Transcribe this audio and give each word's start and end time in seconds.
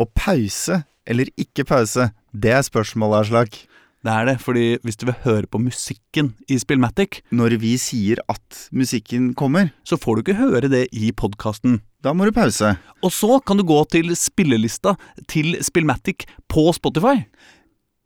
Og 0.00 0.10
pause 0.14 0.82
eller 1.06 1.30
ikke 1.38 1.64
pause, 1.64 2.10
det 2.34 2.50
er 2.52 2.62
spørsmålet, 2.66 3.26
Aslak. 3.26 3.56
Det 4.06 4.12
er 4.12 4.26
det, 4.28 4.34
fordi 4.42 4.64
hvis 4.84 4.98
du 5.00 5.06
vil 5.08 5.16
høre 5.24 5.48
på 5.50 5.58
musikken 5.58 6.34
i 6.48 6.58
Spillmatic, 6.58 7.22
Når 7.32 7.56
vi 7.58 7.76
sier 7.76 8.18
at 8.28 8.68
musikken 8.72 9.34
kommer, 9.34 9.72
så 9.84 9.96
får 9.98 10.16
du 10.16 10.20
ikke 10.22 10.38
høre 10.38 10.68
det 10.68 10.86
i 10.92 11.10
podkasten. 11.12 11.80
da 12.02 12.12
må 12.12 12.24
du 12.24 12.30
pause. 12.32 12.76
Og 13.02 13.10
så 13.10 13.40
kan 13.44 13.56
du 13.56 13.64
gå 13.64 13.84
til 13.90 14.14
spillelista 14.14 14.94
til 15.26 15.56
Spillmatic 15.60 16.26
på 16.48 16.72
Spotify. 16.72 17.24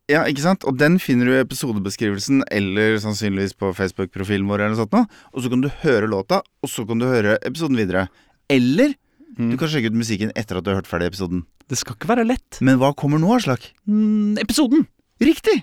Ja, 0.09 0.25
ikke 0.25 0.41
sant? 0.43 0.65
Og 0.65 0.79
den 0.79 0.99
finner 0.99 1.27
du 1.27 1.33
i 1.35 1.43
episodebeskrivelsen 1.45 2.45
eller 2.51 2.97
sannsynligvis 2.99 3.53
på 3.55 3.75
Facebook-profilen 3.77 4.49
vår. 4.49 4.61
eller 4.61 4.75
noe 4.75 4.81
sånt 4.81 4.93
nå. 4.97 5.05
Og 5.35 5.43
så 5.43 5.51
kan 5.51 5.61
du 5.61 5.69
høre 5.83 6.09
låta, 6.09 6.41
og 6.63 6.69
så 6.69 6.87
kan 6.89 6.99
du 6.99 7.07
høre 7.07 7.37
episoden 7.45 7.77
videre. 7.77 8.09
Eller 8.49 8.95
du 9.37 9.57
kan 9.61 9.71
sjekke 9.71 9.91
ut 9.93 9.99
musikken 9.99 10.33
etter 10.39 10.59
at 10.59 10.65
du 10.67 10.73
har 10.73 10.81
hørt 10.81 10.91
ferdig 10.91 11.11
episoden. 11.13 11.45
Det 11.71 11.79
skal 11.79 11.95
ikke 11.95 12.11
være 12.11 12.27
lett. 12.27 12.59
Men 12.65 12.81
hva 12.81 12.91
kommer 12.99 13.21
nå, 13.23 13.31
Aslak? 13.37 13.71
Mm, 13.87 14.39
episoden! 14.43 14.89
Riktig! 15.23 15.61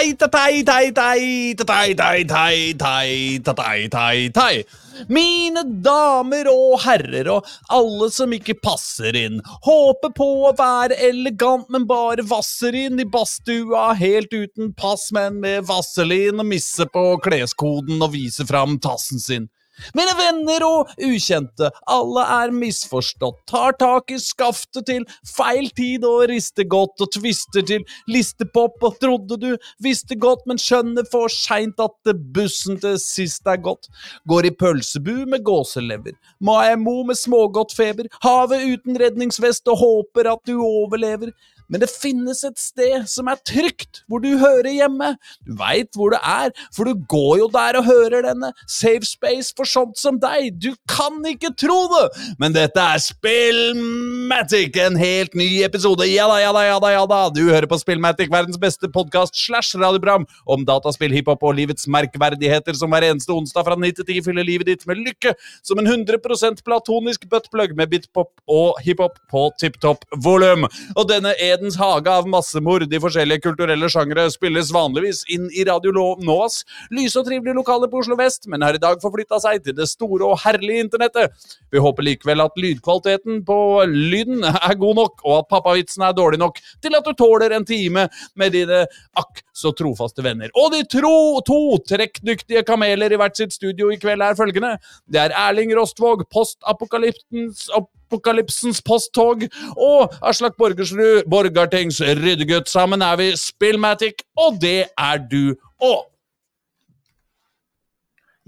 Tei, 0.00 0.14
tei, 0.16 0.62
tei, 0.64 0.92
tei, 0.96 1.54
tei, 1.60 1.94
tei, 1.94 2.24
tei, 2.24 2.72
tei, 2.74 3.38
tei, 3.44 3.88
tei, 3.92 4.30
tei. 4.32 4.64
Mine 5.08 5.62
damer 5.84 6.50
og 6.50 6.80
herrer 6.84 7.30
og 7.32 7.48
alle 7.72 8.10
som 8.12 8.32
ikke 8.34 8.58
passer 8.62 9.16
inn. 9.16 9.40
Håper 9.66 10.12
på 10.16 10.28
å 10.48 10.54
være 10.58 10.98
elegant, 11.10 11.68
men 11.72 11.86
bare 11.90 12.26
vasser 12.26 12.76
inn 12.76 13.00
i 13.00 13.08
badstua 13.08 13.90
helt 14.00 14.34
uten 14.34 14.74
pass, 14.74 15.08
men 15.16 15.40
med 15.44 15.66
vaselin 15.70 16.42
og 16.42 16.50
misse 16.50 16.86
på 16.92 17.06
kleskoden 17.24 18.02
og 18.02 18.14
vise 18.16 18.46
fram 18.48 18.78
tassen 18.82 19.22
sin. 19.22 19.48
Mine 19.96 20.14
venner 20.18 20.64
og 20.66 20.90
ukjente, 21.02 21.70
alle 21.90 22.24
er 22.40 22.54
misforstått, 22.54 23.40
tar 23.50 23.76
tak 23.80 24.12
i 24.14 24.18
skaftet 24.22 24.86
til 24.90 25.06
feil 25.28 25.70
tid 25.76 26.04
og 26.08 26.26
rister 26.30 26.68
godt 26.70 27.04
og 27.04 27.12
tvister 27.16 27.64
til 27.66 27.86
listepop 28.10 28.82
og 28.86 28.98
trodde 29.02 29.38
du 29.40 29.50
visste 29.84 30.18
godt, 30.20 30.46
men 30.50 30.60
skjønner 30.60 31.06
for 31.10 31.32
seint 31.32 31.80
at 31.82 32.14
bussen 32.34 32.80
til 32.80 32.98
sist 33.02 33.46
er 33.48 33.60
gått. 33.62 33.90
Går 34.30 34.50
i 34.50 34.54
pølsebu 34.56 35.26
med 35.30 35.44
gåselever, 35.46 36.16
Maemo 36.44 37.00
med 37.08 37.18
smågodtfeber, 37.18 38.10
havet 38.24 38.66
uten 38.74 39.00
redningsvest 39.00 39.68
og 39.70 39.80
håper 39.84 40.32
at 40.34 40.44
du 40.48 40.58
overlever. 40.60 41.32
Men 41.70 41.82
det 41.82 41.90
finnes 41.92 42.42
et 42.46 42.58
sted 42.60 43.06
som 43.10 43.30
er 43.30 43.40
trygt, 43.46 44.02
hvor 44.10 44.22
du 44.22 44.30
hører 44.40 44.70
hjemme. 44.74 45.12
Du 45.46 45.54
veit 45.58 45.94
hvor 45.96 46.14
det 46.14 46.20
er, 46.26 46.52
for 46.76 46.88
du 46.88 46.98
går 47.10 47.40
jo 47.44 47.48
der 47.54 47.78
og 47.80 47.86
hører 47.88 48.26
denne. 48.26 48.52
Safe 48.66 49.06
space 49.06 49.54
for 49.56 49.68
sånt 49.68 49.98
som 50.00 50.18
deg. 50.20 50.52
Du 50.60 50.72
kan 50.90 51.20
ikke 51.28 51.52
tro 51.58 51.78
det! 51.94 52.04
Men 52.42 52.54
dette 52.56 52.82
er 52.82 53.02
Spillmatic, 53.02 54.76
en 54.82 54.98
helt 55.00 55.36
ny 55.38 55.48
episode. 55.66 56.06
Ja 56.10 56.26
da, 56.30 56.40
ja 56.42 56.52
da, 56.56 56.64
ja 56.66 56.78
da, 56.82 56.92
ja 56.94 57.04
da. 57.10 57.20
Du 57.34 57.42
hører 57.48 57.68
på 57.70 57.78
Spillmatic, 57.80 58.30
verdens 58.32 58.58
beste 58.60 58.90
podkast 58.92 59.38
slash 59.38 59.78
radioprogram 59.78 60.26
om 60.50 60.66
dataspill, 60.68 61.14
hiphop 61.14 61.44
og 61.46 61.56
livets 61.58 61.88
merkverdigheter 61.90 62.76
som 62.78 62.90
hver 62.92 63.06
eneste 63.10 63.34
onsdag 63.34 63.66
fra 63.66 63.78
9 63.78 63.92
til 64.00 64.08
10 64.08 64.26
fyller 64.26 64.46
livet 64.46 64.70
ditt 64.70 64.86
med 64.88 65.00
lykke 65.00 65.34
som 65.66 65.80
en 65.80 65.88
100% 65.88 66.64
platonisk 66.66 67.26
buttplug 67.30 67.74
med 67.78 67.90
bitpop 67.92 68.32
og 68.50 68.80
hiphop 68.84 69.18
på 69.30 69.46
tipp 69.60 69.78
topp 69.82 70.04
volum. 70.24 70.66
Og 70.96 71.06
denne 71.10 71.34
Edens 71.60 71.76
hage 71.76 72.08
av 72.08 72.24
massemord 72.24 72.88
i 72.88 72.98
forskjellige 73.02 73.42
kulturelle 73.44 73.88
sjangre 73.92 74.22
spilles 74.32 74.70
vanligvis 74.72 75.18
inn 75.34 75.50
i 75.52 75.66
Radio 75.68 75.92
Novas 75.92 76.62
lyse 76.88 77.18
og 77.20 77.26
trivelige 77.26 77.52
lokaler 77.58 77.90
på 77.92 78.00
Oslo 78.00 78.16
vest, 78.16 78.48
men 78.48 78.64
har 78.64 78.78
i 78.78 78.80
dag 78.80 78.96
forflytta 79.02 79.36
seg 79.44 79.60
til 79.66 79.76
det 79.76 79.90
store 79.90 80.24
og 80.24 80.40
herlige 80.40 80.86
internettet. 80.86 81.36
Vi 81.68 81.82
håper 81.84 82.06
likevel 82.06 82.40
at 82.46 82.56
lydkvaliteten 82.56 83.42
på 83.44 83.58
lyden 83.92 84.40
er 84.48 84.78
god 84.80 85.02
nok, 85.02 85.20
og 85.20 85.36
at 85.42 85.50
pappavitsen 85.52 86.06
er 86.08 86.16
dårlig 86.16 86.40
nok 86.40 86.62
til 86.80 86.96
at 86.96 87.04
du 87.04 87.12
tåler 87.20 87.52
en 87.52 87.68
time 87.68 88.06
med 88.40 88.56
dine 88.56 88.86
akk 89.20 89.44
så 89.52 89.76
trofaste 89.76 90.24
venner. 90.24 90.48
Og 90.56 90.72
de 90.72 90.80
tro 90.88 91.44
to 91.44 91.60
trekkdyktige 91.92 92.64
kameler 92.64 93.12
i 93.12 93.20
hvert 93.20 93.36
sitt 93.36 93.52
studio 93.52 93.92
i 93.92 94.00
kveld 94.00 94.24
er 94.24 94.38
følgende. 94.38 94.78
Det 95.04 95.26
er 95.26 95.36
Erling 95.44 95.76
Rostvåg, 95.76 96.24
postapokalyptens 96.32 97.68
Apokalypsens 98.10 98.80
posttog 98.82 99.44
og 99.78 100.14
Aslak 100.26 100.56
Borgersrud, 100.58 101.28
Borgartings 101.30 102.00
ryddegutt. 102.02 102.66
Sammen 102.70 103.02
er 103.06 103.16
vi 103.20 103.28
Spillmatic, 103.38 104.24
og 104.36 104.58
det 104.62 104.88
er 104.98 105.20
du 105.30 105.54
òg. 105.80 106.08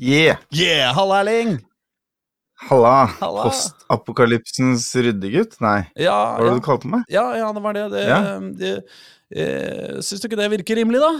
Yeah! 0.02 0.40
Yeah, 0.50 0.90
halla, 0.96 1.20
Erling! 1.22 1.60
Halla! 2.66 3.06
Halla. 3.20 3.44
Postapokalypsens 3.46 4.88
ryddegutt? 4.98 5.60
Nei, 5.62 5.84
Ja, 5.98 6.16
hva 6.34 6.40
var 6.40 6.48
det 6.48 6.50
ja. 6.50 6.58
du 6.58 6.66
kalte 6.66 6.90
meg? 6.90 7.06
ja, 7.10 7.24
ja, 7.38 7.52
det 7.54 7.62
var 7.62 7.78
det. 7.78 7.86
det, 7.94 8.02
Ja. 8.08 8.18
det 8.58 8.72
eh, 9.30 10.00
Syns 10.02 10.22
du 10.22 10.26
ikke 10.28 10.40
det 10.42 10.50
virker 10.56 10.80
rimelig, 10.82 11.02
da? 11.02 11.12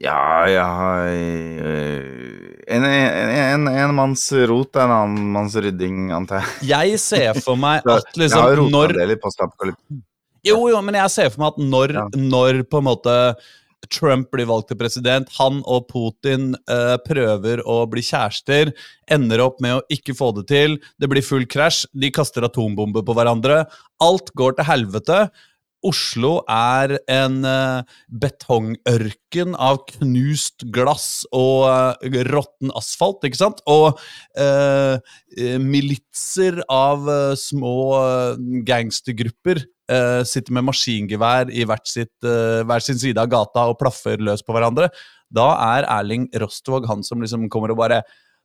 Ja, 0.00 0.48
ja 0.48 0.64
har 0.64 1.08
En, 2.70 2.84
en, 2.84 3.30
en, 3.34 3.68
en 3.68 3.94
manns 3.94 4.28
rot 4.48 4.76
er 4.78 4.86
en 4.86 4.94
annen 4.94 5.32
manns 5.34 5.56
rydding, 5.58 6.12
antar 6.14 6.44
jeg. 6.44 6.68
Jeg 6.70 7.00
ser 7.02 7.40
for 7.42 7.58
meg 7.60 7.84
at 7.90 8.06
jeg 8.14 8.30
har 8.30 8.54
liksom 8.54 8.60
rota 8.62 8.84
en 8.86 9.00
del 9.00 9.14
i 9.16 9.18
postapokalypsen. 9.20 10.04
Jo, 10.46 10.60
jo, 10.72 10.78
men 10.80 10.96
jeg 10.96 11.12
ser 11.12 11.32
for 11.32 11.42
meg 11.42 11.56
at 11.56 11.64
når, 11.72 11.96
Ja. 11.98 12.04
når 12.16 12.62
på 12.70 12.80
en 12.80 12.86
måte 12.86 13.16
Trump 13.88 14.28
blir 14.32 14.48
valgt 14.48 14.68
til 14.70 14.78
president, 14.80 15.28
han 15.38 15.60
og 15.64 15.88
Putin 15.90 16.52
uh, 16.70 16.96
prøver 17.04 17.62
å 17.68 17.82
bli 17.90 18.02
kjærester, 18.04 18.72
ender 19.10 19.42
opp 19.44 19.60
med 19.64 19.78
å 19.78 19.84
ikke 19.92 20.14
få 20.16 20.30
det 20.36 20.46
til, 20.52 20.76
det 21.00 21.08
blir 21.10 21.24
full 21.24 21.46
krasj, 21.48 21.86
de 21.96 22.12
kaster 22.14 22.44
atombomber 22.46 23.04
på 23.06 23.16
hverandre, 23.16 23.62
alt 24.04 24.32
går 24.38 24.58
til 24.58 24.68
helvete. 24.68 25.22
Oslo 25.86 26.40
er 26.50 26.98
en 27.08 27.40
eh, 27.48 27.98
betongørken 28.22 29.54
av 29.56 29.80
knust 29.88 30.66
glass 30.74 31.24
og 31.32 31.64
uh, 31.70 32.18
råtten 32.28 32.72
asfalt, 32.76 33.24
ikke 33.24 33.40
sant? 33.40 33.62
Og 33.70 34.00
eh, 34.36 35.00
militser 35.62 36.60
av 36.68 37.08
uh, 37.08 37.36
små 37.38 37.76
gangstergrupper 38.66 39.64
sitter 40.22 40.54
med 40.54 40.68
maskingevær 40.68 41.48
i 41.50 41.64
sitt, 41.90 42.12
hver 42.22 42.82
sin 42.84 42.98
side 43.00 43.18
av 43.18 43.26
gata 43.26 43.64
og 43.72 43.80
plaffer 43.80 44.20
løs 44.22 44.44
på 44.46 44.54
hverandre. 44.54 44.86
Da 45.34 45.48
er 45.64 45.88
Erling 45.90 46.28
Rostvåg 46.38 46.86
han 46.86 47.02
som 47.02 47.18
liksom 47.18 47.48
kommer 47.50 47.74
og 47.74 47.80
bare 47.80 48.04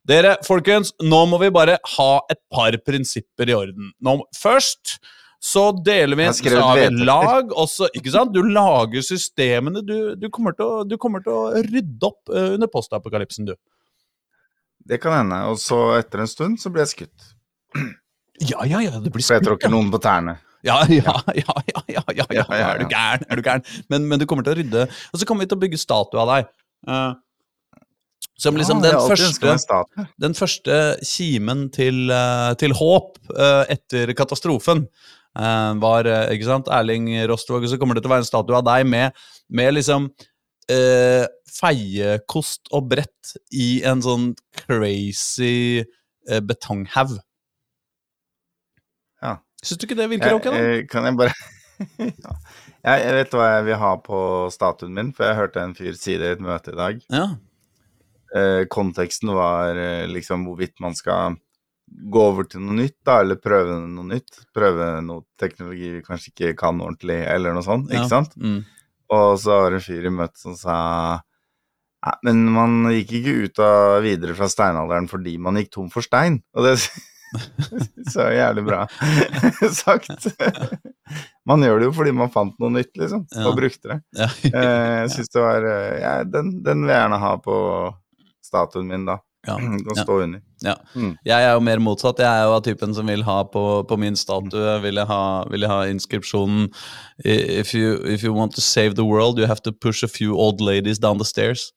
Dere, 0.10 0.36
folkens, 0.46 0.92
nå 1.02 1.20
må 1.30 1.38
vi 1.42 1.52
bare 1.54 1.78
ha 1.96 2.10
et 2.34 2.42
par 2.54 2.76
prinsipper 2.86 3.50
i 3.50 3.56
orden. 3.58 3.94
Nå, 4.06 4.20
først 4.38 4.98
så 5.46 5.64
deler 5.86 6.18
vi 6.18 6.26
så 6.34 6.62
har 6.62 6.80
vi 6.80 7.06
lag, 7.06 7.52
og 7.54 7.68
så, 7.70 7.86
ikke 7.94 8.10
sant? 8.14 8.34
Du 8.34 8.42
lager 8.50 9.04
systemene. 9.06 9.84
Du, 9.86 10.16
du, 10.18 10.26
kommer, 10.34 10.56
til 10.58 10.66
å, 10.66 10.80
du 10.90 10.96
kommer 11.02 11.22
til 11.22 11.36
å 11.36 11.62
rydde 11.68 12.08
opp 12.08 12.34
eh, 12.34 12.56
under 12.56 12.72
postapokalypsen, 12.72 13.52
du. 13.52 13.54
Det 14.90 14.98
kan 15.04 15.14
hende. 15.20 15.44
Og 15.52 15.60
så 15.62 15.78
etter 16.00 16.24
en 16.24 16.32
stund 16.32 16.58
så 16.62 16.72
blir 16.74 16.86
jeg 16.86 16.94
skutt. 16.96 17.30
Ja, 18.42 18.66
ja, 18.66 18.82
ja, 18.88 18.98
det 18.98 19.14
blir 19.14 19.22
skutt. 19.22 19.28
For 19.28 19.38
jeg 19.38 19.46
tråkker 19.52 19.74
noen 19.74 19.94
på 19.94 20.02
tærne. 20.02 20.40
Ja, 20.66 20.80
ja, 20.90 21.14
ja, 21.38 21.54
ja, 21.70 21.84
ja, 21.94 22.02
ja, 22.10 22.24
ja, 22.34 22.44
er 22.58 22.80
du 22.82 22.88
gæren? 22.90 23.26
Er 23.30 23.38
du 23.38 23.44
gæren? 23.46 23.62
Men, 23.94 24.08
men 24.10 24.18
du 24.18 24.24
kommer 24.26 24.42
til 24.42 24.56
å 24.56 24.58
rydde. 24.58 24.88
Og 25.14 25.20
så 25.22 25.28
kommer 25.30 25.46
vi 25.46 25.52
til 25.52 25.60
å 25.60 25.62
bygge 25.62 25.78
statue 25.78 26.24
av 26.24 26.32
deg. 26.32 26.48
Eh, 26.90 27.12
som 28.42 28.58
liksom 28.58 28.82
Ja, 28.82 28.96
den, 28.98 29.52
første, 29.54 29.84
den 30.26 30.34
første 30.34 30.80
kimen 31.06 31.68
til, 31.70 32.10
eh, 32.10 32.56
til 32.58 32.74
håp 32.82 33.22
uh, 33.30 33.62
etter 33.70 34.10
katastrofen 34.18 34.88
var 35.36 36.08
eh, 36.08 36.32
ikke 36.36 36.48
sant, 36.48 36.72
Erling 36.72 37.10
Rostvåg. 37.30 37.68
Så 37.70 37.80
kommer 37.82 37.98
det 37.98 38.06
til 38.06 38.12
å 38.12 38.16
være 38.16 38.26
en 38.26 38.30
statue 38.30 38.60
av 38.60 38.66
deg 38.68 38.88
med, 38.88 39.26
med 39.52 39.76
liksom 39.76 40.10
eh, 40.72 41.26
feiekost 41.56 42.72
og 42.76 42.90
brett 42.92 43.36
i 43.56 43.82
en 43.88 44.04
sånn 44.04 44.32
crazy 44.64 45.84
eh, 45.84 46.42
betonghaug. 46.42 47.18
Ja. 49.24 49.38
Syns 49.64 49.82
du 49.82 49.88
ikke 49.88 50.00
det 50.00 50.10
virker 50.14 50.38
ok, 50.38 50.50
da? 50.50 50.62
Eh, 50.62 50.80
kan 50.92 51.08
jeg 51.08 51.20
bare 51.20 51.36
ja. 52.00 52.36
jeg, 52.88 53.16
vet 53.20 53.36
hva 53.36 53.50
jeg 53.58 53.68
vil 53.70 53.82
ha 53.82 53.96
på 54.04 54.20
statuen 54.54 54.96
min, 54.96 55.12
for 55.16 55.28
jeg 55.28 55.40
hørte 55.40 55.64
en 55.64 55.76
fyr 55.78 55.98
si 56.00 56.18
det 56.20 56.32
i 56.32 56.38
et 56.38 56.44
møte 56.44 56.74
i 56.74 56.80
dag. 56.80 57.02
Ja. 57.14 57.28
Eh, 58.36 58.64
konteksten 58.72 59.32
var 59.36 59.78
eh, 59.80 60.06
liksom 60.12 60.48
hvorvidt 60.48 60.82
man 60.84 60.96
skal 60.98 61.38
gå 61.88 62.22
over 62.32 62.48
til 62.50 62.62
noe 62.66 62.76
nytt, 62.80 62.96
da, 63.06 63.20
eller 63.22 63.38
prøve 63.42 63.76
noe 63.88 64.08
nytt. 64.10 64.40
Prøve 64.56 64.88
noe 65.06 65.24
teknologi 65.40 65.92
vi 65.98 66.02
kanskje 66.06 66.32
ikke 66.34 66.56
kan 66.58 66.80
ordentlig, 66.82 67.20
eller 67.30 67.54
noe 67.54 67.64
sånt, 67.66 67.90
ikke 67.92 68.08
Ja. 68.08 68.12
sant? 68.12 68.34
Mm. 68.42 68.64
Og 69.14 69.38
så 69.40 69.60
var 69.62 69.70
det 69.76 69.82
en 69.84 69.86
fyr 69.86 70.06
i 70.10 70.14
møtet 70.14 70.38
som 70.42 70.56
sa 70.58 70.78
Nei, 72.06 72.14
men 72.24 72.42
man 72.54 72.74
gikk 72.94 73.12
ikke 73.18 73.32
ut 73.48 73.60
av 73.66 74.04
videre 74.06 74.36
fra 74.38 74.46
steinalderen 74.50 75.08
fordi 75.10 75.40
man 75.42 75.56
gikk 75.58 75.72
tom 75.74 75.88
for 75.90 76.06
stein. 76.06 76.36
Og 76.54 76.62
det 76.68 76.76
så 78.14 78.28
jævlig 78.38 78.64
bra 78.68 78.84
sagt. 79.82 80.28
Man 81.46 81.62
gjør 81.62 81.78
det 81.82 81.86
jo 81.90 81.92
fordi 81.94 82.12
man 82.18 82.32
fant 82.34 82.56
noe 82.62 82.72
nytt, 82.74 82.94
liksom, 82.98 83.26
Ja. 83.36 83.44
og 83.50 83.58
brukte 83.60 83.90
det. 83.92 83.98
Ja. 84.18 84.26
Eh, 84.50 85.02
Jeg 85.04 85.10
syns 85.14 85.30
det 85.36 85.42
var 85.44 85.66
eh, 85.70 86.00
ja, 86.02 86.14
den, 86.26 86.48
den 86.66 86.82
vil 86.86 86.90
jeg 86.94 87.02
gjerne 87.04 87.20
ha 87.22 87.34
på 87.38 87.58
statuen 88.46 88.88
min, 88.90 89.04
da. 89.06 89.20
Ja. 89.48 89.56
Kan 89.58 89.80
Ja. 89.96 90.04
under. 90.08 90.42
Ja. 90.64 90.76
Mm. 90.96 91.18
Jeg 91.26 91.44
er 91.46 91.54
jo 91.54 91.60
mer 91.62 91.80
motsatt. 91.80 92.18
Jeg 92.20 92.28
er 92.28 92.44
jo 92.48 92.56
av 92.56 92.64
typen 92.66 92.94
som 92.98 93.08
vil 93.08 93.24
ha 93.24 93.44
på, 93.44 93.86
på 93.88 93.98
min 94.00 94.16
statue 94.16 94.80
vil 94.82 94.96
jeg 94.96 95.08
ha, 95.08 95.44
vil 95.52 95.62
jeg 95.62 95.70
ha 95.70 95.82
inskripsjonen 95.92 96.72
if 97.24 97.74
you, 97.76 97.96
if 98.06 98.24
you 98.24 98.34
want 98.34 98.56
to 98.56 98.62
save 98.62 98.96
the 98.96 99.06
world, 99.06 99.40
you 99.40 99.46
have 99.46 99.62
to 99.62 99.72
push 99.72 100.04
a 100.04 100.08
few 100.08 100.36
old 100.38 100.62
ladies 100.62 100.98
down 101.00 101.18
the 101.20 101.26
stairs. 101.26 101.72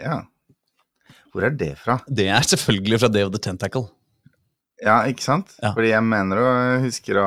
Ja. 0.00 0.22
Hvor 1.32 1.44
er 1.46 1.50
det 1.54 1.76
fra? 1.78 2.00
Det 2.08 2.26
er 2.28 2.42
selvfølgelig 2.42 3.00
fra 3.00 3.08
Day 3.08 3.22
of 3.24 3.30
the 3.30 3.38
Tentacle. 3.38 3.86
Ja, 4.82 5.02
ikke 5.06 5.22
sant? 5.22 5.52
Ja. 5.62 5.74
Fordi 5.76 5.92
jeg 5.92 6.02
mener 6.08 6.40
og 6.40 6.84
husker 6.86 7.20
å 7.20 7.26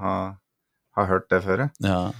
ha, 0.00 0.14
ha 0.98 1.06
hørt 1.08 1.30
det 1.32 1.42
før. 1.46 1.64
Ja. 1.82 2.10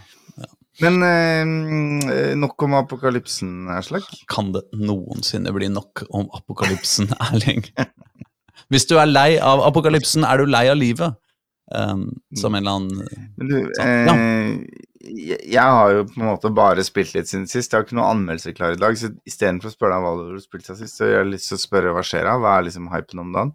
Men 0.81 1.03
eh, 1.05 2.35
nok 2.41 2.63
om 2.67 2.77
apokalypsen, 2.81 3.69
Aslak. 3.75 4.07
Kan 4.33 4.53
det 4.57 4.65
noensinne 4.77 5.53
bli 5.55 5.69
nok 5.73 6.05
om 6.09 6.29
apokalypsen, 6.37 7.11
Erling? 7.31 7.67
Hvis 8.71 8.87
du 8.89 8.97
er 9.01 9.11
lei 9.11 9.35
av 9.43 9.63
apokalypsen, 9.67 10.25
er 10.27 10.41
du 10.41 10.51
lei 10.51 10.67
av 10.71 10.79
livet. 10.81 11.19
Um, 11.71 12.09
som 12.35 12.57
en 12.59 12.65
eller 12.65 12.81
annen 12.81 13.29
Men 13.39 13.47
du, 13.47 13.59
ja. 13.79 13.85
eh, 13.87 14.57
jeg, 15.07 15.37
jeg 15.55 15.63
har 15.63 15.93
jo 15.95 16.01
på 16.09 16.19
en 16.19 16.27
måte 16.27 16.51
bare 16.51 16.83
spilt 16.83 17.15
litt 17.15 17.31
siden 17.31 17.47
sist. 17.47 17.71
Jeg 17.71 17.79
har 17.79 17.87
ikke 17.87 17.99
noen 17.99 18.17
anmeldelser 18.19 18.57
klar 18.57 18.75
i 18.75 18.81
dag, 18.81 18.99
så 18.99 19.13
istedenfor 19.29 19.71
å 19.71 19.75
spørre 19.77 19.97
deg 19.97 20.07
hva 20.07 20.15
du 20.19 20.33
har 20.35 20.43
spilt 20.43 20.67
siden 20.67 20.81
sist, 20.83 20.99
så 20.99 21.09
jeg 21.09 21.21
har 21.23 21.29
lyst 21.31 21.53
til 21.53 21.61
å 21.61 21.63
spørre 21.63 21.95
hva 21.95 22.03
skjer 22.07 22.27
da? 22.27 22.35
Hva 22.43 22.57
er 22.57 22.67
liksom 22.67 22.91
hypen 22.91 23.23
om 23.23 23.31
dagen? 23.37 23.55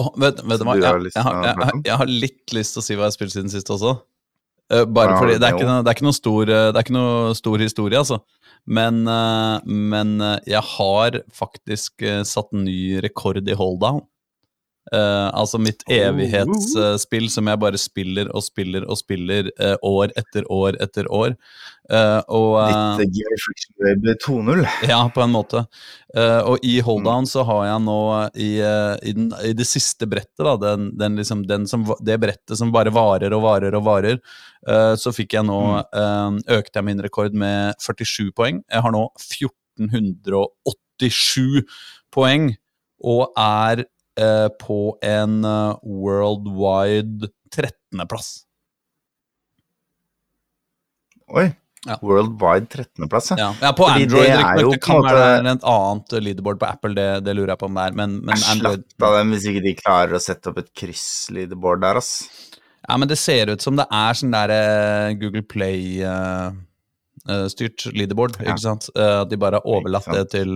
Oh, 0.00 0.08
vet, 0.16 0.40
vet 0.48 0.62
du 0.62 0.64
hva, 0.64 0.78
jeg, 0.80 1.10
jeg, 1.12 1.26
har, 1.26 1.42
jeg, 1.44 1.82
jeg 1.90 2.00
har 2.00 2.14
litt 2.24 2.56
lyst 2.56 2.76
til 2.76 2.80
å 2.80 2.86
si 2.86 2.96
hva 2.96 3.04
jeg 3.04 3.12
har 3.12 3.18
spilt 3.18 3.36
siden 3.36 3.52
sist 3.52 3.72
også. 3.74 3.98
Eh, 4.70 4.86
bare 4.86 5.16
fordi 5.18 5.38
det 5.40 5.48
er, 5.48 5.56
ikke 5.56 5.66
noe, 5.66 5.82
det, 5.82 5.90
er 5.90 5.98
ikke 5.98 6.06
noe 6.06 6.16
stor, 6.16 6.42
eh, 6.46 6.68
det 6.70 6.78
er 6.78 6.86
ikke 6.86 6.96
noe 6.96 7.34
stor 7.38 7.64
historie, 7.64 7.98
altså. 7.98 8.20
Men, 8.70 9.02
eh, 9.10 9.66
men 9.66 10.14
jeg 10.46 10.62
har 10.76 11.18
faktisk 11.34 12.04
satt 12.28 12.54
ny 12.54 13.00
rekord 13.02 13.48
i 13.48 13.58
holdown. 13.58 14.04
Eh, 14.90 15.28
altså 15.38 15.54
mitt 15.62 15.84
evighetsspill 15.86 16.66
evighetsspill 16.66 17.28
som 17.30 17.46
jeg 17.46 17.62
bare 17.62 17.78
spiller 17.78 18.26
og 18.34 18.42
spiller 18.42 18.82
og 18.90 18.98
spiller 18.98 19.46
uh, 19.60 19.76
år 19.86 20.10
etter 20.18 20.42
år 20.50 20.74
etter 20.82 21.06
år. 21.14 21.36
Eh, 21.90 22.20
og, 22.26 22.58
Litt 22.98 23.14
Gear 23.14 23.36
Friction 23.44 23.74
Wave 23.78 24.14
2.0. 24.24 24.64
ja, 24.90 25.10
på 25.14 25.22
en 25.22 25.30
måte. 25.34 25.62
Og 26.10 26.58
i 26.66 26.80
Holdown 26.82 27.26
så 27.30 27.44
har 27.46 27.68
jeg 27.68 27.80
nå 27.84 28.00
i, 28.34 28.58
i, 28.58 29.12
den, 29.14 29.30
i 29.46 29.52
det 29.54 29.66
siste 29.68 30.06
brettet, 30.10 30.42
da, 30.42 30.56
den, 30.58 30.98
den 30.98 31.16
liksom, 31.20 31.46
den 31.46 31.68
som, 31.70 31.86
det 32.02 32.18
brettet 32.22 32.58
som 32.58 32.72
bare 32.74 32.90
varer 32.94 33.30
og 33.36 33.42
varer 33.44 33.74
og 33.78 33.84
varer, 33.86 34.18
så 34.98 35.12
fikk 35.14 35.34
jeg 35.38 35.44
nå 35.48 35.60
eh, 35.78 36.30
Økte 36.58 36.78
jeg 36.80 36.86
min 36.88 37.02
rekord 37.06 37.32
med 37.38 37.74
47 37.78 38.32
poeng. 38.34 38.58
Jeg 38.66 38.80
har 38.82 38.92
nå 38.94 39.06
1487 39.14 41.62
poeng 42.10 42.58
og 43.00 43.32
er 43.38 43.86
eh, 44.18 44.48
på 44.60 44.98
en 45.02 45.44
eh, 45.44 45.74
worldwide 45.82 47.28
13.-plass. 47.54 48.44
Oi. 51.30 51.50
Ja. 51.86 51.94
Worldwide 52.04 52.66
13.-plass, 52.68 53.30
ja. 53.30 53.36
Ja, 53.38 53.54
ja, 53.62 53.70
på 53.72 53.86
Fordi 53.88 54.02
Android 54.04 54.26
det 54.28 54.36
er 54.36 54.58
jo 54.60 54.70
Det 54.74 54.80
kan 54.84 54.96
måte- 55.00 55.14
være 55.16 55.52
et 55.54 55.62
annet 55.64 56.12
leaderboard 56.26 56.58
på 56.60 56.66
Apple, 56.68 56.92
det, 56.98 57.06
det 57.24 57.32
lurer 57.38 57.52
jeg 57.54 57.58
på 57.62 57.68
om 57.70 57.74
det 57.78 57.84
er. 57.86 57.92
Men, 57.96 58.10
men 58.20 58.36
Android 58.52 58.82
Slapp 58.84 59.06
av 59.08 59.12
dem 59.16 59.30
hvis 59.32 59.46
ikke 59.48 59.62
de 59.64 59.72
klarer 59.78 60.12
å 60.18 60.20
sette 60.20 60.44
opp 60.50 60.58
et 60.60 60.68
kryss-leaderboard 60.76 61.80
der, 61.86 61.96
ass. 62.02 62.10
Ja, 62.88 62.94
men 63.00 63.08
det 63.08 63.16
ser 63.20 63.48
ut 63.54 63.62
som 63.64 63.76
det 63.78 63.86
er 63.92 64.12
sånn 64.18 64.32
der 64.34 64.48
eh, 64.52 65.14
Google 65.20 65.42
Play-styrt 65.48 67.86
leaderboard, 67.96 68.32
Ja. 68.42 68.48
ikke 68.52 68.64
sant? 68.66 68.84
At 68.96 69.28
de 69.30 69.36
bare 69.40 69.56
har 69.60 69.66
overlatt 69.68 70.08
det 70.12 70.26
til, 70.36 70.50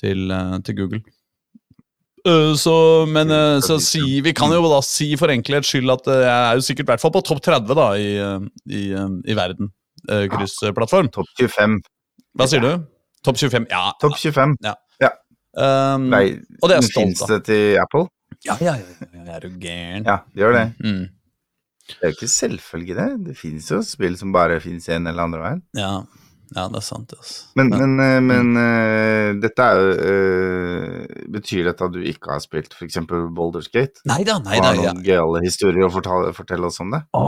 til, 0.00 0.20
til 0.66 0.74
Google. 0.80 1.00
Eh, 2.26 2.54
Så, 2.58 2.74
men 3.08 3.30
eh, 3.30 3.58
så 3.62 3.78
si, 3.82 4.20
vi 4.24 4.32
kan 4.36 4.50
jo 4.52 4.62
da 4.70 4.80
si 4.84 5.12
for 5.20 5.30
enkelhets 5.32 5.70
skyld 5.72 5.92
at 5.94 6.08
eh, 6.10 6.22
jeg 6.26 6.38
er 6.50 6.58
jo 6.60 6.64
sikkert 6.66 6.88
i 6.88 6.90
hvert 6.94 7.04
fall 7.04 7.14
på 7.14 7.22
topp 7.28 7.42
30 7.44 7.76
da 7.78 7.88
i, 8.00 8.08
i, 8.70 8.82
i 9.30 9.36
verden. 9.38 9.70
Kryssplattform. 10.06 11.08
Topp 11.14 11.30
25. 11.38 11.78
Hva 12.36 12.46
sier 12.50 12.62
du? 12.64 12.72
Topp 13.26 13.38
25? 13.40 13.68
Ja. 13.72 13.88
Topp 14.02 14.18
25. 14.20 14.56
Um, 15.56 16.10
Nei, 16.12 16.34
og 16.60 16.68
det 16.68 16.74
er 16.76 16.82
jeg 16.82 16.90
stolt 16.90 17.20
av. 17.24 17.30
det 17.30 17.36
til 17.46 17.78
Apple? 17.80 18.02
Ja, 18.44 18.58
ja, 18.60 18.74
ja, 18.76 19.06
ja, 19.16 19.22
er 19.38 19.46
du 19.46 19.54
gæren? 19.62 20.02
Ja, 20.04 20.18
det 20.34 20.42
gjør 20.42 20.52
det. 20.52 20.64
Mm, 20.84 21.06
Det 21.88 21.96
er 22.02 22.10
jo 22.10 22.16
ikke 22.18 22.28
selvfølgelig, 22.28 22.96
det. 22.98 23.06
Det 23.30 23.36
fins 23.40 23.70
jo 23.72 23.78
spill 23.88 24.18
som 24.20 24.34
bare 24.36 24.58
fins 24.60 24.90
en 24.92 25.08
eller 25.08 25.24
andre 25.24 25.40
veien. 25.46 25.62
ja. 25.80 25.94
Ja, 26.54 26.68
det 26.70 26.78
er 26.78 26.84
sant. 26.86 27.10
Altså. 27.16 27.46
Men, 27.58 27.70
Ja. 27.72 27.78
men, 27.82 27.94
eh, 28.04 28.20
men 28.22 28.52
uh, 28.54 29.30
dette 29.42 29.64
er 29.66 29.80
jo 29.80 29.88
uh, 29.98 31.24
Betyr 31.36 31.66
dette 31.66 31.84
at 31.88 31.92
du 31.94 31.98
ikke 32.06 32.30
har 32.36 32.42
spilt 32.44 32.76
f.eks. 32.76 33.00
Boulders 33.34 33.68
Gate? 33.72 34.00
Nei 34.06 34.20
da, 34.24 34.38
nei 34.44 34.60
da. 34.60 34.70
har 34.70 34.78
du 34.78 34.84
noen 34.86 35.02
gøyale 35.04 35.42
historier 35.44 35.88
å 35.88 35.92
fortelle, 35.92 36.30
fortelle 36.36 36.70
oss 36.70 36.78
om 36.84 36.94
det? 36.94 37.02
Å, 37.18 37.24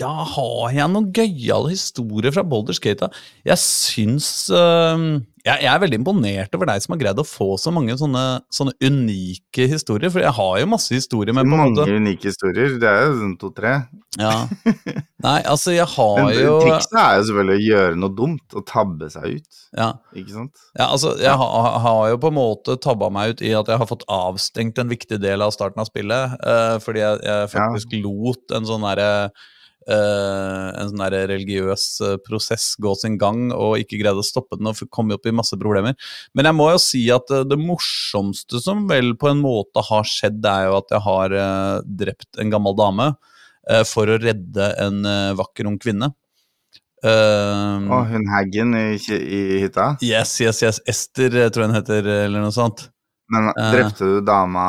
ja, 0.00 0.12
har 0.32 0.72
jeg 0.74 0.92
noen 0.94 1.10
gøyale 1.14 1.74
historier 1.74 2.32
fra 2.34 2.46
Boulders 2.48 2.80
Gate? 2.80 3.04
da? 3.08 3.26
Jeg 3.52 3.60
syns 3.62 4.30
øhm, 4.54 5.10
jeg, 5.48 5.62
jeg 5.64 5.70
er 5.72 5.80
veldig 5.82 5.98
imponert 6.00 6.54
over 6.56 6.68
deg 6.70 6.82
som 6.84 6.94
har 6.94 7.00
greid 7.00 7.20
å 7.22 7.24
få 7.26 7.48
så 7.60 7.72
mange 7.74 7.96
sånne, 7.98 8.24
sånne 8.54 8.74
unike 8.84 9.68
historier. 9.70 10.12
For 10.12 10.22
jeg 10.22 10.34
har 10.36 10.52
jo 10.60 10.68
masse 10.70 10.94
historier, 10.94 11.34
men 11.36 11.48
på 11.48 11.56
Mange 11.56 11.72
måte 11.74 11.96
unike 11.96 12.30
historier. 12.30 12.76
Det 12.80 12.88
er 12.90 13.06
jo 13.06 13.16
sånn 13.22 13.34
to-tre. 13.40 13.74
ja. 14.20 14.34
Nei, 15.26 15.40
altså, 15.50 15.72
jeg 15.74 15.88
har 15.90 16.18
Men 16.20 16.36
jo 16.36 16.52
trikset 16.62 16.94
er 17.00 17.16
jo 17.18 17.24
selvfølgelig 17.26 17.58
å 17.58 17.66
gjøre 17.66 17.98
noe 17.98 18.14
dumt 18.20 18.54
og 18.60 18.66
tabbe 18.70 19.08
seg 19.10 19.38
ut. 19.40 19.60
ja, 19.74 19.88
Ikke 20.14 20.36
sant? 20.36 20.64
ja, 20.78 20.86
altså, 20.86 21.16
jeg 21.18 21.34
har, 21.40 21.78
har 21.82 22.02
jo 22.12 22.20
på 22.22 22.30
en 22.30 22.38
måte 22.38 22.78
tabba 22.84 23.10
meg 23.14 23.34
ut 23.34 23.42
i 23.42 23.50
at 23.58 23.70
jeg 23.72 23.82
har 23.82 23.90
fått 23.90 24.06
avstengt 24.06 24.78
en 24.78 24.92
viktig 24.92 25.18
del 25.22 25.42
av 25.42 25.54
starten 25.56 25.82
av 25.82 25.90
spillet. 25.90 26.38
Uh, 26.44 26.76
fordi 26.84 27.02
jeg, 27.02 27.22
jeg 27.26 27.52
faktisk 27.56 27.98
lot 28.04 28.54
en 28.54 28.68
sånn 28.68 28.86
derre 28.86 29.08
eh, 29.26 29.48
en 29.94 30.90
sånn 30.90 31.04
religiøs 31.14 31.84
eh, 32.04 32.16
prosess 32.26 32.74
gå 32.82 32.92
sin 33.00 33.16
gang, 33.20 33.48
og 33.56 33.78
ikke 33.80 33.98
greide 34.02 34.20
å 34.20 34.26
stoppe 34.26 34.58
den 34.60 34.68
og 34.70 34.82
komme 34.94 35.16
opp 35.16 35.26
i 35.26 35.32
masse 35.34 35.56
problemer. 35.60 35.96
Men 36.36 36.48
jeg 36.50 36.56
må 36.58 36.68
jo 36.74 36.78
si 36.82 37.02
at 37.14 37.30
eh, 37.32 37.46
det 37.48 37.58
morsomste 37.62 38.60
som 38.64 38.86
vel 38.90 39.14
på 39.20 39.30
en 39.32 39.40
måte 39.42 39.82
har 39.88 40.04
skjedd, 40.08 40.44
er 40.44 40.68
jo 40.68 40.78
at 40.82 40.94
jeg 40.96 41.04
har 41.08 41.36
eh, 41.40 41.74
drept 42.04 42.40
en 42.42 42.52
gammel 42.52 42.76
dame 42.78 43.08
eh, 43.70 43.84
for 43.88 44.08
å 44.12 44.18
redde 44.20 44.70
en 44.84 45.00
eh, 45.08 45.32
vakker 45.38 45.70
ung 45.72 45.78
kvinne. 45.80 46.12
Eh, 46.98 47.88
Og 47.94 48.08
hun 48.10 48.24
Haggen 48.32 48.72
i, 48.74 48.86
i 48.98 49.42
hytta. 49.62 49.92
yes, 50.02 50.32
yes, 50.42 50.62
yes. 50.66 50.80
Ester, 50.90 51.30
eh, 51.44 51.50
tror 51.54 51.64
jeg 51.66 51.70
hun 51.72 51.78
heter, 51.78 52.08
eller 52.26 52.42
noe 52.42 52.54
sånt. 52.54 52.88
Men 53.30 53.50
Eh. 53.52 53.72
drepte 53.74 54.06
du 54.08 54.20
dama 54.24 54.64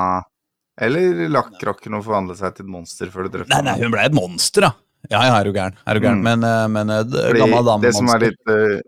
Eller 0.80 1.28
lakk 1.32 1.58
rocken 1.64 1.96
å 1.96 2.02
forvandle 2.04 2.36
seg 2.36 2.56
til 2.58 2.66
et 2.66 2.72
monster 2.72 3.08
før 3.12 3.28
du 3.28 3.38
drepte 3.38 3.52
Nei, 3.56 3.62
nei, 3.68 3.78
hun 3.84 3.92
ble 3.92 4.04
et 4.08 4.14
monster, 4.16 4.66
da. 4.68 4.74
Ja, 5.08 5.24
ja, 5.24 5.36
er 5.40 5.48
du 5.48 5.54
gæren. 5.56 5.78
Er 5.88 5.96
du 5.98 6.04
gæren. 6.04 6.20
Mm. 6.20 6.28
Men, 6.28 6.44
eh, 6.44 6.68
men 6.68 7.38
gammal 7.40 7.66
dame 7.66 7.88
det 7.88 7.96
som 7.96 8.10
er 8.14 8.28
litt 8.28 8.52
eh, 8.52 8.80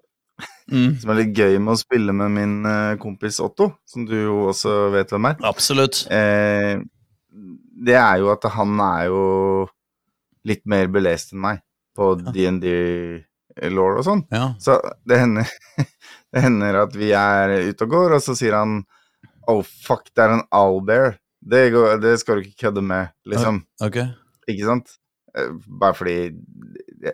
Mm, 0.71 0.93
som 1.01 1.11
er 1.11 1.17
litt 1.19 1.35
gøy 1.35 1.57
med 1.59 1.73
å 1.73 1.79
spille 1.79 2.13
med 2.15 2.31
min 2.31 2.53
eh, 2.67 2.93
kompis 3.01 3.41
Otto, 3.43 3.73
som 3.87 4.05
du 4.07 4.15
jo 4.15 4.37
også 4.53 4.91
vet 4.93 5.11
hvem 5.11 5.27
er, 5.27 5.41
absolutt. 5.43 6.05
eh, 6.13 6.79
det 7.81 7.97
er 7.97 8.21
jo 8.21 8.29
at 8.31 8.47
han 8.55 8.79
er 8.85 9.09
jo 9.09 9.25
litt 10.47 10.63
mer 10.69 10.87
belest 10.91 11.33
enn 11.35 11.43
meg 11.43 11.59
på 11.97 12.13
DND-law 12.23 13.99
og 13.99 14.05
sånn. 14.07 14.23
Ja. 14.31 14.53
Så 14.63 14.77
det 15.07 15.19
hender, 15.19 15.51
det 16.31 16.45
hender 16.45 16.79
at 16.85 16.95
vi 16.97 17.11
er 17.17 17.57
ute 17.67 17.87
og 17.87 17.97
går, 17.97 18.17
og 18.17 18.23
så 18.23 18.37
sier 18.37 18.57
han 18.61 18.81
Oh, 19.49 19.65
fuck, 19.65 20.05
det 20.15 20.21
er 20.21 20.35
en 20.35 20.43
owlbear. 20.53 21.15
Det, 21.41 21.63
går, 21.73 21.95
det 21.99 22.11
skal 22.21 22.37
du 22.37 22.45
ikke 22.45 22.67
kødde 22.67 22.83
med, 22.85 23.09
liksom. 23.27 23.63
Okay. 23.83 24.11
Ikke 24.47 24.67
sant? 24.69 24.93
Eh, 25.35 25.51
Bare 25.81 25.95
fordi 25.97 26.15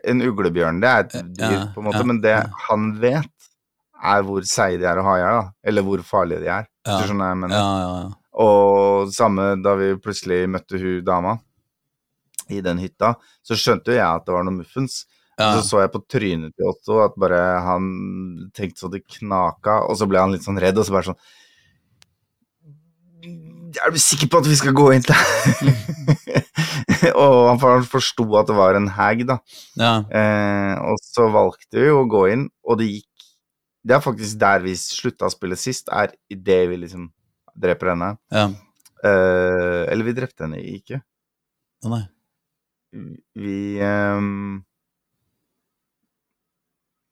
En 0.03 0.21
uglebjørn, 0.25 0.81
det 0.83 0.89
er 0.89 1.03
et 1.05 1.13
dyr, 1.37 1.51
Ja, 1.53 1.65
på 1.73 1.79
en 1.79 1.87
måte, 1.87 2.03
men 2.05 2.17
det 2.21 2.35
han 2.67 2.89
vet, 2.99 3.29
er 4.03 4.23
hvor 4.27 4.43
seige 4.45 4.81
de 4.81 4.85
er 4.89 4.99
å 4.99 5.05
ha 5.07 5.13
i 5.15 5.21
hjel. 5.23 5.45
Eller 5.71 5.85
hvor 5.87 6.01
farlige 6.05 6.43
de 6.43 6.49
er. 6.51 6.65
Ja. 6.85 6.97
Hvis 6.97 7.05
du 7.07 7.11
skjønner 7.13 7.23
hva 7.23 7.29
jeg 7.31 7.41
mener. 7.43 7.55
Ja, 7.55 7.69
ja, 7.79 7.93
ja. 8.03 8.09
Og 8.43 9.13
samme 9.15 9.45
da 9.63 9.73
vi 9.79 9.87
plutselig 10.03 10.43
møtte 10.51 10.77
hun 10.81 10.99
dama 11.07 11.37
i 12.53 12.59
den 12.61 12.77
hytta, 12.83 13.15
så 13.43 13.55
skjønte 13.57 13.91
jo 13.91 13.97
jeg 13.97 14.05
at 14.07 14.25
det 14.27 14.35
var 14.35 14.43
noe 14.45 14.59
muffens. 14.59 15.05
Så 15.37 15.61
så 15.69 15.79
jeg 15.83 15.91
på 15.93 15.99
trynet 16.09 16.53
til 16.57 16.65
Otto 16.69 16.99
at 17.03 17.13
bare 17.19 17.39
han 17.61 17.87
tenkte 18.57 18.81
så 18.83 18.89
det 18.91 19.03
knaka, 19.07 19.83
og 19.87 19.97
så 19.99 20.07
ble 20.09 20.19
han 20.19 20.31
litt 20.33 20.45
sånn 20.45 20.57
redd, 20.61 20.77
og 20.81 20.85
så 20.87 20.95
bare 20.95 21.11
sånn 21.11 21.19
Er 23.85 23.93
du 23.93 23.99
sikker 24.01 24.29
på 24.31 24.39
at 24.41 24.47
vi 24.49 24.55
skal 24.57 24.73
gå 24.77 24.87
inn 24.95 25.03
til 25.05 25.15
Og 27.17 27.35
han 27.51 27.59
for- 27.61 27.85
forsto 27.91 28.25
at 28.39 28.49
det 28.49 28.55
var 28.57 28.77
en 28.77 28.87
hag, 28.95 29.21
da. 29.29 29.37
ja. 29.77 29.91
Eh, 30.09 30.73
og 30.81 30.97
så 31.03 31.27
valgte 31.33 31.77
vi 31.83 31.91
å 31.93 32.05
gå 32.09 32.23
inn, 32.33 32.47
og 32.65 32.79
det 32.81 32.87
gikk 32.89 33.25
Det 33.87 33.95
er 33.97 34.01
faktisk 34.03 34.39
der 34.41 34.63
vi 34.65 34.73
slutta 34.75 35.29
å 35.29 35.33
spille 35.33 35.55
sist, 35.59 35.89
er 35.93 36.11
idet 36.33 36.63
vi 36.71 36.79
liksom 36.83 37.09
dreper 37.57 37.93
henne. 37.93 38.15
ja. 38.33 38.47
Eh, 39.05 39.83
eller 39.93 40.07
vi 40.07 40.15
drepte 40.17 40.47
henne 40.47 40.57
ikke. 40.57 40.97
Å 41.85 41.91
nei. 41.93 42.01
Vi 43.37 43.77
ehm, 43.83 44.63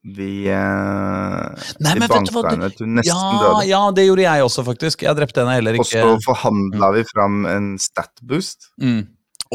Vi, 0.06 0.46
eh, 0.46 1.64
Nei, 1.82 1.94
hva, 1.98 2.08
banka 2.12 2.42
henne 2.52 2.68
til 2.76 2.86
hun 2.86 3.00
nesten 3.00 3.10
Ja, 3.10 3.40
døde. 3.42 3.62
ja, 3.72 3.80
det 3.98 4.04
gjorde 4.06 4.26
jeg 4.28 4.44
også, 4.46 4.64
faktisk. 4.68 5.02
Jeg 5.08 5.18
drepte 5.18 5.42
henne 5.42 5.56
heller 5.58 5.80
Og 5.80 5.86
ikke. 5.88 6.04
så 6.04 6.20
forhandla 6.28 6.92
vi 6.94 7.04
fram 7.10 7.40
en 7.50 7.72
stat-boost. 7.82 8.68
Mm. 8.82 9.00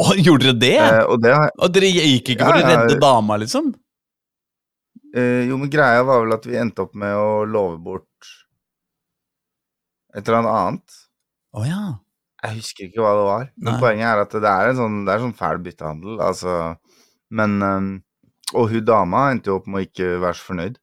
Å, 0.01 0.09
gjorde 0.19 0.51
dere 0.51 0.59
det? 0.59 0.73
Eh, 0.83 1.05
og 1.07 1.23
det 1.23 1.33
har 1.37 1.51
Og 1.59 1.71
dere 1.75 1.91
gikk 1.95 2.33
ikke 2.35 2.41
Ja, 2.43 2.51
for 2.51 2.59
å 2.59 2.65
ja. 2.65 2.73
redde 2.83 2.99
dama, 3.03 3.37
liksom? 3.39 3.71
eh, 5.15 5.47
Jo, 5.47 5.57
men 5.63 5.71
greia 5.71 6.03
var 6.07 6.25
vel 6.25 6.35
at 6.35 6.45
vi 6.51 6.59
endte 6.59 6.83
opp 6.83 6.95
med 6.99 7.15
å 7.15 7.45
love 7.47 7.79
bort 7.79 8.07
et 10.15 10.27
eller 10.27 10.43
annet. 10.51 10.99
Å 11.55 11.63
ja. 11.67 11.83
Jeg 12.43 12.57
husker 12.59 12.89
ikke 12.89 13.03
hva 13.05 13.15
det 13.19 13.27
var. 13.29 13.49
Men 13.61 13.73
Nei. 13.75 13.81
poenget 13.83 14.07
er 14.11 14.21
at 14.25 14.33
det 14.43 14.51
er 14.51 14.71
en 14.73 14.79
sånn, 14.79 15.01
det 15.07 15.13
er 15.15 15.23
sånn 15.23 15.37
fæl 15.39 15.59
byttehandel. 15.63 16.19
Altså 16.25 16.55
Men 17.31 17.61
eh, 17.63 18.01
Og 18.55 18.71
hun 18.73 18.85
dama 18.85 19.31
endte 19.31 19.53
jo 19.53 19.59
opp 19.61 19.67
med 19.71 19.83
å 19.83 19.87
ikke 19.87 20.21
være 20.23 20.39
så 20.41 20.49
fornøyd. 20.51 20.79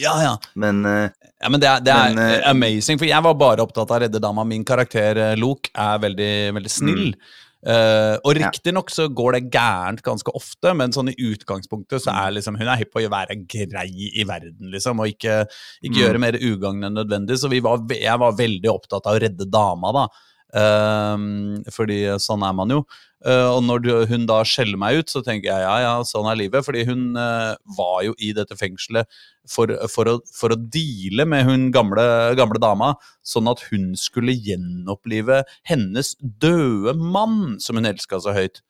Ja, 0.00 0.14
ja. 0.22 0.32
Men 0.58 0.84
eh, 0.88 1.10
Ja, 1.42 1.48
men 1.52 1.60
det 1.60 1.68
er, 1.68 1.80
det 1.84 1.92
er 1.94 2.14
Men, 2.14 2.18
eh, 2.40 2.50
amazing, 2.50 2.98
for 2.98 3.06
jeg 3.06 3.22
var 3.22 3.34
bare 3.38 3.62
opptatt 3.62 3.90
av 3.90 3.98
å 3.98 4.02
redde 4.06 4.20
dama. 4.22 4.44
Min 4.44 4.64
karakter, 4.64 5.16
eh, 5.18 5.36
Luke, 5.38 5.70
er 5.74 5.98
veldig, 6.02 6.32
veldig 6.56 6.70
snill. 6.72 7.14
Eh, 7.62 8.16
og 8.26 8.34
riktignok 8.34 8.90
Ja. 8.90 8.94
så 8.96 9.04
går 9.14 9.32
det 9.36 9.50
gærent 9.54 10.02
ganske 10.02 10.32
ofte, 10.34 10.72
men 10.74 10.90
sånn 10.90 11.12
i 11.12 11.14
utgangspunktet 11.30 12.02
så 12.02 12.10
er 12.10 12.32
liksom 12.34 12.56
hun 12.58 12.66
er 12.66 12.76
hypp 12.80 12.90
på 12.94 13.04
å 13.04 13.10
være 13.12 13.36
grei 13.46 14.10
i 14.18 14.24
verden, 14.26 14.72
liksom, 14.72 14.98
og 14.98 15.06
ikke, 15.12 15.46
ikke 15.84 15.94
Mm. 15.94 16.00
gjøre 16.02 16.18
mer 16.18 16.32
ugagn 16.40 16.82
enn 16.88 16.94
nødvendig. 16.98 17.38
Så 17.38 17.48
vi 17.50 17.60
var, 17.60 17.78
jeg 17.88 18.18
var 18.18 18.32
veldig 18.32 18.70
opptatt 18.72 19.06
av 19.06 19.14
å 19.14 19.20
redde 19.22 19.46
dama, 19.48 19.92
da. 19.92 20.08
Ehm, 20.54 21.62
fordi 21.72 22.02
sånn 22.20 22.42
er 22.46 22.52
man 22.52 22.68
jo. 22.74 22.82
Eh, 23.22 23.48
og 23.54 23.60
når 23.66 23.82
du, 23.84 23.90
hun 24.10 24.24
da 24.26 24.40
skjeller 24.46 24.78
meg 24.80 25.02
ut, 25.02 25.12
så 25.12 25.22
tenker 25.22 25.50
jeg 25.52 25.64
ja, 25.64 25.74
ja, 25.84 25.92
sånn 26.06 26.26
er 26.30 26.38
livet. 26.40 26.64
Fordi 26.66 26.84
hun 26.88 27.12
uh, 27.18 27.54
var 27.78 28.00
jo 28.06 28.16
i 28.18 28.32
dette 28.36 28.56
fengselet 28.58 29.06
for, 29.48 29.70
for, 29.92 30.10
å, 30.10 30.16
for 30.34 30.54
å 30.54 30.58
deale 30.58 31.26
med 31.28 31.46
hun 31.46 31.68
gamle, 31.74 32.04
gamle 32.38 32.62
dama, 32.62 32.94
sånn 33.26 33.50
at 33.50 33.62
hun 33.70 33.92
skulle 33.98 34.34
gjenopplive 34.34 35.42
hennes 35.68 36.14
døde 36.20 36.96
mann, 36.98 37.60
som 37.62 37.78
hun 37.78 37.90
elska 37.92 38.22
så 38.22 38.34
høyt. 38.34 38.62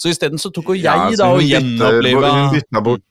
Så 0.00 0.10
isteden 0.10 0.40
så 0.40 0.50
tok 0.54 0.72
hun 0.72 0.80
jeg 0.80 0.88
ja, 0.88 1.12
da 1.20 1.30
og 1.34 1.44
gjenoppliva 1.44 2.30
Hun 2.32 2.54
bytta 2.54 2.80
bort 2.80 3.02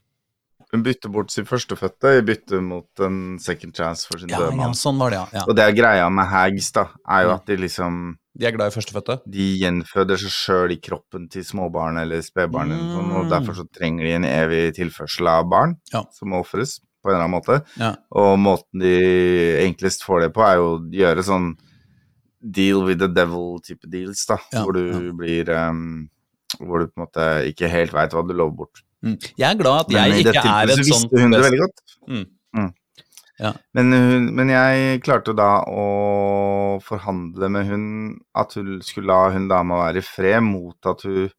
Hun 0.74 0.82
bytter 0.86 1.12
bort 1.14 1.30
sin 1.30 1.46
førstefødte 1.46 2.16
i 2.18 2.24
bytte 2.26 2.58
mot 2.62 3.04
en 3.06 3.38
second 3.42 3.74
chance 3.74 4.06
for 4.06 4.18
sin 4.18 4.30
ja, 4.30 4.40
døde 4.42 4.58
ja, 4.58 4.72
sånn 4.78 4.98
var 4.98 5.14
det, 5.14 5.20
ja. 5.22 5.40
ja. 5.40 5.44
Og 5.46 5.56
det 5.58 5.68
greia 5.78 6.08
med 6.10 6.28
hags, 6.30 6.72
da, 6.74 6.88
er 7.06 7.28
jo 7.28 7.30
Mm. 7.30 7.36
at 7.38 7.46
de 7.46 7.56
liksom 7.64 8.02
De 8.38 8.46
er 8.46 8.54
glad 8.54 8.70
i 8.70 8.74
førstefødte? 8.76 9.16
De 9.26 9.46
gjenføder 9.58 10.20
seg 10.22 10.30
sjøl 10.32 10.74
i 10.74 10.78
kroppen 10.82 11.26
til 11.32 11.42
småbarn 11.46 11.98
eller 12.02 12.22
spedbarn, 12.22 12.70
mm. 12.70 13.10
og 13.18 13.32
derfor 13.32 13.58
så 13.58 13.64
trenger 13.74 14.06
de 14.06 14.12
en 14.20 14.28
evig 14.28 14.62
tilførsel 14.78 15.30
av 15.32 15.48
barn 15.50 15.74
Ja. 15.92 16.04
som 16.14 16.30
må 16.30 16.44
ofres 16.44 16.78
på 17.02 17.10
en 17.10 17.16
eller 17.16 17.24
annen 17.24 17.34
måte. 17.34 17.58
Ja. 17.80 17.94
Og 18.20 18.36
måten 18.38 18.84
de 18.84 18.94
enklest 19.64 20.04
får 20.06 20.26
det 20.26 20.30
på, 20.36 20.44
er 20.46 20.60
jo 20.60 20.68
å 20.76 20.80
gjøre 20.94 21.26
sånn 21.26 21.50
deal 22.40 22.84
with 22.86 23.00
the 23.00 23.08
devil-type 23.08 23.90
deals, 23.90 24.22
da. 24.28 24.38
Ja, 24.52 24.64
hvor 24.64 24.76
du 24.76 25.12
blir 25.16 25.50
um, 25.52 26.08
Hvor 26.58 26.80
du 26.80 26.88
på 26.88 26.98
en 26.98 27.04
måte 27.04 27.26
ikke 27.50 27.68
helt 27.70 27.92
veit 27.94 28.14
hva 28.14 28.24
du 28.26 28.32
lover 28.34 28.64
bort. 28.64 28.80
Mm. 29.06 29.16
Jeg 29.38 29.46
er 29.46 29.58
glad 29.58 29.84
at 29.84 29.92
Men 29.92 30.00
jeg 30.00 30.10
i 30.10 30.20
ikke 30.20 30.32
dette 30.32 30.40
er 30.40 30.46
tilfellet 30.46 30.72
et 30.72 30.88
så 30.88 30.94
sånt 30.94 31.12
visste 31.12 31.22
hun 31.22 31.34
det 31.34 31.42
veldig 31.44 31.60
godt. 31.60 31.82
Mm. 32.08 32.24
Mm. 32.58 32.70
Ja. 33.40 33.54
Men, 33.76 33.92
hun, 33.96 34.24
men 34.36 34.50
jeg 34.52 35.00
klarte 35.06 35.32
da 35.36 35.62
å 35.64 35.84
forhandle 36.84 37.48
med 37.52 37.68
hun 37.70 37.84
at 38.36 38.52
hun 38.58 38.80
skulle 38.84 39.08
la 39.08 39.30
hun 39.32 39.46
dama 39.48 39.78
være 39.86 40.02
i 40.02 40.04
fred 40.06 40.44
mot 40.44 40.90
at 40.90 41.06
hun 41.08 41.30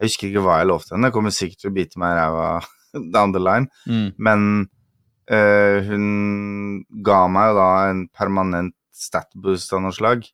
Jeg 0.00 0.08
husker 0.08 0.28
ikke 0.30 0.42
hva 0.46 0.54
jeg 0.62 0.68
lovte 0.70 0.94
henne, 0.94 1.08
jeg 1.10 1.12
kommer 1.12 1.32
sikkert 1.36 1.60
til 1.60 1.68
å 1.68 1.74
bite 1.76 1.98
meg 2.00 2.14
i 2.14 2.20
ræva 2.22 2.44
down 3.14 3.34
the 3.34 3.42
line, 3.42 3.66
Mm. 3.84 4.06
men 4.16 4.46
øh, 5.30 5.80
hun 5.90 6.06
ga 7.04 7.18
meg 7.28 7.50
jo 7.50 7.58
da 7.58 7.66
en 7.90 8.00
permanent 8.08 8.74
statboost 8.96 9.74
av 9.76 9.82
noe 9.84 9.92
slag 9.92 10.24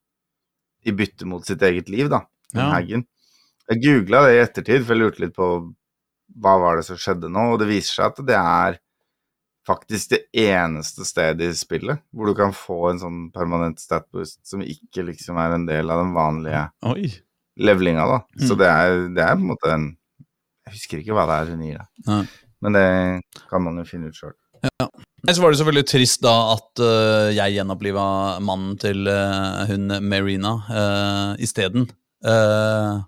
i 0.86 0.94
bytte 0.94 1.26
mot 1.26 1.42
sitt 1.42 1.62
eget 1.66 1.90
liv, 1.90 2.06
da. 2.12 2.22
Ja. 2.54 2.68
Jeg 3.72 3.82
googla 3.82 4.22
det 4.28 4.36
i 4.36 4.42
ettertid, 4.44 4.84
for 4.86 4.94
jeg 4.94 5.02
lurte 5.02 5.24
litt 5.24 5.34
på 5.34 5.48
hva 6.38 6.54
var 6.62 6.78
det 6.78 6.86
som 6.86 6.98
skjedde 7.00 7.26
nå, 7.32 7.48
og 7.54 7.58
det 7.58 7.66
viser 7.72 7.98
seg 7.98 8.12
at 8.12 8.22
det 8.28 8.38
er 8.38 8.78
faktisk 9.66 10.12
det 10.14 10.20
eneste 10.46 11.04
stedet 11.08 11.48
i 11.50 11.56
spillet 11.58 11.98
hvor 12.14 12.30
du 12.30 12.34
kan 12.38 12.52
få 12.54 12.76
en 12.92 13.00
sånn 13.02 13.20
permanent 13.34 13.80
statboost 13.82 14.40
som 14.46 14.62
ikke 14.62 15.02
liksom 15.08 15.38
er 15.42 15.56
en 15.56 15.66
del 15.68 15.90
av 15.90 16.04
den 16.04 16.12
vanlige 16.16 16.62
Oi. 16.86 17.08
levelinga, 17.58 18.06
da. 18.06 18.18
Så 18.38 18.54
Mm. 18.54 18.58
det 18.62 18.68
er, 18.70 19.08
det 19.16 19.22
er 19.24 19.34
på 19.34 19.42
en 19.42 19.50
måte 19.54 19.72
en 19.74 19.86
Jeg 20.66 20.74
husker 20.74 20.98
ikke 20.98 21.14
hva 21.14 21.26
det 21.30 21.34
er 21.38 21.50
hun 21.54 21.60
gir 21.62 21.78
da. 21.78 22.16
Men 22.62 22.72
det 22.74 22.86
kan 23.50 23.62
man 23.62 23.76
jo 23.78 23.84
finne 23.86 24.08
ut 24.10 24.16
sjøl. 24.18 24.32
Ja. 24.64 24.86
Så 25.30 25.42
var 25.42 25.50
det 25.52 25.58
selvfølgelig 25.60 25.86
trist 25.90 26.22
da 26.22 26.32
at 26.56 26.80
uh, 26.82 27.28
jeg 27.34 27.54
gjenoppliva 27.54 28.40
mannen 28.42 28.74
til 28.82 29.06
uh, 29.06 29.62
hun 29.68 29.86
Marina 30.08 30.56
uh, 30.66 31.36
isteden. 31.42 31.86
Uh, 32.24 32.98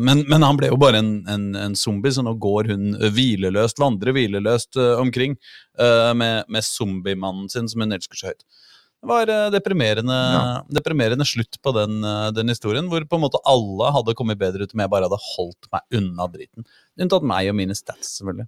men, 0.00 0.22
men 0.30 0.42
han 0.46 0.56
ble 0.56 0.70
jo 0.70 0.78
bare 0.80 1.00
en, 1.02 1.10
en, 1.28 1.42
en 1.60 1.74
zombie, 1.76 2.12
så 2.16 2.22
nå 2.24 2.32
går 2.40 2.70
hun 2.72 2.94
hvileløst, 3.12 3.78
vandrer 3.82 4.14
hvileløst 4.16 4.78
øh, 4.80 4.94
omkring 5.02 5.34
øh, 5.80 6.12
med, 6.16 6.44
med 6.48 6.64
zombiemannen 6.64 7.50
sin, 7.52 7.68
som 7.68 7.84
hun 7.84 7.92
elsker 7.92 8.16
så 8.16 8.30
høyt. 8.32 8.44
Det 9.04 9.10
var 9.10 9.28
deprimerende, 9.52 10.16
Ja. 10.16 10.42
deprimerende 10.72 11.26
slutt 11.28 11.58
på 11.60 11.74
den, 11.76 11.98
den 12.32 12.48
historien, 12.48 12.86
hvor 12.88 13.04
på 13.04 13.18
en 13.18 13.24
måte 13.26 13.36
alle 13.44 13.90
hadde 13.92 14.14
kommet 14.16 14.38
bedre 14.40 14.64
ut 14.64 14.72
om 14.72 14.80
jeg 14.80 14.92
bare 14.94 15.04
hadde 15.10 15.18
holdt 15.36 15.68
meg 15.76 15.98
unna 16.00 16.24
driten. 16.32 16.64
Unntatt 16.96 17.26
meg 17.28 17.50
og 17.52 17.58
mine 17.58 17.76
stats, 17.76 18.14
selvfølgelig. 18.16 18.46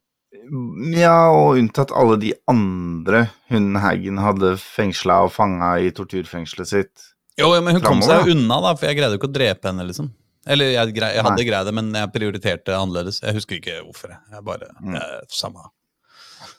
Ja, 0.97 1.29
og 1.29 1.59
unntatt 1.61 1.93
alle 1.93 2.17
de 2.23 2.33
andre 2.49 3.27
hun 3.53 3.77
Haggen 3.83 4.17
hadde 4.23 4.55
fengsla 4.61 5.27
og 5.27 5.33
fanga 5.37 5.75
i 5.85 5.93
torturfengselet 5.93 6.73
sitt. 6.73 7.05
Jo, 7.37 7.51
men 7.61 7.77
hun 7.77 7.85
kom 7.85 8.01
seg 8.05 8.33
unna, 8.33 8.57
da, 8.65 8.73
for 8.81 8.89
jeg 8.89 8.97
greide 9.03 9.13
jo 9.17 9.21
ikke 9.21 9.29
å 9.29 9.37
drepe 9.37 9.69
henne, 9.69 9.85
liksom. 9.93 10.09
Eller 10.47 10.71
jeg, 10.77 10.95
grei, 10.95 11.09
jeg 11.17 11.25
hadde 11.27 11.45
greid 11.49 11.67
det, 11.67 11.75
men 11.75 11.89
jeg 11.99 12.13
prioriterte 12.15 12.75
annerledes. 12.77 13.21
Jeg 13.25 13.35
husker 13.35 13.59
ikke 13.59 13.81
hvorfor. 13.83 14.13
Jeg, 14.15 14.45
bare 14.47 14.69
Mm. 14.81 14.95
eh, 14.95 15.21
samme. 15.29 15.65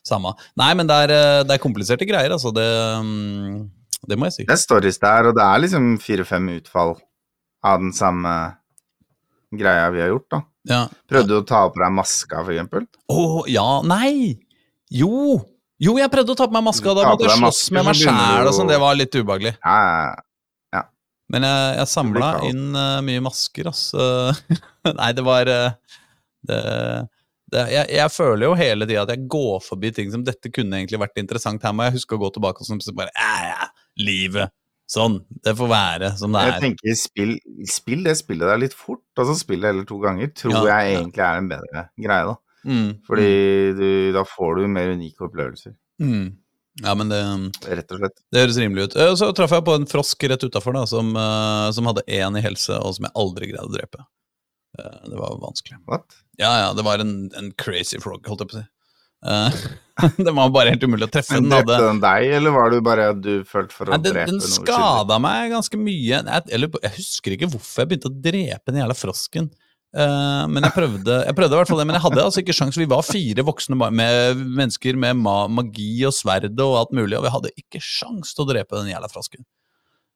samme. 0.03 0.33
Nei, 0.59 0.73
men 0.73 0.87
det 0.87 0.95
er, 1.07 1.11
eh, 1.15 1.43
det 1.43 1.55
er 1.55 1.63
kompliserte 1.63 2.07
greier, 2.07 2.31
altså. 2.31 2.51
Det, 2.55 2.67
mm, 3.03 3.69
det 4.07 4.17
må 4.19 4.25
jeg 4.27 4.33
si. 4.33 4.43
Det 4.47 4.55
er 4.55 4.61
stories 4.61 4.97
der, 4.99 5.27
og 5.31 5.35
det 5.35 5.43
er 5.43 5.59
liksom 5.63 5.97
fire-fem 5.99 6.47
utfall 6.59 6.95
av 7.63 7.79
den 7.79 7.91
samme 7.93 8.33
greia 9.55 9.89
vi 9.91 10.01
har 10.03 10.09
gjort, 10.13 10.29
da. 10.31 10.41
Ja. 10.67 10.81
Prøvde 11.07 11.27
du 11.31 11.37
å 11.41 11.45
ta 11.47 11.63
på 11.71 11.79
deg 11.79 11.91
maska, 11.95 12.43
for 12.43 12.51
eksempel? 12.51 12.87
Å, 13.09 13.47
ja, 13.47 13.67
nei! 13.87 14.37
Jo! 14.91 15.39
Jo, 15.79 15.93
jeg 16.01 16.09
prøvde 16.09 16.33
å 16.33 16.37
ta 16.39 16.47
på 16.49 16.55
meg 16.57 16.63
maska, 16.65 16.93
da 16.97 17.03
måtte 17.11 17.27
jeg 17.27 17.37
slåss 17.37 17.71
med 17.71 17.85
meg 17.85 17.95
sjæl 17.99 18.47
og 18.49 18.53
sånn. 18.57 18.67
Det 18.71 18.79
var 18.81 18.95
litt 18.97 19.13
ubehagelig. 19.13 19.53
Ja. 19.63 20.15
Men 21.33 21.43
jeg, 21.43 21.71
jeg 21.81 21.91
samla 21.91 22.31
inn 22.47 22.65
uh, 22.71 22.99
mye 23.03 23.23
masker, 23.23 23.67
altså. 23.71 24.03
Nei, 24.99 25.09
det 25.15 25.25
var 25.27 25.49
uh, 25.51 25.97
det, 26.47 26.59
det, 27.51 27.65
jeg, 27.73 27.89
jeg 27.97 28.13
føler 28.13 28.47
jo 28.47 28.53
hele 28.59 28.87
tida 28.87 29.03
at 29.03 29.11
jeg 29.15 29.27
går 29.31 29.59
forbi 29.65 29.91
ting 29.95 30.13
som 30.13 30.23
dette 30.27 30.51
kunne 30.53 30.79
egentlig 30.79 31.01
vært 31.03 31.19
interessant. 31.19 31.63
Her 31.63 31.75
må 31.75 31.87
jeg 31.87 31.97
huske 31.99 32.15
å 32.15 32.21
gå 32.21 32.31
tilbake 32.35 32.63
og 32.63 32.85
så 32.85 32.95
bare 32.95 33.11
ja, 33.15 33.51
ja, 33.51 33.67
livet. 33.99 34.55
Sånn. 34.87 35.17
Det 35.43 35.51
får 35.59 35.67
være 35.67 36.13
som 36.15 36.31
det 36.31 36.41
er. 36.41 36.49
Jeg 36.49 36.55
er. 36.55 36.63
tenker 36.63 36.99
spill, 36.99 37.33
spill 37.67 38.05
det 38.07 38.15
spillet 38.21 38.47
der 38.47 38.61
litt 38.61 38.75
fort, 38.77 39.03
altså 39.19 39.35
spill 39.35 39.63
det 39.63 39.73
heller 39.73 39.87
to 39.87 39.99
ganger, 39.99 40.31
tror 40.31 40.55
Ja, 40.55 40.61
jeg 40.69 40.93
ja. 40.93 40.99
egentlig 41.01 41.25
er 41.27 41.41
en 41.41 41.49
bedre 41.51 41.83
greie, 42.05 42.29
da. 42.29 42.37
Mm, 42.67 42.87
Fordi 43.07 43.33
du, 43.77 43.89
da 44.15 44.23
får 44.27 44.57
du 44.57 44.69
mer 44.71 44.93
unike 44.95 45.27
opplevelser, 45.27 45.75
mm. 46.03 46.25
Ja, 46.83 46.93
men 46.93 47.09
det, 47.09 47.19
rett 47.65 47.91
og 47.95 47.99
slett. 48.03 48.19
det 48.31 48.43
høres 48.43 48.57
rimelig 48.61 48.83
ut. 48.89 48.95
Eh, 49.01 49.15
Så 49.17 49.31
traff 49.33 49.51
jeg 49.55 49.65
på 49.65 49.73
en 49.79 49.87
frosk 49.89 50.23
rett 50.29 50.43
utafor 50.45 50.77
som, 50.87 51.09
eh, 51.17 51.71
som 51.73 51.89
hadde 51.89 52.03
én 52.07 52.37
i 52.37 52.43
helse, 52.45 52.75
og 52.77 52.93
som 52.97 53.07
jeg 53.07 53.15
aldri 53.17 53.49
greide 53.51 53.65
å 53.65 53.73
drepe. 53.73 54.05
Eh, 54.77 54.99
Det 55.09 55.17
var 55.17 55.37
vanskelig. 55.41 55.79
What? 55.87 56.05
Ja, 56.37 56.51
ja, 56.67 56.73
det 56.77 56.83
var 56.85 56.99
en, 57.01 57.31
en 57.35 57.51
crazy 57.57 57.97
frog, 57.99 58.21
holdt 58.29 58.45
jeg 58.45 58.49
på 58.51 58.57
å 58.57 58.61
si. 58.61 58.67
Det 60.21 60.29
var 60.31 60.51
bare 60.53 60.69
helt 60.75 60.83
umulig 60.85 61.07
å 61.07 61.11
treffe. 61.11 61.33
Men 61.39 61.47
Den 61.49 61.65
drepte 61.65 61.87
den 61.87 61.99
deg, 62.03 62.27
eller 62.37 62.53
var 62.53 62.69
det 62.69 62.81
bare 62.85 63.07
du 63.17 63.31
følte 63.49 63.73
for 63.73 63.89
å 63.89 63.95
Nei, 63.95 64.03
den, 64.05 64.13
drepe 64.13 64.29
den 64.29 64.37
noe 64.37 64.45
uskyldig? 64.45 64.67
skada 64.69 65.17
meg 65.23 65.51
ganske 65.55 65.79
mye. 65.81 66.19
Jeg, 66.21 66.43
eller, 66.53 66.69
jeg 66.85 66.93
husker 66.99 67.33
ikke 67.33 67.49
hvorfor 67.55 67.81
jeg 67.81 67.89
begynte 67.89 68.11
å 68.11 68.17
drepe 68.27 68.69
den 68.75 68.83
jævla 68.83 68.97
frosken. 68.99 69.49
Eh, 69.95 70.43
men 70.51 70.65
jeg 70.67 70.75
prøvde, 70.75 71.13
jeg 71.29 71.35
prøvde 71.37 71.55
i 71.55 71.59
hvert 71.61 71.69
fall 71.71 71.79
det, 71.79 71.87
men 71.87 71.95
jeg 71.97 72.03
hadde 72.03 72.25
altså 72.25 72.41
ikke 72.43 72.57
sjans. 72.57 72.79
Vi 72.79 72.91
var 72.91 73.03
fire 73.07 73.41
voksne 73.47 73.75
med 73.77 74.41
mennesker 74.43 74.93
med 74.99 75.13
ma 75.21 75.37
magi 75.47 76.05
og 76.07 76.13
sverd 76.15 76.59
og 76.59 76.79
alt 76.81 76.91
mulig, 76.97 77.15
og 77.19 77.25
vi 77.25 77.35
hadde 77.37 77.57
ikke 77.61 77.79
sjans 77.83 78.27
til 78.35 78.43
å 78.43 78.49
drepe 78.51 78.79
den 78.81 78.91
jævla 78.91 79.09
frosken. 79.11 79.43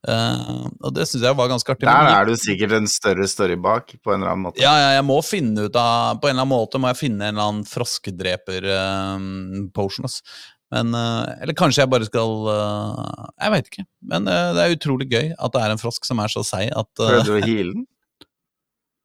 Uh, 0.01 0.65
og 0.81 0.89
det 0.95 1.05
syns 1.05 1.21
jeg 1.27 1.37
var 1.37 1.45
ganske 1.51 1.69
artig. 1.69 1.85
Der 1.85 2.07
er 2.09 2.25
du 2.25 2.33
sikkert 2.39 2.71
en 2.73 2.87
større 2.89 3.27
story 3.29 3.53
bak, 3.61 3.93
på 4.01 4.09
en 4.09 4.17
eller 4.17 4.31
annen 4.31 4.45
måte. 4.47 4.57
Ja, 4.63 4.73
ja, 4.81 4.89
jeg 4.97 5.05
må 5.05 5.21
finne 5.21 5.61
ut 5.67 5.75
av 5.77 6.17
På 6.17 6.25
en 6.25 6.33
eller 6.33 6.41
annen 6.41 6.55
måte 6.55 6.81
må 6.81 6.89
jeg 6.89 7.01
finne 7.03 7.21
en 7.27 7.35
eller 7.35 7.45
annen 7.51 7.69
froskedreper-potion. 7.69 10.05
ass. 10.09 10.17
men 10.73 10.89
eh, 10.97 11.43
Eller 11.43 11.53
kanskje 11.53 11.83
jeg 11.83 11.93
bare 11.93 12.09
skal 12.09 12.31
eh, 12.55 13.29
Jeg 13.43 13.49
veit 13.53 13.67
ikke. 13.69 13.85
Men 14.09 14.25
eh, 14.25 14.49
det 14.57 14.61
er 14.63 14.73
utrolig 14.79 15.05
gøy 15.11 15.27
at 15.37 15.51
det 15.53 15.61
er 15.61 15.69
en 15.75 15.83
frosk 15.83 16.01
som 16.09 16.17
er 16.25 16.29
så 16.33 16.41
seig 16.49 16.73
at 16.73 16.89
uh, 16.97 17.05
Prøvde 17.05 17.29
du 17.29 17.37
å 17.37 17.45
heale 17.45 17.69
den? 17.75 17.85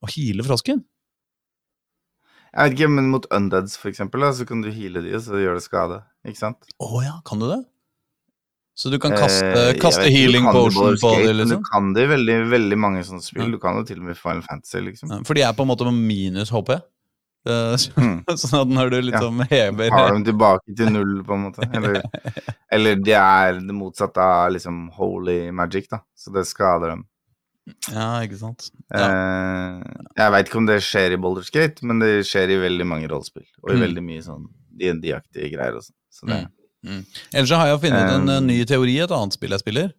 Å 0.04 0.10
heale 0.12 0.44
frosken? 0.46 0.82
Jeg 2.56 2.70
vet 2.70 2.76
ikke, 2.78 2.88
men 2.88 3.08
mot 3.12 3.26
undeads, 3.36 3.76
for 3.76 3.90
eksempel, 3.92 4.24
så 4.32 4.46
kan 4.48 4.62
du 4.64 4.70
heale 4.72 5.02
de, 5.04 5.12
og 5.18 5.24
så 5.24 5.40
gjør 5.40 5.58
det 5.58 5.64
skade. 5.66 5.98
Ikke 6.28 6.40
sant? 6.40 6.68
Å 6.80 7.02
ja, 7.04 7.16
kan 7.28 7.42
du 7.42 7.48
det? 7.50 7.62
Så 8.76 8.90
du 8.92 8.98
kan 9.00 9.12
kaste, 9.16 9.44
Eh, 9.56 9.74
kaste 9.80 10.02
vet 10.04 10.12
healing 10.12 10.44
potion 10.52 10.96
på 11.00 11.10
dem, 11.16 11.36
liksom? 11.38 11.62
Du 11.62 11.68
kan 11.70 11.92
det 11.96 12.02
i 12.04 12.10
veldig, 12.10 12.36
veldig 12.52 12.78
mange 12.80 13.04
sånne 13.08 13.24
spill. 13.24 13.46
Ja. 13.48 13.54
Du 13.56 13.58
kan 13.60 13.78
det 13.78 13.86
til 13.88 14.02
og 14.02 14.08
med 14.10 14.18
Final 14.20 14.42
Fantasy, 14.44 14.82
liksom. 14.84 15.12
Ja, 15.12 15.20
For 15.24 15.36
de 15.36 15.44
er 15.46 15.54
på 15.56 15.64
en 15.64 15.70
måte 15.70 15.86
med 15.88 15.96
minus 15.96 16.52
HP. 16.52 16.74
Eh, 16.76 17.76
Mm. 17.96 18.24
Sånn 18.42 18.58
at 18.60 18.68
når 18.74 18.90
du 18.90 18.96
liksom 19.06 19.40
hever 19.48 19.90
Har 19.94 20.12
dem 20.12 20.24
tilbake 20.26 20.74
til 20.76 20.90
null, 20.92 21.22
på 21.24 21.36
en 21.36 21.44
måte. 21.46 21.64
Eller, 21.76 22.02
eller 22.72 22.96
det 23.00 23.14
er 23.16 23.60
det 23.60 23.74
motsatte 23.76 24.18
av 24.20 24.50
liksom 24.52 24.90
holy 24.96 25.50
magic, 25.52 25.88
da. 25.92 26.00
Så 26.18 26.32
det 26.34 26.44
skader 26.48 26.90
dem. 26.96 27.06
Ja, 27.90 28.20
ikke 28.23 28.38
sant. 28.38 28.68
Ja. 28.94 29.06
Eh, 29.06 29.82
jeg 30.16 30.32
veit 30.37 30.46
ikke 30.50 30.61
om 30.61 30.66
det 30.68 30.80
skjer 30.87 31.14
i 31.16 31.20
Baldur's 31.23 31.50
Gate, 31.50 31.82
men 31.82 31.99
det 32.02 32.12
skjer 32.28 32.52
i 32.54 32.61
veldig 32.62 32.87
mange 32.87 33.08
rollespill. 33.11 33.46
Og 33.64 33.73
i 33.73 33.76
Mm. 33.76 33.82
veldig 33.87 34.04
mye 34.06 34.23
sånn 34.23 34.46
DND-aktige 34.76 35.50
greier 35.54 35.75
også. 35.80 35.92
Så 36.12 36.26
det, 36.30 36.46
Ellers 37.35 37.49
så 37.50 37.56
har 37.58 37.66
jeg 37.73 37.80
funnet 37.82 38.11
en 38.14 38.28
eh, 38.28 38.38
Um, 38.38 38.46
ny 38.46 38.64
teori 38.64 38.92
i 38.94 39.02
et 39.02 39.11
annet 39.11 39.32
spill 39.35 39.50
jeg 39.50 39.58
spiller. 39.64 39.92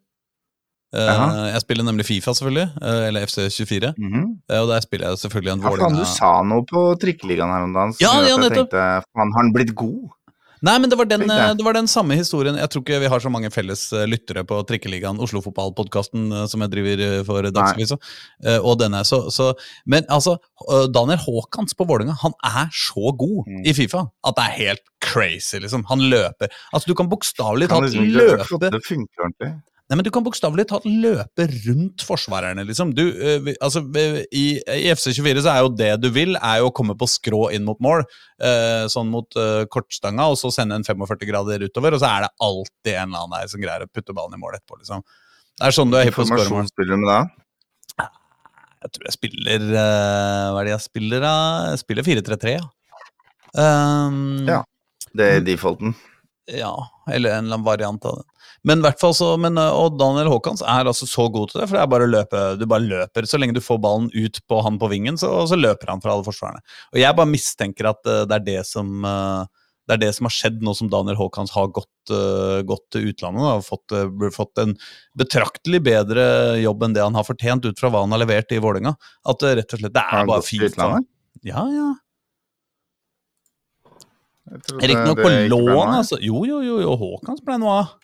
Eh, 0.96 1.52
jeg 1.52 1.62
spiller 1.66 1.84
nemlig 1.84 2.06
Fifa, 2.08 2.32
selvfølgelig. 2.32 2.70
eh, 2.82 3.08
eller 3.10 3.26
FC24. 3.28 3.94
Mhm. 3.98 4.40
eh, 4.50 4.60
og 4.62 4.70
der 4.70 4.80
spiller 4.82 5.10
jeg 5.10 5.18
selvfølgelig 5.20 5.52
en 5.52 5.62
Ja, 5.62 5.70
faen, 5.76 5.98
du 5.98 6.06
sa 6.06 6.42
noe 6.44 6.64
på 6.64 6.96
trikkeligaen 6.98 7.52
her 7.52 7.64
om 7.68 7.74
dagen, 7.74 7.92
så 7.94 8.00
Ja, 8.00 8.14
ja, 8.24 8.36
at 8.38 8.44
jeg 8.48 8.52
tenkte 8.56 9.04
faen, 9.12 9.34
har 9.36 9.42
han 9.44 9.52
blitt 9.54 9.76
god? 9.76 10.10
Nei, 10.66 10.74
men 10.82 10.90
det 10.90 10.98
var, 10.98 11.06
den, 11.10 11.24
eh, 11.30 11.52
det 11.58 11.66
var 11.66 11.76
den 11.78 11.90
samme 11.92 12.18
historien. 12.18 12.58
Jeg 12.58 12.72
tror 12.74 12.84
ikke 12.84 13.00
vi 13.04 13.12
har 13.12 13.22
så 13.22 13.30
mange 13.34 13.52
felles 13.54 13.84
eh, 13.94 14.08
lyttere 14.10 14.44
på 14.48 14.58
Trikkeligaen, 14.70 15.20
Oslo-fotballpodkasten 15.22 16.32
eh, 16.32 16.46
som 16.50 16.64
jeg 16.66 16.74
driver 16.74 17.04
for 17.28 17.46
Dagsavisa. 17.54 18.00
Og 18.64 18.78
denne, 18.82 19.04
så, 19.08 19.28
så, 19.34 19.52
men 19.86 20.06
altså, 20.14 20.38
Daniel 20.94 21.20
Haakons 21.22 21.78
på 21.78 21.86
Vålerenga, 21.90 22.18
han 22.24 22.36
er 22.46 22.70
så 22.74 23.14
god 23.14 23.46
Mm. 23.48 23.62
i 23.70 23.74
Fifa 23.76 24.02
at 24.26 24.36
det 24.38 24.44
er 24.44 24.54
helt 24.58 24.82
crazy, 25.04 25.60
liksom. 25.62 25.84
Han 25.92 26.02
løper. 26.10 26.50
Altså, 26.74 26.90
du 26.90 26.96
kan 26.98 27.10
bokstavelig 27.12 27.70
talt 27.70 27.88
liksom 27.88 28.08
løpe 28.16 28.60
det 28.72 28.82
funker 28.86 29.28
ordentlig. 29.28 29.52
Nei, 29.88 29.96
men 29.96 30.04
Du 30.04 30.10
kan 30.12 30.24
bokstavelig 30.26 30.66
talt 30.68 30.84
løpe 30.84 31.46
rundt 31.64 32.04
forsvarerne, 32.04 32.66
liksom. 32.68 32.90
Du, 32.96 33.06
eh, 33.08 33.54
altså, 33.64 33.80
i, 34.36 34.60
I 34.60 34.90
FC24 34.92 35.44
så 35.46 35.54
er 35.54 35.62
jo 35.64 35.70
det 35.80 35.92
du 36.04 36.10
vil, 36.12 36.36
er 36.36 36.60
jo 36.60 36.68
å 36.68 36.74
komme 36.76 36.96
på 37.00 37.08
skrå 37.08 37.46
inn 37.56 37.64
mot 37.64 37.80
mål. 37.80 38.04
eh, 38.44 38.84
sånn 38.92 39.08
mot 39.14 39.40
eh, 39.40 39.64
kortstanga, 39.72 40.28
og 40.28 40.36
så 40.42 40.52
sende 40.52 40.76
en 40.76 40.84
45 40.84 41.24
grader 41.30 41.64
utover, 41.64 41.96
og 41.96 42.04
så 42.04 42.10
er 42.12 42.26
det 42.28 42.34
alltid 42.44 42.94
en 42.98 43.08
eller 43.08 43.24
annen 43.24 43.38
der 43.40 43.48
som 43.54 43.64
greier 43.64 43.88
å 43.88 43.88
putte 43.88 44.14
ballen 44.18 44.36
i 44.36 44.42
mål 44.44 44.60
etterpå, 44.60 44.82
liksom. 44.82 45.06
Det 45.58 45.70
er 45.70 45.78
sånn 45.80 45.94
du 45.94 45.98
er 45.98 46.10
hypp 46.10 46.20
på 46.20 46.26
å 46.28 46.30
skåre 46.34 46.68
spiller 46.68 47.00
med 47.00 47.10
da? 47.14 47.22
Jeg 48.84 48.92
tror 48.94 49.08
jeg 49.08 49.16
spiller 49.16 49.64
Hva 49.72 50.60
er 50.60 50.68
det 50.68 50.74
jeg 50.76 50.84
spiller, 50.84 51.24
da? 51.24 51.32
Jeg 51.72 51.82
spiller 51.82 52.06
4-3-3, 52.12 52.58
ja. 52.60 52.68
Um, 53.58 54.44
Ja. 54.52 54.62
Det 55.18 55.26
er 55.38 55.42
defaulten. 55.42 55.96
Ja, 56.52 56.76
eller 57.10 57.32
en 57.34 57.48
eller 57.48 57.56
annen 57.58 57.66
variant 57.66 58.04
av 58.06 58.20
det. 58.20 58.26
Men, 58.68 58.84
så, 59.16 59.30
men 59.40 59.60
uh, 59.60 59.70
og 59.72 59.96
Daniel 60.00 60.32
Haakons 60.34 60.64
er 60.66 60.90
altså 60.90 61.08
så 61.08 61.28
god 61.32 61.52
til 61.52 61.62
det, 61.62 61.68
for 61.70 61.78
det 61.78 61.84
er 61.84 61.92
bare 61.92 62.08
å 62.08 62.12
løpe, 62.12 62.42
du 62.60 62.66
bare 62.68 62.84
løper. 62.84 63.28
Så 63.30 63.40
lenge 63.40 63.56
du 63.56 63.64
får 63.64 63.80
ballen 63.84 64.10
ut 64.14 64.42
på 64.50 64.60
han 64.66 64.80
på 64.82 64.90
vingen, 64.92 65.20
så, 65.20 65.30
så 65.48 65.60
løper 65.60 65.94
han 65.94 66.04
fra 66.04 66.16
alle 66.16 66.28
forsvarerne. 66.28 66.64
Og 66.92 67.00
jeg 67.00 67.18
bare 67.20 67.32
mistenker 67.32 67.92
at 67.94 68.02
uh, 68.10 68.26
det, 68.28 68.40
er 68.42 68.46
det, 68.48 68.58
som, 68.68 68.90
uh, 69.08 69.70
det 69.88 69.96
er 69.96 70.02
det 70.02 70.10
som 70.18 70.28
har 70.28 70.36
skjedd 70.36 70.66
nå 70.66 70.74
som 70.76 70.90
Daniel 70.92 71.20
Haakons 71.20 71.54
har 71.56 71.70
gått, 71.78 71.94
uh, 72.12 72.60
gått 72.68 72.84
til 72.96 73.08
utlandet. 73.14 73.46
Da, 73.46 73.54
og 73.62 73.68
fått, 73.68 73.96
uh, 73.96 74.28
fått 74.36 74.64
en 74.64 74.74
betraktelig 75.18 75.82
bedre 75.86 76.26
jobb 76.60 76.84
enn 76.88 76.98
det 76.98 77.06
han 77.06 77.16
har 77.16 77.28
fortjent 77.28 77.70
ut 77.70 77.80
fra 77.80 77.94
hva 77.94 78.04
han 78.04 78.16
har 78.16 78.26
levert 78.26 78.52
i 78.52 78.60
Vålerenga. 78.64 78.98
At 79.32 79.46
det 79.46 79.54
rett 79.62 79.78
og 79.78 79.86
slett 79.86 79.96
det 79.96 80.04
Har 80.04 80.12
er 80.12 80.26
han 80.26 80.34
bare 80.34 80.44
gått 80.44 80.52
til 80.52 80.66
fint. 80.66 80.76
utlandet? 80.76 81.08
Ja, 81.48 81.64
ja. 81.72 81.88
Riktignok 84.48 85.20
på 85.24 85.32
lån, 85.52 85.96
altså. 86.02 86.20
Jo, 86.24 86.44
jo, 86.48 86.60
jo, 86.64 86.82
jo 86.84 87.00
Haakons 87.00 87.42
ble 87.48 87.58
noe 87.64 87.80
av. 87.84 87.96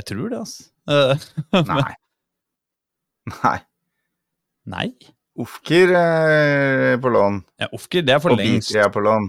Jeg 0.00 0.08
tror 0.12 0.28
det, 0.32 0.38
altså. 0.44 0.68
Eh, 0.92 1.20
Nei. 1.68 1.92
Nei. 3.30 3.58
Nei. 4.72 4.88
Ofker 5.38 5.92
er 5.94 6.96
på 7.00 7.12
lån. 7.14 7.36
Ja, 7.62 7.68
Ofker, 7.72 8.02
det 8.02 8.16
er 8.16 8.20
for 8.24 8.34
Og 8.34 8.40
lengst. 8.40 8.72
Bitri 8.72 8.80
er 8.82 8.90
på 8.92 9.02
lån. 9.04 9.28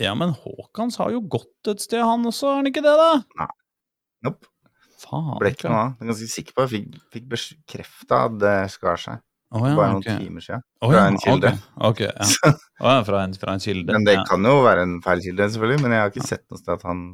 Ja, 0.00 0.12
men 0.18 0.34
Haakons 0.36 0.98
har 1.00 1.14
jo 1.14 1.22
gått 1.32 1.70
et 1.70 1.80
sted, 1.80 2.02
han 2.04 2.26
også, 2.28 2.50
er 2.50 2.60
han 2.60 2.68
ikke 2.68 2.82
det, 2.84 2.92
da? 2.98 3.46
Nope. 4.26 4.50
Faen. 5.04 5.32
Ble 5.40 5.52
ikke 5.54 5.70
noe 5.70 5.80
av. 5.80 5.94
Jeg 5.96 6.04
er 6.04 6.10
ganske 6.12 6.30
sikker 6.34 6.56
på 6.56 6.64
at 6.64 6.72
jeg 6.74 6.84
fikk, 6.84 7.00
fikk 7.14 7.26
bekrefta 7.34 8.20
at 8.28 8.36
det 8.42 8.54
skar 8.74 9.00
seg. 9.00 9.24
Å, 9.54 9.60
ja, 9.62 9.74
Bare 9.78 9.92
noen 9.92 10.00
okay. 10.02 10.16
timer 10.18 10.42
siden. 10.42 10.62
Å, 10.82 10.88
fra 10.90 11.02
en 11.06 11.16
kilde. 11.22 11.50
Okay, 11.78 12.08
okay, 12.08 12.08
ja. 12.10 12.50
oh, 12.82 12.88
ja, 12.88 12.96
fra, 13.06 13.20
en, 13.22 13.36
fra 13.38 13.54
en 13.54 13.62
kilde. 13.62 13.86
Men 13.94 14.06
det 14.08 14.16
ja. 14.16 14.24
kan 14.26 14.48
jo 14.48 14.54
være 14.64 14.82
en 14.88 14.96
feil 15.04 15.22
kilde, 15.22 15.46
selvfølgelig. 15.54 15.82
Men 15.84 15.94
jeg 15.94 16.02
har 16.02 16.10
ikke 16.10 16.26
sett 16.26 16.42
noe 16.50 16.58
sted 16.58 16.72
at 16.74 16.84
han 16.88 17.04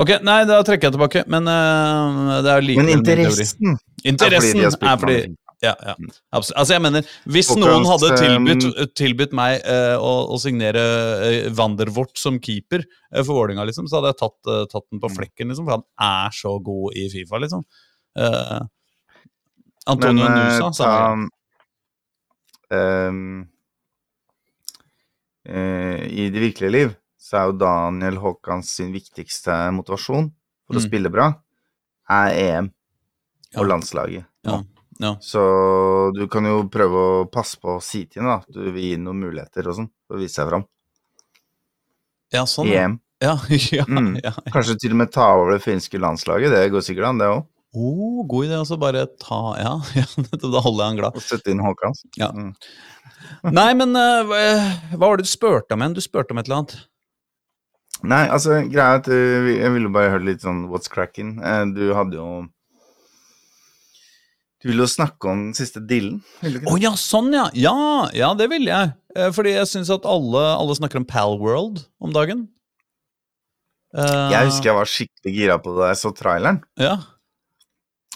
Ok, 0.00 0.14
nei, 0.24 0.38
da 0.48 0.62
trekker 0.64 0.88
jeg 0.88 0.96
tilbake, 0.96 1.24
men 1.32 1.52
uh, 1.52 2.40
det 2.46 2.54
er 2.54 2.64
like 2.64 2.80
Men 2.80 2.94
interessen 2.94 3.76
Interessen 4.08 4.64
er 4.64 4.72
fordi, 4.72 4.88
er 4.88 5.04
fordi. 5.04 5.20
Ja, 5.62 5.76
ja. 5.78 5.92
Absolutt. 6.34 6.56
Altså, 6.58 6.74
jeg 6.74 6.82
mener, 6.82 7.12
hvis 7.36 7.52
noen 7.54 7.84
hadde 7.86 8.08
eh, 8.10 8.18
tilbudt, 8.18 8.80
tilbudt 8.98 9.36
meg 9.38 9.60
uh, 9.62 9.94
å, 10.02 10.10
å 10.34 10.40
signere 10.42 10.82
uh, 10.82 11.52
Vandervort 11.54 12.16
som 12.18 12.40
keeper 12.42 12.82
uh, 12.82 13.20
for 13.20 13.36
Vålerenga, 13.36 13.68
liksom, 13.68 13.86
så 13.86 14.00
hadde 14.00 14.10
jeg 14.10 14.22
tatt, 14.24 14.54
tatt 14.72 14.88
den 14.88 15.02
på 15.04 15.12
Mm. 15.12 15.18
flekken, 15.20 15.52
liksom, 15.52 15.68
for 15.68 15.76
han 15.76 15.86
er 16.08 16.34
så 16.34 16.56
god 16.66 16.98
i 16.98 17.06
Fifa, 17.12 17.38
liksom. 17.44 17.62
Antonio 19.86 20.28
Men, 20.28 20.38
Nusa, 20.38 20.72
sa 20.72 20.84
jeg. 20.84 20.90
ta, 20.90 21.12
ehm, 21.12 21.24
eh, 21.26 21.30
I 25.46 26.28
det 26.30 26.40
virkelige 26.40 26.70
liv 26.72 26.92
så 27.22 27.38
er 27.38 27.48
jo 27.50 27.56
Daniel 27.60 28.18
Haakons 28.22 28.70
sin 28.78 28.92
viktigste 28.94 29.54
motivasjon 29.74 30.28
for 30.66 30.76
å 30.76 30.80
Mm. 30.80 30.86
spille 30.88 31.10
bra, 31.10 31.26
er 32.10 32.28
EM 32.34 32.70
og 33.56 33.62
Ja. 33.62 33.68
landslaget. 33.68 34.24
Ja, 34.44 34.62
ja. 35.00 35.14
Så 35.20 36.12
du 36.14 36.26
kan 36.28 36.44
jo 36.44 36.68
prøve 36.68 36.94
å 37.24 37.30
passe 37.30 37.56
på 37.60 37.76
å 37.78 37.82
si 37.82 38.04
til 38.06 38.22
henne, 38.22 38.40
da. 38.40 38.44
Du 38.52 38.70
vil 38.72 38.82
gi 38.82 38.96
noen 38.96 39.20
muligheter 39.20 39.66
og 39.68 39.76
sånn, 39.76 39.90
for 40.06 40.16
å 40.16 40.20
vise 40.20 40.34
seg 40.34 40.48
fram. 40.48 40.64
ja, 42.32 42.44
sånn. 42.44 42.66
EM. 42.68 43.00
Ja, 43.22 43.36
ja, 43.48 43.84
Mm. 43.84 44.16
Kanskje 44.50 44.76
til 44.80 44.90
og 44.90 44.96
med 44.96 45.12
ta 45.12 45.34
over 45.36 45.52
det 45.52 45.62
finske 45.62 45.96
landslaget. 46.00 46.50
Det 46.50 46.70
går 46.72 46.80
sikkert 46.82 47.06
an, 47.06 47.18
det 47.18 47.26
òg. 47.28 47.46
Oh, 47.72 48.20
god 48.28 48.44
idé, 48.46 48.56
altså 48.60 48.76
bare 48.76 49.06
ta 49.20 49.40
Ja, 49.56 49.76
ja 49.96 50.04
da 50.42 50.60
holder 50.60 50.82
jeg 50.82 50.88
han 50.90 50.98
glad. 51.00 51.16
Og 51.16 51.24
sette 51.24 51.52
inn 51.52 51.62
Haakons. 51.64 52.04
Ja. 52.20 52.28
Mm. 52.36 52.52
Nei, 53.54 53.70
men 53.78 53.96
uh, 53.96 54.32
hva 54.92 55.06
var 55.06 55.20
det 55.20 55.24
du 55.28 55.30
spurte 55.32 55.72
om 55.72 55.84
igjen? 55.84 55.94
Du 55.96 56.02
spurte 56.04 56.34
om 56.34 56.40
et 56.42 56.50
eller 56.50 56.62
annet. 56.62 56.74
Nei, 58.02 58.24
altså, 58.34 58.58
greia 58.66 58.96
er 58.96 59.00
at 59.00 59.08
uh, 59.08 59.48
jeg 59.54 59.72
ville 59.76 59.92
bare 59.94 60.10
høre 60.12 60.26
litt 60.26 60.44
sånn 60.44 60.66
what's 60.72 60.90
cracking. 60.92 61.38
Uh, 61.40 61.64
Du 61.72 61.94
hadde 61.96 62.18
jo 62.18 62.26
Du 64.60 64.68
ville 64.68 64.84
jo 64.84 64.90
snakke 64.90 65.30
om 65.30 65.46
den 65.48 65.56
siste 65.58 65.80
dillen, 65.80 66.20
Å 66.44 66.74
oh, 66.74 66.76
ja, 66.78 66.92
sånn 66.98 67.32
ja. 67.34 67.48
Ja, 67.56 67.76
ja 68.14 68.34
det 68.38 68.50
ville 68.52 68.68
jeg. 68.68 68.92
Fordi 69.34 69.56
jeg 69.56 69.68
syns 69.68 69.90
at 69.92 70.06
alle, 70.08 70.42
alle 70.54 70.76
snakker 70.76 71.00
om 71.00 71.08
Pal 71.08 71.34
World 71.40 71.82
om 72.04 72.12
dagen. 72.14 72.46
Uh, 73.92 74.30
Jeg 74.32 74.48
husker 74.48 74.70
jeg 74.70 74.78
var 74.78 74.88
skikkelig 74.88 75.34
gira 75.36 75.58
på 75.60 75.74
det 75.74 75.82
da 75.82 75.90
jeg 75.90 76.00
så 76.00 76.12
traileren. 76.16 76.62
Ja. 76.80 76.94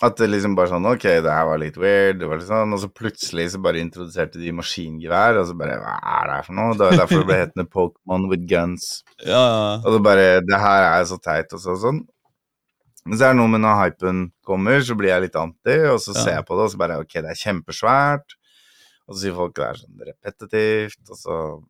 At 0.04 0.18
det 0.20 0.26
liksom 0.28 0.52
bare 0.59 0.68
sånn 0.68 0.85
Ok, 0.90 1.06
det 1.24 1.32
her 1.32 1.46
var 1.48 1.56
litt 1.62 1.76
weird, 1.80 2.18
det 2.20 2.26
var 2.28 2.37
litt 2.37 2.48
sånn, 2.50 2.72
og 2.76 2.80
så 2.82 2.88
plutselig 2.92 3.46
så 3.54 3.61
bare 3.64 3.80
introduserte 3.80 4.37
de 4.42 4.52
maskingevær, 4.52 5.38
og 5.40 5.46
så 5.48 5.54
bare 5.56 5.78
Hva 5.80 5.94
er 6.18 6.26
det 6.28 6.35
her 6.37 6.42
for 6.50 6.59
noe? 6.59 6.74
Det 6.76 6.85
var 6.85 6.98
derfor 7.00 7.22
det 7.22 7.28
ble 7.30 7.38
hetende 7.40 7.66
Pokémon 7.72 8.26
with 8.28 8.44
guns. 8.50 9.02
ja. 9.24 9.80
Og 9.80 9.88
så 9.96 10.02
bare 10.04 10.26
Det 10.44 10.61
her 10.61 10.82
er 10.90 11.04
så 11.09 11.16
teit, 11.24 11.52
og 11.56 11.61
så 11.64 11.78
sånn. 11.80 12.02
Men 13.06 13.18
så 13.18 13.24
er 13.28 13.32
det 13.32 13.38
noe 13.40 13.48
med 13.54 13.62
når 13.62 13.78
hypen 13.85 14.20
kommer, 14.44 14.80
så 14.82 14.96
blir 14.98 15.12
jeg 15.14 15.22
litt 15.28 15.37
anti, 15.38 15.78
og 15.88 16.00
så 16.02 16.12
Ja. 16.12 16.20
ser 16.24 16.32
jeg 16.40 16.46
på 16.46 16.56
det, 16.59 16.64
og 16.66 16.70
så 16.74 16.78
bare 16.85 17.00
Ok, 17.00 17.12
det 17.14 17.30
er 17.32 17.40
kjempesvært. 17.44 18.37
Og 19.09 19.14
så 19.14 19.20
sier 19.22 19.35
folk 19.35 19.54
det 19.54 19.64
er 19.64 19.74
sånn 19.80 20.06
repetitivt, 20.12 21.11
og 21.11 21.16
så 21.16 21.62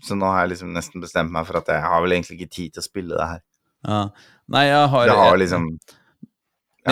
Så 0.00 0.14
nå 0.14 0.24
har 0.30 0.46
jeg 0.46 0.52
liksom 0.56 0.72
nesten 0.72 1.02
bestemt 1.02 1.30
meg 1.34 1.44
for 1.44 1.56
at 1.58 1.66
jeg 1.66 1.82
har 1.82 2.00
vel 2.00 2.12
egentlig 2.12 2.38
ikke 2.40 2.50
tid 2.54 2.72
til 2.72 2.80
å 2.80 2.86
spille 2.86 3.16
det 3.18 3.26
her. 3.28 3.40
ja. 3.84 4.08
Nei, 4.48 4.64
jeg 4.70 4.88
har 4.88 5.06
Det 5.06 5.16
har 5.16 5.36
liksom 5.36 5.64
Men 5.66 5.78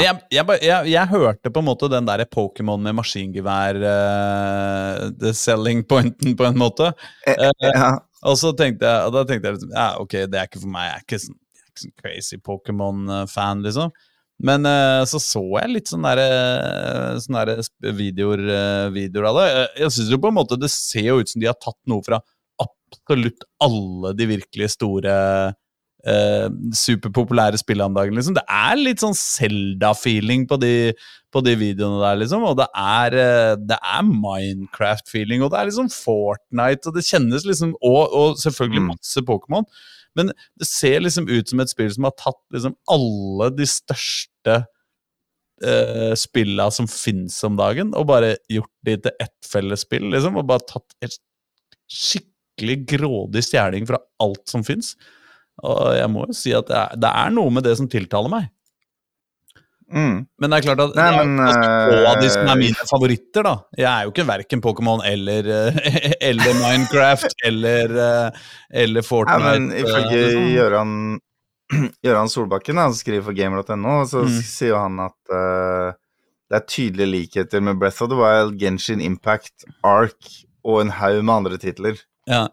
jeg, 0.02 0.18
jeg, 0.34 0.58
jeg, 0.64 0.90
jeg 0.92 1.10
hørte 1.12 1.52
på 1.52 1.62
en 1.62 1.68
måte 1.68 1.88
den 1.92 2.08
der 2.08 2.24
Pokémon 2.32 2.82
med 2.82 2.96
maskingevær 2.98 3.78
uh, 3.82 5.06
The 5.20 5.32
selling 5.36 5.84
pointen, 5.88 6.36
på 6.38 6.48
en 6.48 6.60
måte. 6.60 6.92
Uh, 7.28 7.52
Ja. 7.72 7.96
Og 8.26 8.34
så 8.40 8.50
tenkte 8.56 8.88
jeg, 8.88 9.10
da 9.14 9.22
tenkte 9.28 9.46
jeg 9.46 9.54
liksom, 9.58 9.72
ja, 9.76 9.88
ok, 10.02 10.14
det 10.32 10.38
er 10.40 10.48
ikke 10.48 10.62
for 10.62 10.72
meg. 10.72 10.86
Jeg 10.88 10.96
er 10.96 11.02
ikke 11.04 11.18
sånn, 11.22 11.36
er 11.36 11.66
ikke 11.68 11.82
sånn 11.82 11.96
crazy 12.00 12.38
Pokémon-fan, 12.42 13.60
liksom. 13.62 13.92
Men 14.46 14.66
uh, 14.66 15.02
så 15.08 15.20
så 15.22 15.42
jeg 15.60 15.74
litt 15.74 15.92
sånne, 15.92 16.14
der, 16.18 17.20
sånne 17.22 17.44
der 17.52 17.94
videoer, 18.00 18.42
videoer 18.96 19.28
av 19.30 19.38
det. 19.38 19.46
Jeg, 19.84 19.92
synes 19.98 20.10
jo 20.16 20.22
på 20.24 20.32
en 20.32 20.38
måte 20.40 20.58
det 20.58 20.72
ser 20.72 21.06
jo 21.12 21.20
ut 21.20 21.30
som 21.30 21.44
de 21.44 21.50
har 21.52 21.60
tatt 21.60 21.78
noe 21.92 22.02
fra 22.08 22.18
absolutt 22.62 23.46
alle 23.62 24.12
de 24.16 24.28
virkelig 24.32 24.72
store 24.74 25.14
eh, 26.04 26.48
superpopulære 26.76 27.58
spillene 27.58 27.88
om 27.88 27.94
dagen. 27.96 28.14
Liksom. 28.18 28.34
Det 28.36 28.44
er 28.48 28.76
litt 28.76 29.00
sånn 29.02 29.16
Zelda-feeling 29.16 30.46
på, 30.50 30.58
de- 30.60 30.92
på 31.32 31.42
de 31.42 31.54
videoene 31.56 32.02
der, 32.04 32.16
liksom. 32.20 32.44
Og 32.44 32.56
det 32.60 32.66
er, 32.76 33.14
eh, 33.14 33.56
er 33.76 34.02
Minecraft-feeling, 34.06 35.42
og 35.42 35.50
det 35.50 35.60
er 35.60 35.70
liksom 35.70 35.88
Fortnite, 35.90 36.86
og 36.86 36.94
det 36.94 37.04
kjennes 37.08 37.44
liksom 37.48 37.74
Og, 37.82 38.02
og 38.12 38.36
selvfølgelig 38.36 38.82
Mm. 38.82 38.90
masse 38.94 39.24
Pokémon. 39.26 39.64
Men 40.16 40.30
det 40.58 40.66
ser 40.66 41.00
liksom 41.00 41.28
ut 41.28 41.48
som 41.48 41.60
et 41.60 41.68
spill 41.68 41.90
som 41.92 42.04
har 42.04 42.12
tatt 42.16 42.40
liksom 42.52 42.74
alle 42.88 43.50
de 43.56 43.66
største 43.68 44.64
uh, 45.64 46.14
spilla 46.14 46.70
som 46.70 46.86
finnes 46.86 47.36
om 47.44 47.56
dagen, 47.56 47.92
og 47.96 48.06
bare 48.06 48.36
gjort 48.52 48.72
de 48.84 48.96
til 48.96 49.12
ett 49.20 49.48
felles 49.48 49.80
spill, 49.86 50.10
liksom. 50.12 50.36
Og 50.36 50.46
bare 50.46 50.64
tatt 50.68 50.94
et 51.04 51.18
skikkelig 51.92 52.78
grådig 52.96 53.42
stjeling 53.44 53.86
fra 53.88 53.98
alt 54.20 54.44
som 54.48 54.64
fins. 54.66 54.94
Og 55.64 55.94
jeg 55.96 56.10
må 56.12 56.26
jo 56.28 56.36
si 56.36 56.52
at 56.56 56.68
det 56.68 56.76
er, 56.76 57.00
det 57.00 57.10
er 57.24 57.32
noe 57.32 57.50
med 57.54 57.64
det 57.64 57.76
som 57.78 57.88
tiltaler 57.88 58.32
meg. 58.32 58.50
Mm. 59.86 60.24
Men 60.42 60.50
det 60.50 60.56
er 60.58 60.64
klart 60.66 60.80
at 60.82 60.96
Nei, 60.98 61.04
det 61.14 61.18
er 61.22 61.28
men, 61.30 62.06
av 62.10 62.16
de 62.18 62.30
som 62.32 62.42
er 62.42 62.56
eh, 62.56 62.58
mine 62.58 62.86
favoritter, 62.90 63.46
da. 63.46 63.52
Jeg 63.78 63.86
er 63.86 64.08
jo 64.08 64.10
ikke 64.10 64.24
verken 64.26 64.62
Pokémon 64.64 65.04
eller, 65.06 65.46
eh, 65.46 65.78
eller 66.32 66.56
Minecraft 66.58 67.36
eller, 67.46 67.94
eh, 68.06 68.40
eller 68.82 69.06
Fortnite. 69.06 69.44
Nei, 69.44 69.52
men 69.60 69.68
ifølge 69.78 70.24
liksom. 70.24 70.48
Gøran, 70.56 70.96
Gøran 72.08 72.32
Solbakken, 72.34 72.82
han 72.82 72.98
skriver 72.98 73.28
for 73.30 73.38
gamer.no, 73.38 74.00
så 74.10 74.26
Mm. 74.26 74.34
sier 74.50 74.74
han 74.80 74.98
at 75.06 75.34
uh, 75.34 75.94
det 76.50 76.58
er 76.60 76.66
tydelige 76.70 77.12
likheter 77.12 77.62
med 77.62 77.78
Breath 77.78 78.02
of 78.02 78.10
the 78.10 78.18
Wild, 78.18 78.58
Genshin 78.60 79.00
Impact, 79.02 79.64
Ark 79.86 80.18
og 80.66 80.80
en 80.82 80.90
haug 80.98 81.22
med 81.22 81.34
andre 81.40 81.58
titler. 81.62 82.02
Ja. 82.26 82.48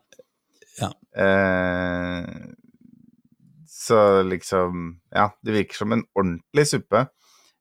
Eh, 1.13 2.25
så 3.83 3.99
liksom 4.27 4.87
Ja, 5.13 5.29
det 5.43 5.57
virker 5.57 5.83
som 5.83 5.93
en 5.95 6.05
ordentlig 6.15 6.67
suppe. 6.71 7.07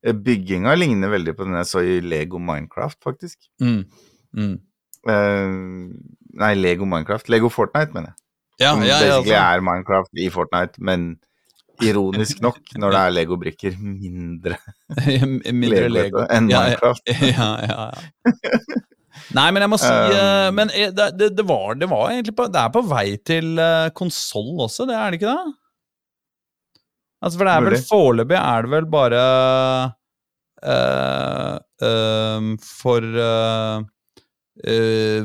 Eh, 0.03 0.13
Bygginga 0.13 0.75
ligner 0.75 1.11
veldig 1.13 1.35
på 1.37 1.47
den 1.47 1.57
jeg 1.59 1.69
så 1.69 1.83
i 1.83 1.99
Lego 2.03 2.39
Minecraft, 2.39 2.99
faktisk. 3.03 3.37
Mm. 3.61 3.83
Mm. 4.35 4.55
Uh, 5.03 5.91
nei, 6.39 6.53
Lego 6.59 6.87
Minecraft. 6.87 7.29
Lego 7.31 7.51
Fortnite, 7.51 7.95
mener 7.95 8.11
jeg. 8.11 8.19
Ja, 8.61 8.71
Som 8.73 8.83
ja, 8.85 8.97
ja, 9.01 9.15
altså. 9.17 9.37
er 9.39 9.63
Minecraft 9.65 10.19
i 10.21 10.29
Fortnite, 10.31 10.83
men 10.83 11.13
ironisk 11.83 12.41
nok, 12.43 12.59
når 12.77 12.93
det 12.93 12.99
er 12.99 13.13
Lego-brikker, 13.17 13.77
mindre 13.81 14.59
Mindre 15.51 15.87
Lego 15.89 16.27
enn. 16.27 16.51
Minecraft. 16.51 17.09
ja, 17.33 17.49
ja, 17.63 17.87
ja. 17.89 18.31
Nei, 19.33 19.47
men 19.53 19.63
jeg 19.63 19.71
må 19.71 19.77
si 19.79 19.89
eh, 19.89 20.47
Um, 20.49 20.55
Men 20.57 20.71
det, 20.73 21.09
det, 21.17 21.27
det, 21.37 21.43
var, 21.47 21.75
det 21.77 21.87
var 21.89 22.09
egentlig 22.11 22.33
på 22.35 22.47
Det 22.51 22.59
er 22.59 22.71
på 22.73 22.81
vei 22.89 23.05
til 23.23 23.59
konsoll 23.95 24.65
også, 24.65 24.87
det 24.89 24.97
er 24.97 25.13
det 25.13 25.21
ikke 25.21 25.33
det? 25.33 25.53
Altså, 27.23 27.39
for 27.39 27.47
det 27.47 27.53
er 27.55 27.65
vel. 27.67 27.77
Foreløpig 27.87 28.37
er 28.39 28.65
det 28.65 28.71
vel 28.73 28.87
bare 28.91 29.19
uh, 30.67 31.57
uh, 31.87 32.49
For 32.67 33.07
uh, 33.15 33.83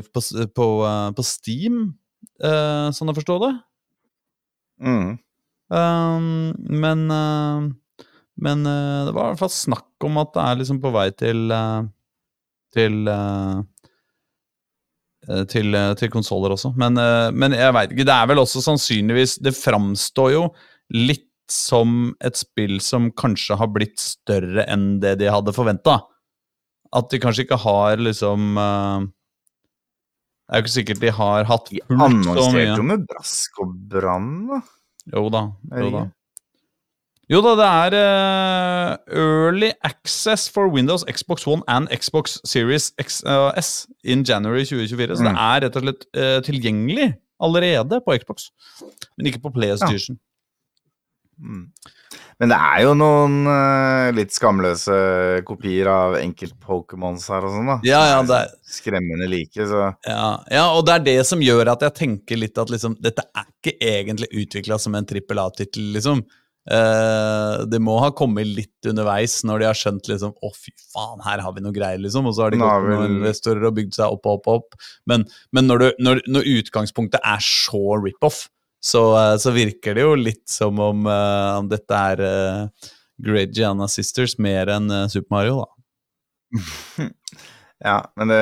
på, 0.09 0.23
på, 0.57 0.67
på 1.15 1.23
Steam, 1.27 1.81
sånn 2.39 3.11
jeg 3.11 3.17
forstår 3.19 3.43
det. 3.43 3.51
Mm. 4.81 5.11
Um, 5.69 6.23
men 6.81 7.03
men 8.39 8.63
det 8.65 9.13
var 9.13 9.27
i 9.27 9.35
hvert 9.35 9.41
fall 9.43 9.53
snakk 9.53 10.07
om 10.07 10.17
at 10.23 10.31
det 10.33 10.45
er 10.47 10.57
liksom 10.63 10.79
på 10.81 10.91
vei 10.95 11.05
til 11.13 11.53
til 12.73 12.97
til, 15.53 15.79
til 16.01 16.13
konsoller 16.15 16.55
også. 16.57 16.73
Men, 16.79 16.97
men 17.37 17.53
jeg 17.53 17.75
veit 17.75 17.93
ikke. 17.93 18.07
Det 18.09 18.17
er 18.17 18.29
vel 18.31 18.41
også 18.41 18.65
sannsynligvis 18.65 19.37
Det 19.45 19.53
framstår 19.53 20.33
jo 20.33 20.43
litt 20.95 21.28
som 21.51 22.13
et 22.25 22.37
spill 22.39 22.79
som 22.83 23.09
kanskje 23.11 23.57
har 23.59 23.69
blitt 23.73 23.99
større 24.01 24.65
enn 24.69 24.99
det 25.03 25.15
de 25.21 25.29
hadde 25.31 25.53
forventa. 25.55 25.99
At 26.95 27.09
de 27.13 27.19
kanskje 27.21 27.45
ikke 27.45 27.59
har 27.61 27.97
liksom 28.01 28.55
uh, 28.57 29.03
Det 30.49 30.55
er 30.55 30.61
jo 30.61 30.63
ikke 30.65 30.73
sikkert 30.73 31.01
de 31.03 31.11
har 31.13 31.43
hatt 31.45 31.67
De 31.69 31.81
fullt 31.85 31.99
så 31.99 32.05
annonserte 32.07 32.77
jo 32.79 32.85
med 32.87 33.03
brask 33.11 33.59
og 33.61 33.75
brann, 33.91 34.31
da. 34.49 34.61
Jo 35.13 35.27
da. 35.33 35.43
Jo 35.77 35.91
da. 35.93 36.01
Jo 37.29 37.43
da, 37.45 37.51
det 37.59 37.67
er 37.69 37.95
uh, 37.99 39.19
Early 39.21 39.69
Access 39.85 40.47
for 40.49 40.65
Windows, 40.73 41.03
Xbox 41.05 41.45
One 41.45 41.61
and 41.69 41.85
Xbox 41.93 42.39
Series 42.49 42.87
X, 42.97 43.19
uh, 43.21 43.51
S 43.57 43.85
in 44.03 44.23
January 44.25 44.65
2024. 44.65 45.19
Så 45.19 45.27
det 45.27 45.35
Mm. 45.35 45.37
er 45.37 45.61
rett 45.67 45.77
og 45.77 45.83
slett 45.85 46.07
uh, 46.17 46.39
tilgjengelig 46.41 47.11
allerede 47.39 48.01
på 48.03 48.17
Xbox, 48.17 48.49
men 49.15 49.29
ikke 49.29 49.43
på 49.45 49.53
PlayStation. 49.53 50.17
Mm. 50.17 50.25
Men 52.39 52.51
det 52.53 52.55
er 52.55 52.83
jo 52.85 52.93
noen 52.95 53.41
uh, 53.47 54.09
litt 54.15 54.31
skamløse 54.31 54.95
kopier 55.47 55.89
av 55.91 56.15
enkelt-Pokémons 56.21 57.25
her 57.33 57.47
og 57.47 57.55
sånn, 57.55 57.71
da. 57.73 57.77
Ja, 57.87 57.99
ja, 58.13 58.19
det 58.27 58.37
er, 58.45 58.53
Skremmende 58.69 59.27
like, 59.27 59.65
så 59.67 59.89
ja, 60.05 60.27
ja, 60.47 60.65
og 60.71 60.85
det 60.87 60.93
er 60.95 61.07
det 61.07 61.17
som 61.27 61.41
gjør 61.43 61.73
at 61.73 61.83
jeg 61.87 61.97
tenker 61.97 62.39
litt 62.39 62.59
at 62.61 62.71
liksom, 62.71 62.95
dette 63.03 63.25
er 63.33 63.47
ikke 63.47 63.75
egentlig 63.81 64.29
utvikla 64.43 64.77
som 64.79 64.95
en 64.95 65.07
trippel 65.09 65.41
A-tittel, 65.43 65.89
liksom. 65.95 66.23
Uh, 66.69 67.65
det 67.65 67.79
må 67.81 67.95
ha 67.97 68.11
kommet 68.13 68.45
litt 68.45 68.87
underveis 68.87 69.39
når 69.47 69.61
de 69.61 69.65
har 69.65 69.77
skjønt 69.79 70.09
liksom 70.11 70.35
Å, 70.35 70.49
fy 70.53 70.69
faen, 70.91 71.23
her 71.25 71.41
har 71.41 71.55
vi 71.55 71.63
noe 71.65 71.73
greier, 71.73 71.99
liksom. 72.03 72.29
Og 72.29 72.35
så 72.37 72.45
har 72.45 72.53
de 72.53 72.61
gått 72.61 72.85
vel... 72.85 72.93
noen 72.93 73.17
investorer 73.17 73.67
og 73.67 73.75
bygd 73.79 73.97
seg 73.97 74.15
opp 74.15 74.29
og 74.29 74.37
opp 74.37 74.49
opp. 74.53 74.79
Men, 75.09 75.25
men 75.55 75.67
når, 75.67 75.81
du, 75.81 76.03
når, 76.07 76.23
når 76.29 76.49
utgangspunktet 76.59 77.25
er 77.25 77.43
så 77.43 77.99
rip-off, 78.03 78.45
så, 78.79 79.03
eh, 79.19 79.35
så 79.37 79.51
virker 79.51 79.97
det 79.97 80.05
jo 80.05 80.15
litt 80.15 80.45
som 80.49 80.79
om 80.79 81.07
uh, 81.09 81.59
om 81.59 81.69
dette 81.71 82.01
er 82.13 82.23
uh, 82.23 82.89
Great 83.19 83.55
Gianna 83.55 83.89
Sisters 83.91 84.37
mer 84.39 84.71
enn 84.71 84.87
uh, 84.91 85.07
Super 85.11 85.35
Mario, 85.35 85.63
da. 85.63 87.09
Ja, 87.79 88.01
men 88.19 88.27
det, 88.27 88.39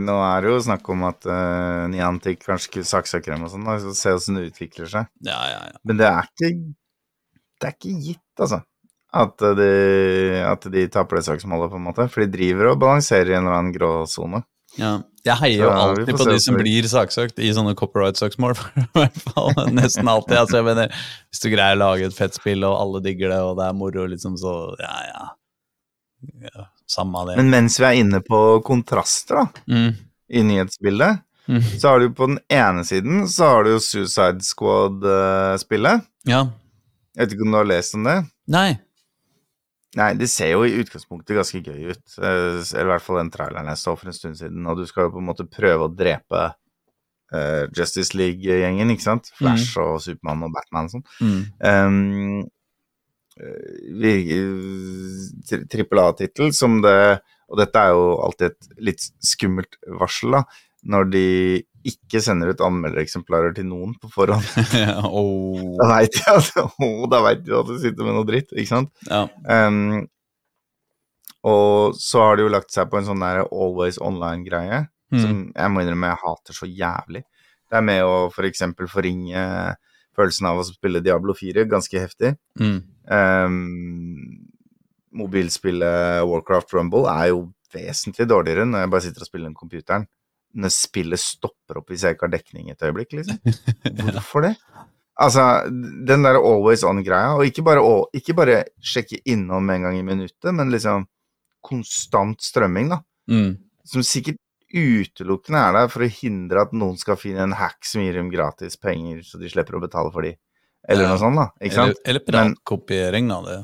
nå 0.00 0.14
er 0.24 0.40
det 0.40 0.52
jo 0.54 0.60
snakk 0.64 0.86
om 0.88 1.02
at 1.04 1.26
uh, 1.28 1.84
Niantic 1.92 2.38
kanskje 2.46 2.64
skulle 2.64 2.88
saksa 2.88 3.18
krem 3.20 3.42
og 3.44 3.50
sånn, 3.52 3.66
og 3.68 3.82
så 3.82 3.92
se 3.92 4.14
åssen 4.16 4.38
det 4.38 4.46
utvikler 4.48 4.88
seg. 4.88 5.10
Ja, 5.26 5.36
ja, 5.50 5.58
ja. 5.68 5.80
Men 5.84 5.98
det 6.00 6.06
er 6.08 6.30
ikke 6.30 6.50
Det 7.60 7.68
er 7.68 7.74
ikke 7.76 7.96
gitt, 8.06 8.24
altså. 8.40 8.62
At 9.20 9.42
de, 9.58 9.68
at 10.46 10.64
de 10.72 10.86
taper 10.88 11.18
det 11.18 11.26
saksmålet, 11.26 11.68
på 11.68 11.76
en 11.76 11.84
måte. 11.90 12.06
For 12.08 12.24
de 12.24 12.32
driver 12.32 12.70
og 12.70 12.80
balanserer 12.80 13.34
i 13.34 13.36
en 13.36 13.42
eller 13.42 13.58
annen 13.58 13.74
gråsone. 13.74 14.40
Ja. 14.78 14.94
Jeg 15.26 15.36
heier 15.42 15.66
jo 15.66 15.70
alltid 15.70 16.16
på 16.16 16.26
de 16.28 16.36
som 16.40 16.56
blir 16.56 16.86
saksøkt 16.88 17.40
i 17.44 17.50
sånne 17.56 17.74
copyright-søksmål. 17.78 18.56
Nesten 19.76 20.08
alltid. 20.08 20.36
Altså, 20.40 20.60
jeg 20.60 20.68
mener, 20.70 20.94
hvis 21.28 21.42
du 21.44 21.50
greier 21.52 21.76
å 21.76 21.82
lage 21.82 22.08
et 22.08 22.16
fett 22.16 22.38
spill, 22.38 22.64
og 22.68 22.78
alle 22.78 23.02
digger 23.04 23.34
det, 23.34 23.40
og 23.44 23.58
det 23.60 23.66
er 23.68 23.76
moro, 23.76 24.06
liksom, 24.08 24.38
så 24.40 24.54
ja, 24.80 24.94
ja. 25.10 25.26
ja 26.48 26.68
samme 26.90 27.20
av 27.20 27.30
det. 27.30 27.40
Men 27.42 27.52
mens 27.52 27.76
vi 27.80 27.88
er 27.90 27.98
inne 28.00 28.22
på 28.24 28.40
kontraster, 28.66 29.42
da, 29.42 29.66
mm. 29.70 29.90
i 30.40 30.46
nyhetsbildet, 30.52 31.26
Mm. 31.50 31.62
så 31.80 31.88
har 31.88 31.98
du 31.98 32.12
på 32.14 32.26
den 32.26 32.38
ene 32.52 32.84
siden 32.86 33.24
så 33.28 33.48
har 33.48 33.64
du 33.64 33.72
jo 33.72 33.80
Suicide 33.82 34.44
Squad-spillet. 34.44 36.04
Ja. 36.28 36.44
Jeg 37.16 37.24
vet 37.24 37.34
ikke 37.34 37.46
om 37.48 37.56
du 37.56 37.58
har 37.58 37.66
lest 37.66 37.96
om 37.98 38.06
det? 38.06 38.18
Nei. 38.54 38.68
Nei, 39.98 40.12
det 40.14 40.28
ser 40.30 40.52
jo 40.52 40.62
i 40.62 40.76
utgangspunktet 40.78 41.34
ganske 41.34 41.58
gøy 41.66 41.90
ut. 41.90 42.04
eh, 42.22 42.60
Eller 42.62 42.86
i 42.86 42.92
hvert 42.92 43.02
fall 43.02 43.18
den 43.24 43.32
traileren 43.34 43.70
jeg 43.72 43.80
så 43.80 43.96
for 43.98 44.06
en 44.10 44.14
stund 44.14 44.38
siden. 44.38 44.66
Og 44.70 44.78
du 44.78 44.84
skal 44.86 45.08
jo 45.08 45.14
på 45.16 45.22
en 45.22 45.26
måte 45.26 45.48
prøve 45.50 45.88
å 45.88 45.90
drepe 45.90 46.42
uh, 47.34 47.64
Justice 47.74 48.14
League-gjengen, 48.14 48.90
ikke 48.94 49.08
sant? 49.08 49.32
Flash 49.38 49.74
og 49.82 49.98
Supermann 50.04 50.46
og 50.46 50.54
Batman 50.54 50.86
og 50.86 50.94
sånn. 50.94 51.06
Mm. 51.20 51.42
Um, 51.66 52.48
Trippel 55.70 56.02
A-tittel 56.02 56.50
som 56.52 56.82
det 56.84 57.22
Og 57.48 57.56
dette 57.56 57.80
er 57.80 57.94
jo 57.94 58.02
alltid 58.20 58.50
et 58.50 58.66
litt 58.90 59.06
skummelt 59.24 59.78
varsel, 59.98 60.36
da. 60.36 60.44
Når 60.86 61.08
de 61.10 61.26
ikke 61.86 62.20
sender 62.24 62.52
ut 62.52 62.62
anmeldereksemplarer 62.64 63.54
til 63.56 63.68
noen 63.70 63.94
på 64.00 64.10
forhånd. 64.12 64.46
oh. 65.08 65.76
Da 65.80 65.90
veit 65.94 66.14
de 66.16 66.24
at, 66.28 66.50
oh, 66.60 67.04
at 67.20 67.44
du 67.46 67.76
sitter 67.80 68.04
med 68.06 68.16
noe 68.18 68.28
dritt, 68.28 68.52
ikke 68.52 68.72
sant? 68.74 68.90
ja. 69.08 69.26
Um, 69.48 70.08
og 71.40 71.94
så 71.96 72.20
har 72.20 72.36
de 72.36 72.44
jo 72.44 72.50
lagt 72.52 72.68
seg 72.74 72.90
på 72.92 72.98
en 72.98 73.06
sånn 73.06 73.22
der 73.24 73.46
always 73.48 73.96
online-greie, 74.02 74.86
Mm. 75.10 75.18
som 75.18 75.38
jeg 75.56 75.70
må 75.74 75.80
innrømme 75.82 76.06
jeg 76.12 76.20
hater 76.22 76.54
så 76.54 76.66
jævlig. 76.70 77.24
Det 77.66 77.78
er 77.78 77.82
med 77.82 78.04
å 78.06 78.28
f.eks. 78.30 78.60
For 78.78 78.90
forringe 78.92 79.40
følelsen 80.14 80.46
av 80.46 80.60
å 80.60 80.66
spille 80.68 81.02
Diablo 81.02 81.34
4 81.34 81.64
ganske 81.70 81.98
heftig. 81.98 82.36
Mm. 82.60 82.76
Um, 83.10 84.46
mobilspillet 85.10 86.22
Warcraft 86.30 86.74
Rumble 86.76 87.10
er 87.10 87.32
jo 87.32 87.40
vesentlig 87.74 88.26
dårligere 88.30 88.66
når 88.68 88.84
jeg 88.84 88.92
bare 88.94 89.04
sitter 89.06 89.24
og 89.24 89.30
spiller 89.30 89.50
den 89.50 89.58
computeren. 89.58 90.06
Når 90.58 90.72
spillet 90.74 91.20
stopper 91.22 91.78
opp 91.78 91.90
hvis 91.92 92.02
jeg 92.02 92.16
ikke 92.16 92.26
har 92.26 92.32
dekning 92.34 92.70
et 92.72 92.82
øyeblikk, 92.82 93.12
liksom. 93.14 93.38
Hvorfor 94.02 94.48
det? 94.48 94.56
Altså, 95.20 95.44
den 95.68 96.24
der 96.24 96.38
always 96.40 96.82
on-greia, 96.86 97.34
og 97.36 97.44
ikke 97.44 97.62
bare, 97.66 97.82
ikke 98.16 98.34
bare 98.34 98.62
sjekke 98.80 99.20
innom 99.28 99.68
en 99.70 99.82
gang 99.86 99.98
i 99.98 100.02
minuttet, 100.06 100.54
men 100.56 100.72
liksom 100.72 101.04
konstant 101.62 102.40
strømming, 102.42 102.88
da. 102.94 103.02
Mm. 103.30 103.58
Som 103.84 104.02
sikkert 104.06 104.40
utelukkende 104.72 105.60
er 105.60 105.76
der 105.76 105.90
for 105.92 106.06
å 106.06 106.10
hindre 106.14 106.62
at 106.64 106.72
noen 106.72 106.96
skal 106.98 107.18
finne 107.20 107.42
en 107.44 107.56
hack 107.58 107.84
som 107.86 108.02
gir 108.02 108.16
dem 108.16 108.30
gratis 108.32 108.78
penger, 108.80 109.20
så 109.26 109.38
de 109.40 109.50
slipper 109.50 109.76
å 109.76 109.82
betale 109.82 110.12
for 110.14 110.24
de. 110.24 110.32
Eller 110.88 111.04
Ja. 111.04 111.10
noe 111.12 111.20
sånt, 111.20 111.36
da. 111.36 111.50
Ikke 111.60 111.74
sant? 111.76 111.98
eller 112.04 112.22
eller 112.22 112.24
piratkopiering, 112.26 113.28
da. 113.28 113.40
Det. 113.44 113.58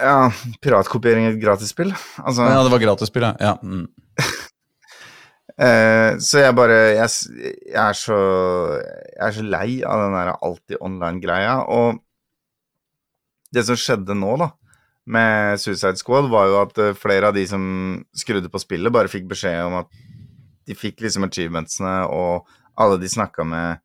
Ja, 0.00 0.30
piratkopiering 0.62 1.26
i 1.26 1.32
et 1.34 1.40
gratisspill. 1.42 1.90
Altså, 2.22 2.46
Ja, 2.48 2.62
det 2.62 2.70
var 2.70 2.78
gratisspill, 2.78 3.22
ja. 3.26 3.34
ja. 3.40 3.54
Mm. 3.62 3.88
Eh, 5.60 6.16
så 6.22 6.40
jeg 6.40 6.56
bare 6.56 6.78
jeg, 6.96 7.10
jeg, 7.68 7.76
er 7.76 7.98
så, 7.98 8.18
jeg 8.80 9.26
er 9.26 9.36
så 9.36 9.44
lei 9.44 9.68
av 9.84 10.06
den 10.06 10.16
der 10.16 10.32
alltid 10.38 10.80
online-greia. 10.80 11.58
Og 11.68 12.00
det 13.52 13.66
som 13.68 13.78
skjedde 13.78 14.16
nå, 14.16 14.36
da, 14.40 14.52
med 15.12 15.60
Suicide 15.60 16.00
Squad, 16.00 16.30
var 16.32 16.48
jo 16.48 16.58
at 16.62 16.82
eh, 16.82 16.96
flere 16.98 17.30
av 17.30 17.36
de 17.36 17.44
som 17.48 17.62
skrudde 18.16 18.52
på 18.52 18.62
spillet, 18.62 18.94
bare 18.94 19.12
fikk 19.12 19.28
beskjed 19.32 19.60
om 19.66 19.80
at 19.82 20.02
de 20.68 20.78
fikk 20.78 21.02
liksom 21.04 21.26
achievementsene, 21.26 21.96
og 22.06 22.48
alle 22.80 23.00
de 23.02 23.10
snakka 23.10 23.44
med 23.44 23.82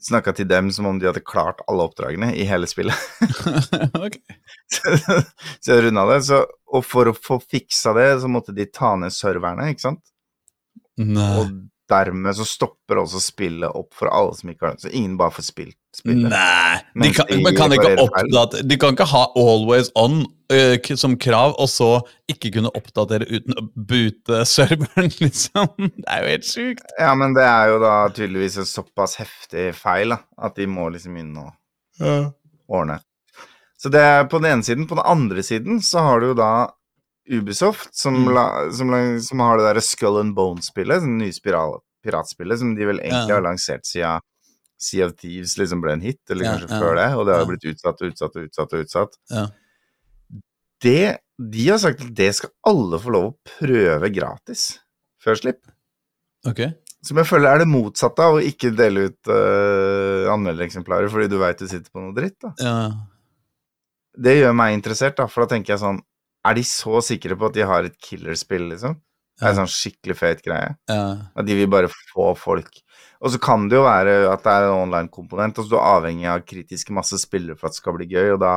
Snakka 0.00 0.32
til 0.38 0.46
dem 0.46 0.68
som 0.74 0.86
om 0.86 0.98
de 1.00 1.08
hadde 1.08 1.24
klart 1.26 1.62
alle 1.66 1.88
oppdragene 1.88 2.30
i 2.38 2.44
hele 2.46 2.68
spillet. 2.70 2.94
ok. 4.06 4.18
så 5.62 5.72
jeg 5.72 5.88
runda 5.88 6.04
det. 6.12 6.20
Så, 6.28 6.44
og 6.70 6.84
for 6.86 7.10
å 7.10 7.16
få 7.16 7.40
fiksa 7.42 7.96
det, 7.98 8.06
så 8.22 8.30
måtte 8.30 8.54
de 8.54 8.68
ta 8.70 8.94
ned 9.00 9.14
serverne, 9.14 9.70
ikke 9.72 9.88
sant? 9.88 10.04
Nei. 11.02 11.32
Og 11.40 11.50
dermed 11.88 12.36
så 12.36 12.44
stopper 12.46 13.00
også 13.02 13.20
spillet 13.22 13.76
opp 13.76 13.94
for 13.96 14.10
alle 14.12 14.34
som 14.36 14.50
ikke 14.52 14.66
har 14.66 14.76
det. 14.76 14.84
Så 14.84 14.92
ingen 14.92 15.16
bare 15.20 15.34
får 15.34 15.46
spilt 15.46 15.78
spillet. 15.96 16.30
Nei! 16.32 16.78
De 16.94 17.12
kan, 17.16 17.30
de 17.30 17.54
kan 17.56 17.74
oppdatere 18.04 18.66
De 18.68 18.78
kan 18.80 18.96
ikke 18.96 19.08
ha 19.08 19.24
always 19.38 19.90
on 19.98 20.20
uh, 20.52 20.94
som 21.00 21.16
krav, 21.20 21.56
og 21.58 21.70
så 21.72 21.90
ikke 22.30 22.52
kunne 22.58 22.72
oppdatere 22.78 23.28
uten 23.28 23.56
å 23.58 23.66
boote 23.72 24.44
serveren, 24.56 25.10
liksom. 25.20 25.72
Det 25.78 26.06
er 26.06 26.24
jo 26.24 26.32
helt 26.34 26.48
sjukt. 26.48 26.96
Ja, 27.00 27.12
men 27.18 27.36
det 27.38 27.46
er 27.48 27.74
jo 27.74 27.82
da 27.84 27.96
tydeligvis 28.12 28.60
en 28.62 28.70
såpass 28.70 29.18
heftig 29.22 29.70
feil 29.78 30.16
da, 30.16 30.22
at 30.48 30.58
de 30.58 30.68
må 30.70 30.88
liksom 30.94 31.18
inn 31.20 31.36
og 31.40 31.52
ordne. 32.68 33.00
Så 33.78 33.90
det 33.94 34.00
er 34.02 34.24
på 34.26 34.40
den 34.42 34.50
ene 34.50 34.66
siden. 34.66 34.88
På 34.90 34.96
den 34.98 35.06
andre 35.06 35.42
siden 35.46 35.82
så 35.82 36.02
har 36.02 36.20
du 36.20 36.32
jo 36.32 36.38
da 36.38 36.50
Ubisoft, 37.30 37.90
som, 37.94 38.14
Mm. 38.24 38.32
la, 38.34 38.46
som, 38.72 38.90
som 39.20 39.40
har 39.44 39.58
det 39.58 39.66
derre 39.68 39.82
Skull 39.84 40.20
and 40.20 40.34
Bones-spillet, 40.34 41.02
det 41.04 41.08
nye 41.12 41.32
spiral, 41.36 41.78
piratspillet, 42.04 42.58
som 42.58 42.74
de 42.74 42.84
vel 42.88 43.00
egentlig 43.00 43.28
Ja. 43.28 43.34
har 43.40 43.42
lansert 43.44 43.84
siden 43.86 44.20
Sea 44.80 45.06
of 45.06 45.16
Thieves 45.18 45.56
liksom 45.58 45.80
ble 45.82 45.92
en 45.96 46.00
hit, 46.00 46.20
eller 46.30 46.44
Ja, 46.44 46.52
kanskje 46.56 46.68
før 46.78 46.94
det, 46.96 47.06
og 47.18 47.26
det 47.26 47.34
har 47.34 47.46
blitt 47.50 47.64
utsatt 47.66 48.00
og 48.00 48.12
utsatt 48.12 48.36
og 48.36 48.44
utsatt 48.46 48.72
og 48.76 48.84
utsatt. 48.84 49.16
Ja. 49.30 49.46
Det, 50.80 51.18
de 51.38 51.64
har 51.68 51.78
sagt 51.82 52.04
at 52.04 52.12
det 52.14 52.28
skal 52.38 52.52
alle 52.70 53.00
få 53.02 53.10
lov 53.10 53.24
å 53.32 53.36
prøve 53.58 54.10
gratis 54.14 54.78
før 55.22 55.34
slipp. 55.40 55.64
Ok. 56.46 56.62
Som 57.02 57.18
jeg 57.18 57.26
føler 57.26 57.50
er 57.50 57.58
det 57.64 57.68
motsatte 57.70 58.22
av 58.22 58.38
å 58.38 58.42
ikke 58.46 58.70
dele 58.78 59.08
ut 59.10 59.30
uh, 59.30 60.30
anmeldereksemplarer 60.34 61.10
fordi 61.10 61.28
du 61.32 61.38
veit 61.42 61.58
du 61.58 61.66
sitter 61.66 61.90
på 61.90 62.02
noe 62.02 62.14
dritt. 62.14 62.38
da. 62.42 62.52
Ja. 62.62 62.76
Det 64.18 64.36
gjør 64.40 64.54
meg 64.58 64.74
interessert, 64.78 65.16
da, 65.18 65.26
for 65.30 65.44
da 65.44 65.52
tenker 65.56 65.74
jeg 65.74 65.82
sånn 65.82 66.00
Er 66.46 66.56
de 66.58 66.64
så 66.66 67.02
sikre 67.04 67.36
på 67.38 67.48
at 67.48 67.56
de 67.56 67.66
har 67.66 67.86
et 67.86 67.96
killerspill, 68.04 68.68
liksom? 68.72 68.98
Det 69.38 69.46
er 69.46 69.52
en 69.52 69.60
sånn 69.60 69.70
skikkelig 69.70 70.16
feit 70.18 70.40
greie. 70.42 70.74
ja. 70.90 71.02
At 71.38 71.46
de 71.46 71.54
vil 71.54 71.70
bare 71.70 71.90
få 71.90 72.32
folk. 72.38 72.80
Og 73.22 73.32
så 73.34 73.38
kan 73.42 73.68
det 73.70 73.78
jo 73.78 73.84
være 73.86 74.16
at 74.30 74.42
det 74.44 74.54
er 74.54 74.66
en 74.66 74.82
online-komponent, 74.84 75.58
og 75.58 75.66
så 75.66 75.78
er 75.78 75.94
avhengig 75.98 76.28
av 76.30 76.44
kritiske 76.46 76.94
masse 76.94 77.18
spillere 77.22 77.58
for 77.58 77.68
at 77.68 77.74
det 77.74 77.82
skal 77.82 77.96
bli 77.98 78.08
gøy, 78.10 78.34
og 78.34 78.42
da 78.42 78.52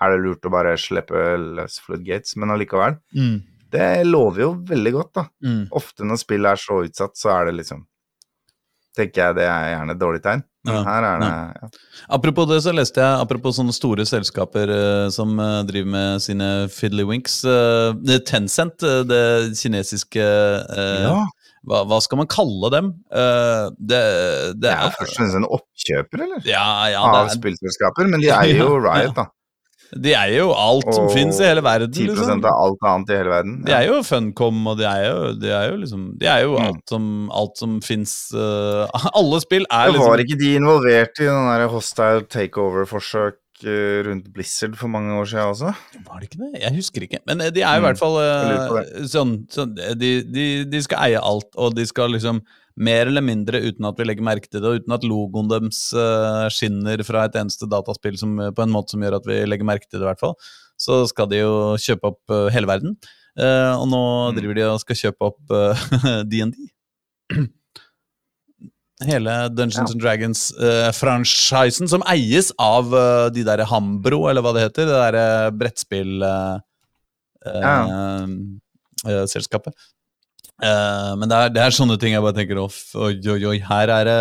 er 0.00 0.14
det 0.14 0.22
lurt 0.24 0.48
å 0.48 0.52
bare 0.52 0.76
slippe 0.80 1.24
løs 1.58 1.78
floodgates, 1.84 2.36
men 2.40 2.52
allikevel. 2.54 2.96
Mm. 3.16 3.38
Det 3.70 3.88
lover 4.08 4.42
jo 4.42 4.50
veldig 4.68 4.92
godt, 4.96 5.12
da. 5.20 5.24
Mm. 5.44 5.62
Ofte 5.80 6.08
når 6.08 6.20
spill 6.20 6.48
er 6.48 6.60
så 6.60 6.80
utsatt, 6.86 7.16
så 7.20 7.32
er 7.36 7.50
det 7.50 7.58
liksom 7.60 7.84
Tenker 8.98 9.22
jeg 9.22 9.38
det 9.38 9.46
er 9.46 9.68
gjerne 9.74 9.94
et 9.94 10.00
dårlig 10.00 10.22
tegn. 10.24 10.42
Men 10.66 10.84
Ja, 10.84 10.94
det 11.00 11.28
ja. 11.62 11.68
Apropos 12.12 12.48
det, 12.50 12.58
så 12.64 12.72
leste 12.74 13.00
jeg 13.00 13.24
apropos 13.24 13.56
sånne 13.56 13.72
store 13.72 14.04
selskaper 14.08 14.68
uh, 14.68 15.06
som 15.14 15.32
uh, 15.40 15.62
driver 15.64 15.92
med 15.94 16.24
sine 16.24 16.48
fiddlywinks. 16.74 17.40
Uh, 17.46 18.18
Tencent, 18.28 18.84
det 19.08 19.22
kinesiske 19.56 20.20
ja. 20.20 21.14
hva, 21.64 21.82
hva 21.88 22.00
skal 22.04 22.20
man 22.20 22.28
kalle 22.30 22.72
dem? 22.74 22.92
Det, 23.78 24.02
det 24.60 24.72
er 24.72 24.84
jo 24.84 24.90
er 24.90 24.98
først 24.98 25.14
og 25.14 25.20
fremst 25.22 25.40
en 25.40 25.48
oppkjøper, 25.48 26.24
eller? 26.26 26.44
Ja, 26.48 26.66
ja, 26.92 27.04
Av 27.08 27.22
er, 27.30 27.34
spillselskaper, 27.38 28.10
men 28.12 28.24
de 28.24 28.32
eier 28.42 28.60
jo 28.60 28.74
Riot, 28.82 29.16
da. 29.16 29.30
De 29.96 30.12
eier 30.14 30.36
jo 30.44 30.52
alt 30.54 30.86
som 30.94 31.06
Og 31.08 31.12
fins 31.14 31.40
i 31.40 31.48
hele 31.48 31.62
verden. 31.66 31.90
10 31.92 32.06
liksom. 32.14 32.44
av 32.44 32.54
alt 32.64 32.86
annet 32.86 33.10
i 33.10 33.16
hele 33.18 33.32
verden. 33.32 33.56
De 33.66 33.72
er 33.74 33.86
jo 33.88 34.00
Funcom, 34.06 34.60
og 34.70 34.78
de 34.78 34.84
er 34.86 35.04
jo, 35.08 35.32
de 35.40 35.50
er 35.50 35.70
jo 35.72 35.76
liksom 35.82 36.04
De 36.20 36.26
er 36.30 36.42
jo 36.44 36.52
Mm. 36.56 36.64
alt 36.68 36.82
som, 36.94 37.04
alt 37.32 37.56
som 37.58 37.80
fins 37.82 38.14
Alle 39.18 39.40
spill 39.42 39.66
er 39.70 39.90
liksom 39.92 40.10
var 40.12 40.22
ikke 40.22 40.38
de 40.38 40.54
involvert 40.60 41.18
i 41.20 41.26
den 41.26 41.48
der 41.50 41.66
hostile 41.72 42.22
takeover-forsøk 42.30 43.36
eh, 43.64 44.00
rundt 44.06 44.30
Blizzard 44.32 44.76
for 44.78 44.88
mange 44.88 45.12
år 45.18 45.26
siden 45.28 45.50
også? 45.52 45.72
Var 46.06 46.20
det 46.22 46.30
ikke 46.30 46.40
det? 46.44 46.62
Jeg 46.62 46.74
husker 46.78 47.02
ikke. 47.06 47.18
Men 47.28 47.40
eh, 47.44 47.50
de 47.52 47.62
er 47.62 47.74
i 47.76 47.80
Mm, 47.80 47.88
hvert 47.88 47.98
fall 48.00 48.16
eh, 48.22 49.04
sånn, 49.10 49.34
sånn 49.52 49.74
de, 49.98 50.12
de, 50.24 50.46
de 50.70 50.82
skal 50.86 51.02
eie 51.10 51.20
alt, 51.20 51.50
og 51.56 51.74
de 51.76 51.84
skal 51.88 52.10
liksom 52.14 52.40
mer 52.76 53.06
eller 53.10 53.20
mindre 53.24 53.60
uten 53.64 53.84
at 53.88 53.98
vi 53.98 54.04
legger 54.06 54.22
merke 54.24 54.48
til 54.48 54.60
det, 54.62 54.68
og 54.70 54.80
uten 54.82 54.94
at 54.94 55.04
logoen 55.04 55.48
deres 55.50 55.92
eh, 55.92 56.46
skinner 56.54 57.02
fra 57.04 57.24
et 57.26 57.34
eneste 57.40 57.66
dataspill 57.68 58.16
som, 58.20 58.38
eh, 58.40 58.50
på 58.54 58.62
en 58.62 58.70
måte 58.72 58.90
som 58.94 59.00
gjør 59.02 59.16
at 59.18 59.26
vi 59.26 59.40
legger 59.46 59.66
merke 59.68 59.88
til 59.88 59.98
det, 60.00 60.04
i 60.06 60.10
hvert 60.12 60.20
fall, 60.22 60.34
så 60.80 61.02
skal 61.10 61.26
de 61.28 61.42
jo 61.42 61.54
kjøpe 61.76 62.12
opp 62.12 62.30
eh, 62.36 62.48
hele 62.54 62.66
verden. 62.70 62.96
Og 63.40 63.86
nå 63.88 63.98
Mm. 64.30 64.36
driver 64.36 64.54
de 64.58 64.62
og 64.68 64.80
skal 64.82 64.96
kjøpe 64.98 65.22
opp 65.30 65.52
DND. 66.30 66.56
Hele 69.06 69.34
Dungeons 69.48 69.78
Ja. 69.78 69.92
and 69.94 70.02
Dragons-franchisen, 70.02 71.88
som 71.88 72.02
eies 72.10 72.50
av 72.60 72.90
de 73.32 73.44
der 73.46 73.62
Hambro, 73.70 74.26
eller 74.28 74.42
hva 74.44 74.52
det 74.52 74.66
heter. 74.66 74.84
Det 74.90 74.98
derre 74.98 75.52
brettspill... 75.56 76.20
eh, 76.22 76.58
eh, 79.06 79.24
selskapet. 79.30 79.72
Eh, 80.60 81.12
men 81.16 81.30
det 81.30 81.36
er, 81.36 81.52
det 81.54 81.60
er 81.64 81.72
sånne 81.72 81.96
ting 82.00 82.12
jeg 82.12 82.20
bare 82.24 82.36
tenker 82.36 82.58
Off, 82.60 82.82
oi, 82.92 83.14
oi, 83.32 83.38
oi, 83.48 83.58
her 83.64 83.92
er 83.94 84.08
det 84.10 84.16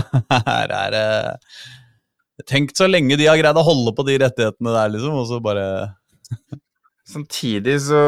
Her 0.48 0.72
er 0.72 0.94
det 0.94 2.46
Tenk 2.48 2.72
så 2.74 2.88
lenge 2.88 3.18
de 3.20 3.26
har 3.28 3.36
greid 3.36 3.58
å 3.60 3.64
holde 3.66 3.92
på 3.94 4.06
de 4.08 4.16
rettighetene 4.22 4.72
der, 4.72 4.94
liksom, 4.94 5.18
og 5.20 5.26
så 5.28 5.40
bare 5.44 5.66
Samtidig 7.12 7.76
så 7.84 8.00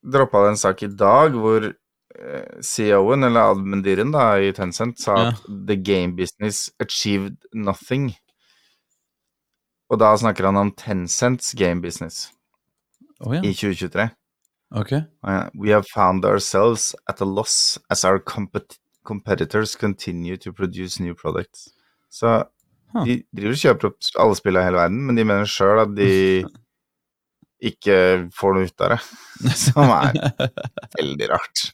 droppa 0.00 0.46
det 0.46 0.54
en 0.54 0.60
sak 0.62 0.82
i 0.86 0.88
dag 0.88 1.36
hvor 1.36 1.66
eh, 1.68 2.62
CEO-en, 2.64 3.26
eller 3.28 3.52
admendyren 3.52 4.14
da, 4.14 4.30
i 4.40 4.54
Tencent, 4.56 4.96
sa 5.02 5.18
Ja. 5.18 5.28
at 5.34 5.44
the 5.68 5.76
game 5.76 6.16
business 6.16 6.70
achieved 6.80 7.36
nothing. 7.52 8.14
Og 9.92 10.00
da 10.00 10.14
snakker 10.16 10.48
han 10.48 10.56
om 10.56 10.72
Tencents 10.72 11.52
game 11.58 11.82
business 11.84 12.30
oh, 13.20 13.34
ja. 13.36 13.42
i 13.42 13.52
2023. 13.52 14.08
Ok. 14.70 14.92
Uh, 15.24 15.48
we 15.54 15.70
have 15.70 15.86
found 15.86 16.24
ourselves 16.24 16.94
at 17.08 17.20
a 17.20 17.24
loss 17.24 17.78
as 17.90 18.04
our 18.04 18.18
compet 18.18 18.78
competitors 19.04 19.74
continue 19.74 20.36
to 20.36 20.52
produce 20.52 21.00
new 21.00 21.14
products. 21.14 21.70
Så 22.10 22.44
Huh. 22.94 23.04
de 23.04 23.22
driver 23.36 23.52
og 23.52 23.60
kjøper 23.60 23.88
opp 23.90 24.06
alle 24.18 24.36
spillene 24.38 24.62
i 24.62 24.64
hele 24.64 24.78
verden, 24.80 25.00
men 25.06 25.16
de 25.18 25.24
mener 25.28 25.44
sjøl 25.44 25.82
at 25.82 25.90
de 25.96 26.08
ikke 27.58 27.96
får 28.34 28.54
noe 28.54 28.68
ut 28.68 28.84
av 28.86 28.92
det. 28.94 28.98
Som 29.58 29.90
er 29.94 30.16
veldig 30.96 31.28
rart. 31.30 31.64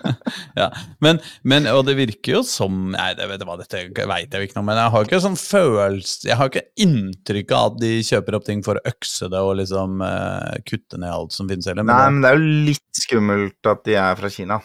ja. 0.60 0.68
men, 1.02 1.20
men, 1.46 1.68
og 1.70 1.84
det 1.86 1.94
virker 1.98 2.38
jo 2.38 2.40
som 2.46 2.88
Nei, 2.90 3.12
det 3.18 3.28
vet, 3.30 3.44
hva, 3.46 3.54
dette 3.60 3.84
veit 4.10 4.34
jeg 4.34 4.48
ikke 4.48 4.56
noe 4.58 4.66
men 4.66 4.80
jeg 4.80 4.92
har 4.94 5.06
ikke 5.06 5.20
sånn 5.22 5.38
følelse 5.38 6.26
Jeg 6.26 6.38
har 6.40 6.50
ikke 6.50 6.64
inntrykk 6.82 7.54
av 7.54 7.68
at 7.70 7.78
de 7.82 7.92
kjøper 8.06 8.36
opp 8.38 8.46
ting 8.48 8.64
for 8.66 8.78
å 8.78 8.84
økse 8.90 9.30
det 9.30 9.42
og 9.42 9.54
liksom 9.60 10.02
uh, 10.02 10.58
kutte 10.66 10.98
ned 10.98 11.14
alt 11.14 11.36
som 11.36 11.50
finnes 11.50 11.68
heller. 11.70 11.86
Nei, 11.86 11.98
Men 12.10 12.22
men 12.22 12.24
det 12.24 12.30
er 12.30 12.38
jo 12.38 12.62
litt 12.68 13.02
skummelt 13.02 13.68
at 13.70 13.84
de 13.88 13.98
er 13.98 14.18
fra 14.18 14.30
Kina. 14.32 14.60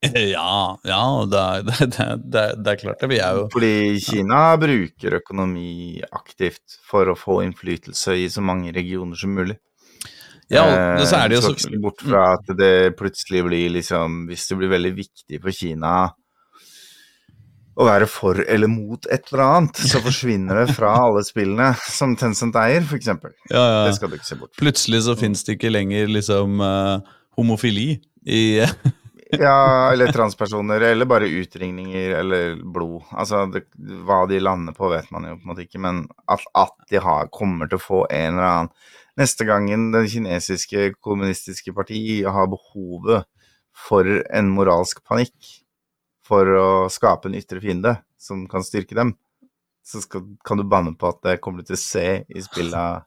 ja, 0.32 0.78
ja, 0.88 1.02
det, 1.28 1.40
det, 1.68 1.88
det, 2.24 2.44
det, 2.56 2.72
er 2.72 2.78
klart 2.80 3.02
det. 3.02 3.10
Vi 3.12 3.18
er 3.20 3.36
jo 3.36 3.48
Fordi 3.52 3.72
Kina 4.00 4.44
bruker 4.60 5.18
økonomi 5.18 6.00
aktivt 6.16 6.78
for 6.88 7.10
å 7.12 7.18
få 7.18 7.42
innflytelse 7.44 8.16
i 8.16 8.30
så 8.32 8.40
mange 8.44 8.72
regioner 8.72 9.18
som 9.20 9.34
mulig. 9.36 9.58
Ja, 10.50 10.64
og 10.98 11.04
så 11.06 11.20
er 11.20 11.30
det 11.30 11.38
jo 11.38 11.42
så 11.44 11.52
så 11.62 11.70
Bort 11.82 12.02
fra 12.02 12.24
at 12.34 12.48
det 12.58 12.96
plutselig 12.98 13.44
blir 13.46 13.68
liksom 13.76 14.24
Hvis 14.26 14.48
det 14.50 14.56
blir 14.58 14.72
veldig 14.72 14.90
viktig 14.96 15.38
for 15.44 15.54
Kina 15.54 15.92
å 17.80 17.86
være 17.86 18.08
for 18.10 18.40
eller 18.42 18.68
mot 18.68 19.06
et 19.08 19.30
eller 19.30 19.42
annet, 19.46 19.78
så 19.88 20.02
forsvinner 20.08 20.58
det 20.62 20.74
fra 20.76 20.90
alle 21.00 21.22
spillene 21.24 21.70
som 21.86 22.16
Tencent 22.18 22.58
eier, 22.60 22.82
f.eks. 22.84 23.08
ja, 23.08 23.16
ja. 23.54 23.84
Det 23.86 23.94
skal 23.96 24.10
du 24.10 24.18
ikke 24.18 24.28
se 24.28 24.36
bort 24.36 24.52
fra. 24.52 24.60
Plutselig 24.66 25.04
så 25.06 25.16
fins 25.16 25.46
det 25.46 25.56
ikke 25.56 25.72
lenger 25.72 26.10
liksom 26.12 26.60
uh, 26.60 27.14
homofili 27.38 27.94
i 28.26 28.42
Ja, 29.38 29.92
eller 29.92 30.10
transpersoner, 30.10 30.80
eller 30.80 31.06
bare 31.06 31.28
utringninger, 31.30 32.16
eller 32.18 32.56
blod. 32.74 33.04
Altså, 33.14 33.44
det, 33.46 33.62
hva 33.78 34.24
de 34.26 34.40
lander 34.42 34.74
på, 34.74 34.88
vet 34.90 35.06
man 35.14 35.28
jo 35.28 35.36
på 35.36 35.44
en 35.44 35.52
måte 35.52 35.66
ikke, 35.68 35.82
men 35.84 36.00
at, 36.26 36.42
at 36.58 36.74
de 36.90 36.98
har, 36.98 37.30
kommer 37.30 37.70
til 37.70 37.78
å 37.78 37.84
få 37.84 38.00
en 38.10 38.32
eller 38.32 38.48
annen 38.48 38.72
Neste 39.20 39.44
gangen 39.44 39.90
det 39.92 40.06
kinesiske 40.14 40.94
kommunistiske 41.04 41.74
parti 41.76 42.22
har 42.24 42.48
behovet 42.48 43.26
for 43.76 44.06
en 44.32 44.48
moralsk 44.54 45.02
panikk 45.06 45.50
for 46.26 46.48
å 46.56 46.70
skape 46.92 47.28
en 47.28 47.36
ytre 47.36 47.60
fiende 47.62 47.98
som 48.20 48.46
kan 48.48 48.64
styrke 48.64 48.96
dem, 48.96 49.12
så 49.86 50.02
skal, 50.04 50.24
kan 50.46 50.60
du 50.60 50.64
banne 50.68 50.92
på 50.98 51.08
at 51.10 51.20
det 51.26 51.38
kommer 51.42 51.62
du 51.62 51.70
til 51.70 51.78
å 51.78 51.82
se 51.82 52.06
i 52.28 52.42
spillet 52.44 53.04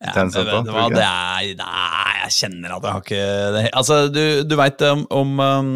Ja, 0.00 0.14
men 0.16 0.32
vet 0.34 0.66
du 0.66 0.72
hva, 0.74 0.86
det 0.92 1.04
er 1.04 1.52
Nei, 1.60 2.14
jeg 2.24 2.34
kjenner 2.36 2.76
at 2.76 2.86
jeg 2.86 2.94
har 2.94 3.04
ikke 3.04 3.52
det. 3.56 3.62
Altså, 3.80 4.00
du, 4.12 4.24
du 4.46 4.56
veit 4.60 4.82
om, 4.86 5.04
om 5.14 5.40
um, 5.40 5.70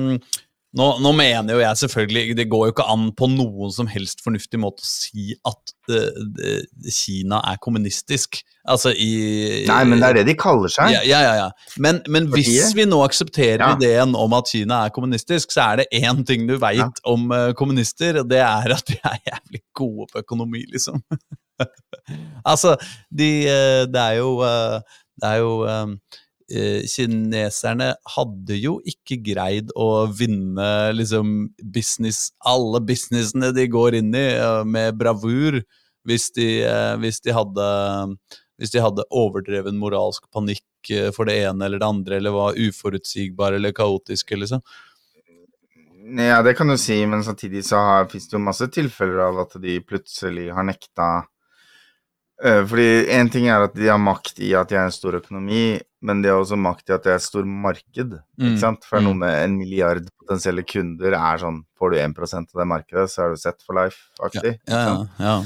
nå, 0.75 0.87
nå 1.03 1.11
mener 1.15 1.55
jo 1.55 1.61
jeg 1.63 1.79
selvfølgelig 1.85 2.37
Det 2.39 2.47
går 2.51 2.67
jo 2.67 2.73
ikke 2.75 2.87
an 2.91 3.07
på 3.17 3.29
noen 3.31 3.73
som 3.75 3.87
helst 3.91 4.25
fornuftig 4.25 4.59
måte 4.63 4.83
å 4.83 4.89
si 4.89 5.35
at 5.47 5.75
uh, 5.93 6.89
Kina 6.91 7.39
er 7.53 7.61
kommunistisk. 7.63 8.41
Altså 8.71 8.91
i 8.97 9.65
Nei, 9.69 9.81
men 9.87 10.01
det 10.01 10.09
er 10.09 10.19
det 10.21 10.25
de 10.31 10.37
kaller 10.41 10.73
seg. 10.73 10.91
Ja, 10.95 11.03
ja, 11.07 11.21
ja, 11.25 11.35
ja. 11.43 11.77
Men, 11.85 12.01
men 12.11 12.27
hvis 12.33 12.73
vi 12.77 12.87
nå 12.89 13.03
aksepterer 13.05 13.63
Ja. 13.63 13.71
ideen 13.77 14.17
om 14.19 14.35
at 14.37 14.51
Kina 14.51 14.83
er 14.87 14.95
kommunistisk, 14.95 15.53
så 15.55 15.69
er 15.71 15.83
det 15.83 16.03
én 16.03 16.25
ting 16.27 16.49
du 16.49 16.57
veit 16.59 16.81
Ja. 16.83 16.91
om 17.13 17.31
uh, 17.31 17.53
kommunister, 17.57 18.23
og 18.23 18.31
det 18.33 18.43
er 18.43 18.75
at 18.79 18.91
de 18.91 18.99
er 18.99 19.21
jævlig 19.31 19.63
gode 19.77 20.09
på 20.13 20.25
økonomi, 20.25 20.65
liksom. 20.73 21.03
altså, 22.51 22.75
de 23.15 23.31
uh, 23.47 23.83
Det 23.87 24.01
er 24.01 24.19
jo 24.19 24.33
Det 24.43 25.29
er 25.31 25.37
jo 25.45 25.53
Kineserne 26.91 27.93
hadde 28.17 28.59
jo 28.61 28.77
ikke 28.87 29.19
greid 29.25 29.73
å 29.77 30.07
vinne 30.13 30.69
liksom 30.95 31.51
business 31.75 32.29
Alle 32.47 32.83
businessene 32.85 33.53
de 33.57 33.67
går 33.71 33.99
inn 34.01 34.15
i, 34.15 34.27
eh, 34.37 34.63
med 34.65 34.99
bravur, 35.01 35.61
hvis 36.05 36.31
de, 36.37 36.49
eh, 36.63 36.95
hvis 37.01 37.21
de 37.25 37.35
hadde 37.37 37.69
hvis 38.55 38.71
de 38.71 38.83
hadde 38.85 39.03
overdreven 39.11 39.81
moralsk 39.81 40.29
panikk 40.31 40.91
eh, 40.91 41.11
for 41.11 41.27
det 41.27 41.41
ene 41.43 41.67
eller 41.67 41.83
det 41.83 41.91
andre, 41.91 42.17
eller 42.21 42.35
var 42.37 42.59
uforutsigbare 42.61 43.59
eller 43.59 43.75
kaotiske, 43.75 44.39
liksom. 44.39 44.63
Ja, 46.15 46.43
det 46.45 46.55
kan 46.55 46.69
du 46.69 46.77
si, 46.79 47.01
men 47.09 47.25
samtidig 47.25 47.65
så 47.65 47.81
fins 48.13 48.29
det 48.29 48.37
jo 48.37 48.45
masse 48.45 48.69
tilfeller 48.71 49.25
av 49.25 49.41
at 49.47 49.57
de 49.59 49.79
plutselig 49.83 50.51
har 50.53 50.67
nekta 50.69 51.09
Eh, 51.15 51.34
Fordi 52.43 53.07
én 53.15 53.29
ting 53.31 53.47
er 53.47 53.63
at 53.69 53.77
de 53.79 53.87
har 53.87 54.01
makt 54.03 54.41
i 54.43 54.51
at 54.59 54.69
de 54.69 54.77
er 54.77 54.89
en 54.89 54.95
stor 54.95 55.15
økonomi, 55.21 55.79
men 56.05 56.21
de 56.21 56.29
har 56.29 56.41
også 56.43 56.59
makt 56.61 56.91
i 56.91 56.95
at 56.97 57.05
det 57.07 57.13
er 57.13 57.21
et 57.21 57.25
stort 57.25 57.47
marked. 57.49 58.17
Mm, 58.37 58.49
ikke 58.49 58.63
sant? 58.63 58.89
For 58.89 59.05
noe 59.05 59.15
mm. 59.15 59.23
med 59.23 59.37
en 59.39 59.55
milliard 59.61 60.09
potensielle 60.21 60.65
kunder 60.67 61.17
er 61.17 61.41
sånn 61.41 61.63
Får 61.79 61.95
du 61.95 62.01
1% 62.01 62.51
av 62.55 62.61
det 62.61 62.67
markedet, 62.71 63.07
så 63.13 63.25
er 63.25 63.33
du 63.35 63.41
set 63.41 63.63
for 63.65 63.77
life-aktig. 63.79 64.55
Ja, 64.71 64.83
ja, 64.89 64.99
ja. 65.21 65.39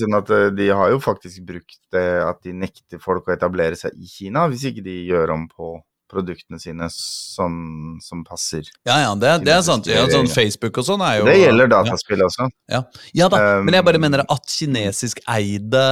Sånn 0.00 0.16
at 0.16 0.30
eh, 0.32 0.50
de 0.56 0.68
har 0.72 0.92
jo 0.94 1.00
faktisk 1.02 1.42
brukt 1.44 1.80
det 1.92 2.04
at 2.24 2.38
de 2.46 2.54
nekter 2.56 3.02
folk 3.02 3.28
å 3.28 3.34
etablere 3.34 3.76
seg 3.76 3.96
i 4.00 4.08
Kina, 4.08 4.46
hvis 4.48 4.64
ikke 4.70 4.84
de 4.86 4.94
gjør 5.10 5.34
om 5.36 5.44
på 5.50 5.74
produktene 6.14 6.60
sine 6.62 6.88
sånn 6.92 7.98
som 8.02 8.22
passer. 8.26 8.68
ja, 8.86 9.00
ja 9.02 9.12
det, 9.18 9.34
det 9.46 9.54
er 9.56 9.62
sant. 9.66 9.88
Ja, 9.90 10.06
sånn 10.10 10.30
Facebook 10.30 10.78
og 10.80 10.86
sånn 10.86 11.02
er 11.04 11.20
jo 11.20 11.28
Det 11.28 11.36
gjelder 11.40 11.70
dataspill 11.74 12.24
også. 12.24 12.48
Ja 12.70 13.28
da, 13.28 13.42
Um, 13.44 13.66
men 13.66 13.76
jeg 13.76 13.84
bare 13.86 14.00
mener 14.00 14.22
at 14.30 14.50
kinesisk 14.50 15.20
eide 15.30 15.82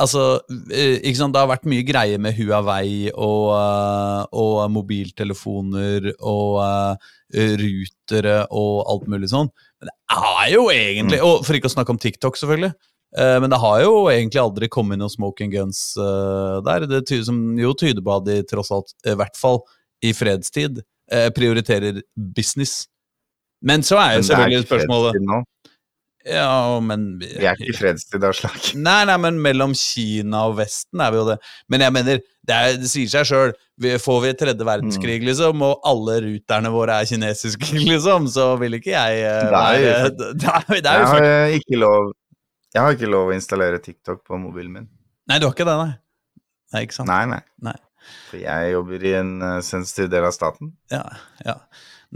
Altså, 0.00 0.40
eh, 0.72 0.96
ikke 1.02 1.18
sant, 1.18 1.34
det 1.34 1.42
har 1.42 1.50
vært 1.50 1.66
mye 1.68 1.84
greie 1.84 2.18
med 2.22 2.36
Huawei 2.38 3.10
og, 3.10 3.50
eh, 3.52 4.22
og 4.40 4.60
mobiltelefoner 4.72 6.12
og 6.16 6.60
eh, 6.64 7.56
rutere 7.60 8.38
og 8.48 8.86
alt 8.88 9.10
mulig 9.12 9.28
sånn. 9.32 9.50
Men 9.80 9.90
det 9.90 9.96
er 10.16 10.54
jo 10.54 10.64
egentlig 10.72 11.20
Og 11.24 11.44
for 11.44 11.58
ikke 11.58 11.68
å 11.68 11.74
snakke 11.74 11.92
om 11.92 12.00
TikTok, 12.00 12.38
selvfølgelig. 12.40 12.72
Eh, 13.18 13.36
Men 13.40 13.50
det 13.50 13.58
har 13.62 13.80
jo 13.82 13.94
egentlig 14.12 14.40
aldri 14.42 14.68
kommet 14.68 14.98
noen 15.00 15.10
smoking 15.12 15.50
guns 15.54 15.82
eh, 15.98 16.60
der. 16.66 16.86
Det 16.90 17.04
tyder, 17.08 17.24
som 17.30 17.40
jo 17.58 17.74
tyder 17.74 18.02
på 18.04 18.16
at 18.18 18.26
de 18.28 18.40
tross 18.50 18.70
alt, 18.74 18.92
i 19.06 19.14
hvert 19.18 19.36
fall 19.38 19.60
i 20.02 20.12
fredstid, 20.16 20.82
eh, 21.12 21.28
prioriterer 21.36 22.02
business. 22.16 22.86
Men 23.62 23.82
så 23.84 23.98
er 24.00 24.18
jo 24.18 24.22
selvfølgelig 24.30 24.66
spørsmålet 24.66 25.46
ja, 26.28 26.76
men 26.84 27.14
Vi 27.22 27.46
er 27.48 27.56
ikke 27.56 27.70
i 27.72 27.76
fredstid 27.78 28.24
av 28.28 28.34
slag. 28.36 28.56
Nei, 28.86 29.06
nei, 29.08 29.14
men 29.24 29.38
mellom 29.40 29.72
Kina 29.76 30.42
og 30.50 30.58
Vesten 30.58 31.00
er 31.00 31.14
vi 31.14 31.16
jo 31.16 31.22
det. 31.30 31.36
Men 31.72 31.80
jeg 31.80 31.94
mener, 31.96 32.20
det, 32.44 32.56
er, 32.58 32.74
det 32.76 32.90
sier 32.92 33.08
seg 33.08 33.24
sjøl. 33.30 33.54
Får 34.04 34.18
vi 34.26 34.32
tredje 34.36 34.66
verdenskrig, 34.68 35.16
Mm. 35.22 35.26
liksom, 35.30 35.62
og 35.64 35.80
alle 35.88 36.18
ruterne 36.26 36.72
våre 36.74 36.98
er 37.00 37.08
kinesiske, 37.08 37.70
liksom, 37.92 38.28
så 38.28 38.50
vil 38.60 38.76
ikke 38.76 38.92
jeg 38.92 39.22
uh, 39.24 39.46
jo- 39.46 39.54
være 39.54 39.94
Det 40.42 40.52
er, 40.52 40.68
det 40.68 40.92
er 40.92 41.00
Jeg 41.00 41.08
har 41.14 41.56
ikke 41.56 41.80
lov 41.80 42.12
Jeg 42.74 42.82
har 42.84 42.94
ikke 42.94 43.08
lov 43.10 43.30
å 43.30 43.34
installere 43.34 43.80
TikTok 43.82 44.22
på 44.26 44.38
mobilen 44.38 44.72
min. 44.72 44.88
Nei, 45.30 45.38
du 45.42 45.46
har 45.48 45.54
ikke 45.54 45.66
det, 45.66 45.76
nei. 45.80 45.94
Nei, 46.74 46.82
ikke 46.86 46.94
sant? 47.00 47.08
Nei, 47.10 47.24
nei. 47.26 47.40
Nei. 47.66 47.76
For 48.30 48.38
jeg 48.40 48.72
jobber 48.72 49.02
i 49.04 49.14
en 49.18 49.32
uh, 49.42 49.56
sensitiv 49.64 50.08
del 50.12 50.24
av 50.28 50.32
staten. 50.36 50.70
Ja, 50.92 51.02
ja. 51.44 51.56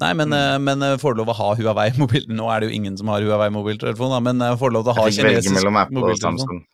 Nei, 0.01 0.12
men, 0.19 0.29
Mm. 0.33 0.35
eh, 0.38 0.59
men 0.59 0.83
eh, 0.83 0.97
får 0.99 1.14
du 1.14 1.21
lov 1.21 1.29
å 1.31 1.35
ha 1.38 1.49
Huawei-mobil 1.55 2.25
Nå 2.35 2.49
er 2.51 2.61
det 2.64 2.67
jo 2.71 2.75
ingen 2.75 2.97
som 2.99 3.07
har 3.12 3.23
Huawei-mobiltelefon, 3.23 4.14
men 4.27 4.40
får 4.59 4.73
du 4.73 4.75
lov 4.75 4.87
til 4.88 4.90
å 4.90 4.97
ha 4.97 5.05
kinesisk 5.07 5.69
mobiltelefon. 5.71 6.38
Samsung. 6.40 6.64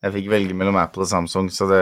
Jeg 0.00 0.14
fikk 0.14 0.28
velge 0.32 0.54
mellom 0.56 0.78
Apple 0.80 1.02
og 1.04 1.10
Samsung, 1.10 1.50
så 1.52 1.66
det, 1.68 1.80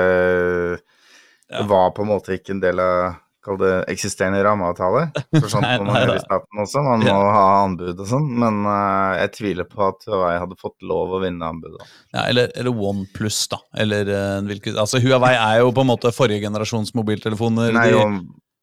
Ja. 1.50 1.60
det 1.60 1.68
var 1.68 1.90
på 1.92 2.02
en 2.02 2.08
måte 2.14 2.32
ikke 2.38 2.50
en 2.56 2.60
del 2.64 2.80
av 2.80 3.18
Kall 3.46 3.58
det 3.60 3.72
eksisterende 3.92 4.40
rammeavtale. 4.42 5.04
For 5.38 5.46
sånt 5.52 5.66
må 5.78 5.86
man 5.86 6.00
gjøre 6.02 6.16
i 6.18 6.22
staten 6.24 6.62
også, 6.64 6.82
man 6.82 7.04
må 7.04 7.12
Ja. 7.12 7.18
ha 7.36 7.44
anbud 7.62 7.92
og 8.02 8.08
sånn. 8.10 8.26
Men 8.42 8.60
uh, 8.66 9.14
jeg 9.20 9.32
tviler 9.36 9.68
på 9.70 9.84
at 9.86 10.08
Huawei 10.10 10.34
hadde 10.42 10.58
fått 10.58 10.82
lov 10.82 11.14
å 11.14 11.22
vinne 11.22 11.46
anbudet. 11.54 11.86
Ja, 12.16 12.24
eller, 12.26 12.50
eller 12.58 12.82
OnePlus, 12.90 13.38
da. 13.54 13.60
Eller 13.78 14.10
uh, 14.10 14.40
hvilket 14.48 14.74
Altså, 14.78 14.98
Huawei 15.04 15.34
er 15.36 15.62
jo 15.62 15.70
på 15.76 15.86
en 15.86 15.92
måte 15.92 16.12
forrige 16.14 16.42
generasjons 16.48 16.94
mobiltelefoner. 16.98 17.70
Nei, 17.78 17.88
de, 17.94 18.04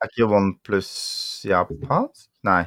er 0.03 0.11
ikke 0.11 0.27
OnePlus 0.41 0.89
japansk? 1.47 2.27
Nei. 2.45 2.65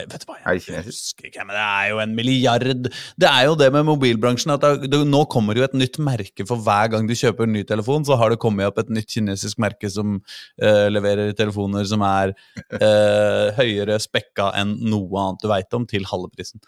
Nei, 0.00 0.06
vet 0.08 0.22
hva, 0.28 0.36
jeg 0.40 0.84
husker 0.86 1.28
ikke, 1.28 1.44
men 1.44 1.56
det 1.56 1.64
er 1.64 1.88
jo 1.90 1.98
en 2.02 2.14
milliard. 2.16 2.86
Det 3.20 3.28
er 3.28 3.48
jo 3.48 3.56
det 3.60 3.68
med 3.74 3.86
mobilbransjen 3.88 4.54
at 4.54 4.64
det, 4.64 4.90
det, 4.92 5.00
nå 5.08 5.24
kommer 5.32 5.58
jo 5.58 5.66
et 5.66 5.76
nytt 5.76 5.98
merke 6.02 6.46
for 6.48 6.62
hver 6.64 6.92
gang 6.94 7.08
du 7.08 7.14
kjøper 7.18 7.44
en 7.44 7.54
ny 7.56 7.64
telefon, 7.68 8.06
så 8.08 8.16
har 8.20 8.32
det 8.32 8.40
kommet 8.42 8.70
opp 8.70 8.80
et 8.82 8.92
nytt 8.92 9.10
kinesisk 9.12 9.60
merke 9.62 9.90
som 9.92 10.18
uh, 10.20 10.86
leverer 10.92 11.34
telefoner 11.36 11.84
som 11.90 12.04
er 12.06 12.32
uh, 12.32 13.52
høyere 13.58 14.00
spekka 14.00 14.50
enn 14.60 14.78
noe 14.88 15.26
annet 15.26 15.44
du 15.44 15.50
veit 15.52 15.76
om, 15.76 15.86
til 15.90 16.08
halve 16.08 16.32
prisen. 16.32 16.62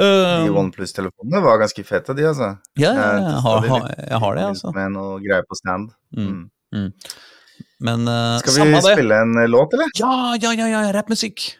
Uh, 0.00 0.46
De 0.46 0.52
OnePlus-telefonene 0.54 1.42
var 1.44 1.58
ganske 1.60 1.84
fete, 1.86 2.14
de, 2.16 2.28
altså. 2.30 2.54
ja, 2.80 2.92
ja, 2.94 2.94
Jeg 2.94 3.24
ja, 3.24 3.30
jeg 3.30 3.42
har, 3.46 3.66
har, 3.68 3.90
jeg 3.98 4.22
har 4.24 4.38
det, 4.38 4.46
altså. 4.54 4.72
Med 4.76 4.94
noe 4.96 5.18
greier 5.22 5.46
på 5.46 5.58
stand. 5.58 5.90
Mm. 6.16 6.48
Mm. 6.74 6.90
Men 7.80 8.04
uh, 8.08 8.38
Skal 8.40 8.54
vi 8.54 8.60
samme 8.60 8.80
det. 8.84 8.94
spille 8.94 9.18
en 9.24 9.40
låt, 9.50 9.74
eller? 9.76 9.90
Ja, 9.98 10.36
ja, 10.40 10.52
ja, 10.56 10.68
ja 10.72 10.84
rappmusikk. 10.96 11.50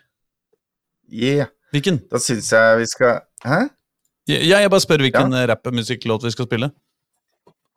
Yeah. 1.11 1.51
Hvilken? 1.75 2.01
Da 2.11 2.19
syns 2.23 2.51
jeg 2.55 2.81
vi 2.81 2.87
skal 2.91 3.21
Hæ? 3.47 3.61
Ja, 4.31 4.61
jeg 4.61 4.71
bare 4.71 4.83
spør 4.83 5.03
hvilken 5.03 5.35
ja. 5.35 5.47
rappmusikklåt 5.51 6.23
vi 6.23 6.31
skal 6.31 6.47
spille. 6.47 6.69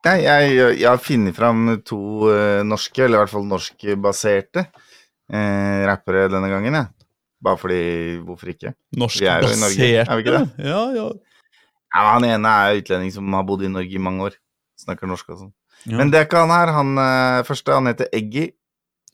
Nei, 0.04 0.18
jeg, 0.26 0.58
jeg 0.82 0.86
har 0.86 1.00
funnet 1.02 1.34
fram 1.38 1.62
to 1.88 2.00
uh, 2.28 2.60
norske, 2.68 3.06
eller 3.06 3.16
i 3.16 3.22
hvert 3.24 3.32
fall 3.32 3.48
norskbaserte 3.48 4.66
uh, 4.68 5.80
rappere 5.88 6.28
denne 6.30 6.52
gangen, 6.52 6.76
jeg. 6.78 7.08
Bare 7.44 7.60
fordi 7.60 7.80
Hvorfor 8.24 8.52
ikke? 8.52 8.74
Norskbaserte? 9.00 10.04
er 10.04 10.20
vi 10.20 10.26
ikke 10.26 10.36
det? 10.36 10.68
Ja, 10.68 10.84
ja. 10.96 11.08
Ja, 11.94 12.04
han 12.16 12.26
ene 12.28 12.54
er 12.66 12.82
utlending 12.82 13.14
som 13.16 13.34
har 13.38 13.46
bodd 13.48 13.64
i 13.64 13.72
Norge 13.72 13.96
i 13.96 14.02
mange 14.02 14.30
år. 14.30 14.38
Snakker 14.84 15.10
norsk 15.10 15.30
og 15.30 15.40
sånn. 15.40 15.54
ja. 15.88 15.98
Men 15.98 16.12
det 16.12 16.20
er 16.20 16.28
ikke 16.28 16.44
han 16.44 16.54
her. 16.54 16.74
Han 16.76 16.94
uh, 17.00 17.44
første 17.48 17.80
han 17.80 17.90
heter 17.92 18.12
Eggy. 18.14 18.52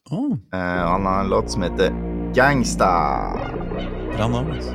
Oh. 0.10 0.32
eh, 0.54 0.60
han 0.90 1.06
har 1.06 1.20
en 1.22 1.30
låt 1.30 1.52
som 1.52 1.62
heter 1.62 1.94
Gangsta. 2.34 2.90
Bra 4.20 4.28
navn, 4.28 4.52
altså. 4.52 4.74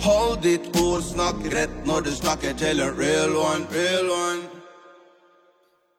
Hold 0.00 0.38
ditt 0.40 0.68
ord, 0.80 1.02
snakk 1.04 1.42
rett 1.52 1.72
når 1.84 2.06
du 2.06 2.14
snakker 2.16 2.54
til 2.56 2.80
en 2.80 2.94
real 2.96 3.34
one, 3.36 3.66
real 3.74 4.08
one. 4.08 4.46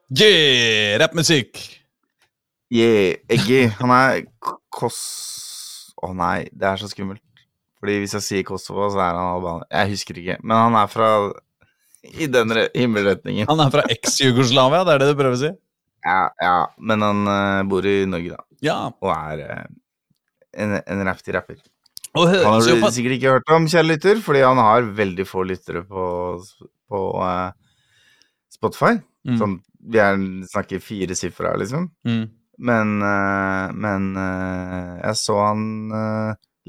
Yeah, 0.09 0.97
rappmusikk! 0.99 1.59
Yeah, 2.73 3.21
Eggy. 3.29 3.67
Han 3.77 3.93
er 3.93 4.23
Kos... 4.73 4.97
Å 6.01 6.09
nei, 6.17 6.47
det 6.49 6.65
er 6.65 6.81
så 6.81 6.89
skummelt. 6.89 7.21
Fordi 7.77 7.99
hvis 8.01 8.15
jeg 8.17 8.25
sier 8.25 8.45
Kosovo, 8.47 8.87
så 8.89 9.03
er 9.03 9.13
han 9.13 9.35
albaner. 9.35 9.67
Jeg 9.69 9.91
husker 9.93 10.17
ikke. 10.17 10.39
Men 10.41 10.57
han 10.57 10.77
er 10.79 10.89
fra 10.89 11.09
i 12.01 12.25
den 12.33 12.55
re- 12.57 12.71
himmelretningen. 12.73 13.45
Han 13.49 13.61
er 13.61 13.69
fra 13.73 13.83
eks-Jugoslavia, 13.93 14.81
det 14.87 14.95
er 14.95 15.03
det 15.03 15.11
du 15.11 15.19
prøver 15.19 15.37
å 15.37 15.41
si? 15.43 15.51
Ja, 16.01 16.23
ja. 16.41 16.57
Men 16.81 17.05
han 17.05 17.21
uh, 17.29 17.61
bor 17.69 17.85
i 17.85 17.99
Norge, 18.09 18.33
da. 18.33 18.41
Ja. 18.65 18.79
Og 18.97 19.13
er 19.13 19.45
eh, 19.45 19.69
en, 20.57 20.77
en 20.79 21.05
raftig 21.07 21.35
rapper. 21.35 21.59
Han 22.11 22.27
har 22.27 22.59
du 22.65 22.91
sikkert 22.91 23.15
ikke 23.15 23.35
hørt 23.37 23.53
om, 23.55 23.69
kjære 23.71 23.87
lytter, 23.87 24.19
fordi 24.23 24.43
han 24.43 24.59
har 24.59 24.89
veldig 24.97 25.25
få 25.27 25.45
lyttere 25.47 25.83
på, 25.87 26.03
på 26.91 27.03
uh, 27.23 27.53
Spotify. 28.51 28.97
Mm, 29.27 29.37
Sånn, 29.39 29.55
vi 29.93 30.01
er, 30.03 30.19
snakker 30.51 30.83
fire 30.83 31.15
sifre 31.17 31.53
her, 31.53 31.61
liksom. 31.61 31.89
mm. 32.07 32.23
Men, 32.61 32.97
uh, 33.01 33.71
men 33.73 34.11
uh, 34.19 34.99
jeg 34.99 35.17
så 35.17 35.37
han 35.39 35.63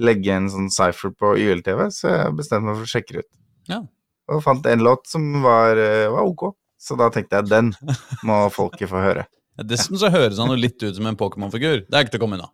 legge 0.00 0.32
en 0.32 0.46
sånn 0.48 0.70
cypher 0.72 1.12
på 1.18 1.34
YLTV, 1.42 1.82
så 1.92 2.14
jeg 2.14 2.38
bestemte 2.38 2.70
meg 2.70 2.78
for 2.78 2.86
å 2.86 2.92
sjekke 2.94 3.18
det 3.18 3.26
ut. 3.26 3.32
Ja. 3.68 3.82
Og 4.32 4.40
fant 4.46 4.66
en 4.70 4.86
låt 4.86 5.10
som 5.10 5.26
var, 5.44 5.76
var 6.14 6.24
ok. 6.24 6.52
Så 6.80 6.96
da 6.98 7.10
tenkte 7.12 7.38
jeg 7.42 7.50
den 7.50 7.74
må 8.28 8.46
folket 8.54 8.90
få 8.90 9.02
høre. 9.02 9.26
Dessuten 9.68 10.00
så 10.00 10.08
høres 10.10 10.40
han 10.40 10.50
jo 10.50 10.56
litt 10.56 10.80
ut 10.80 10.96
som 10.96 11.06
en 11.10 11.18
Pokémon-figur. 11.18 11.84
Det 11.84 11.98
er 11.98 12.06
ikke 12.06 12.16
til 12.16 12.22
å 12.22 12.24
komme 12.24 12.38
unna. 12.38 12.48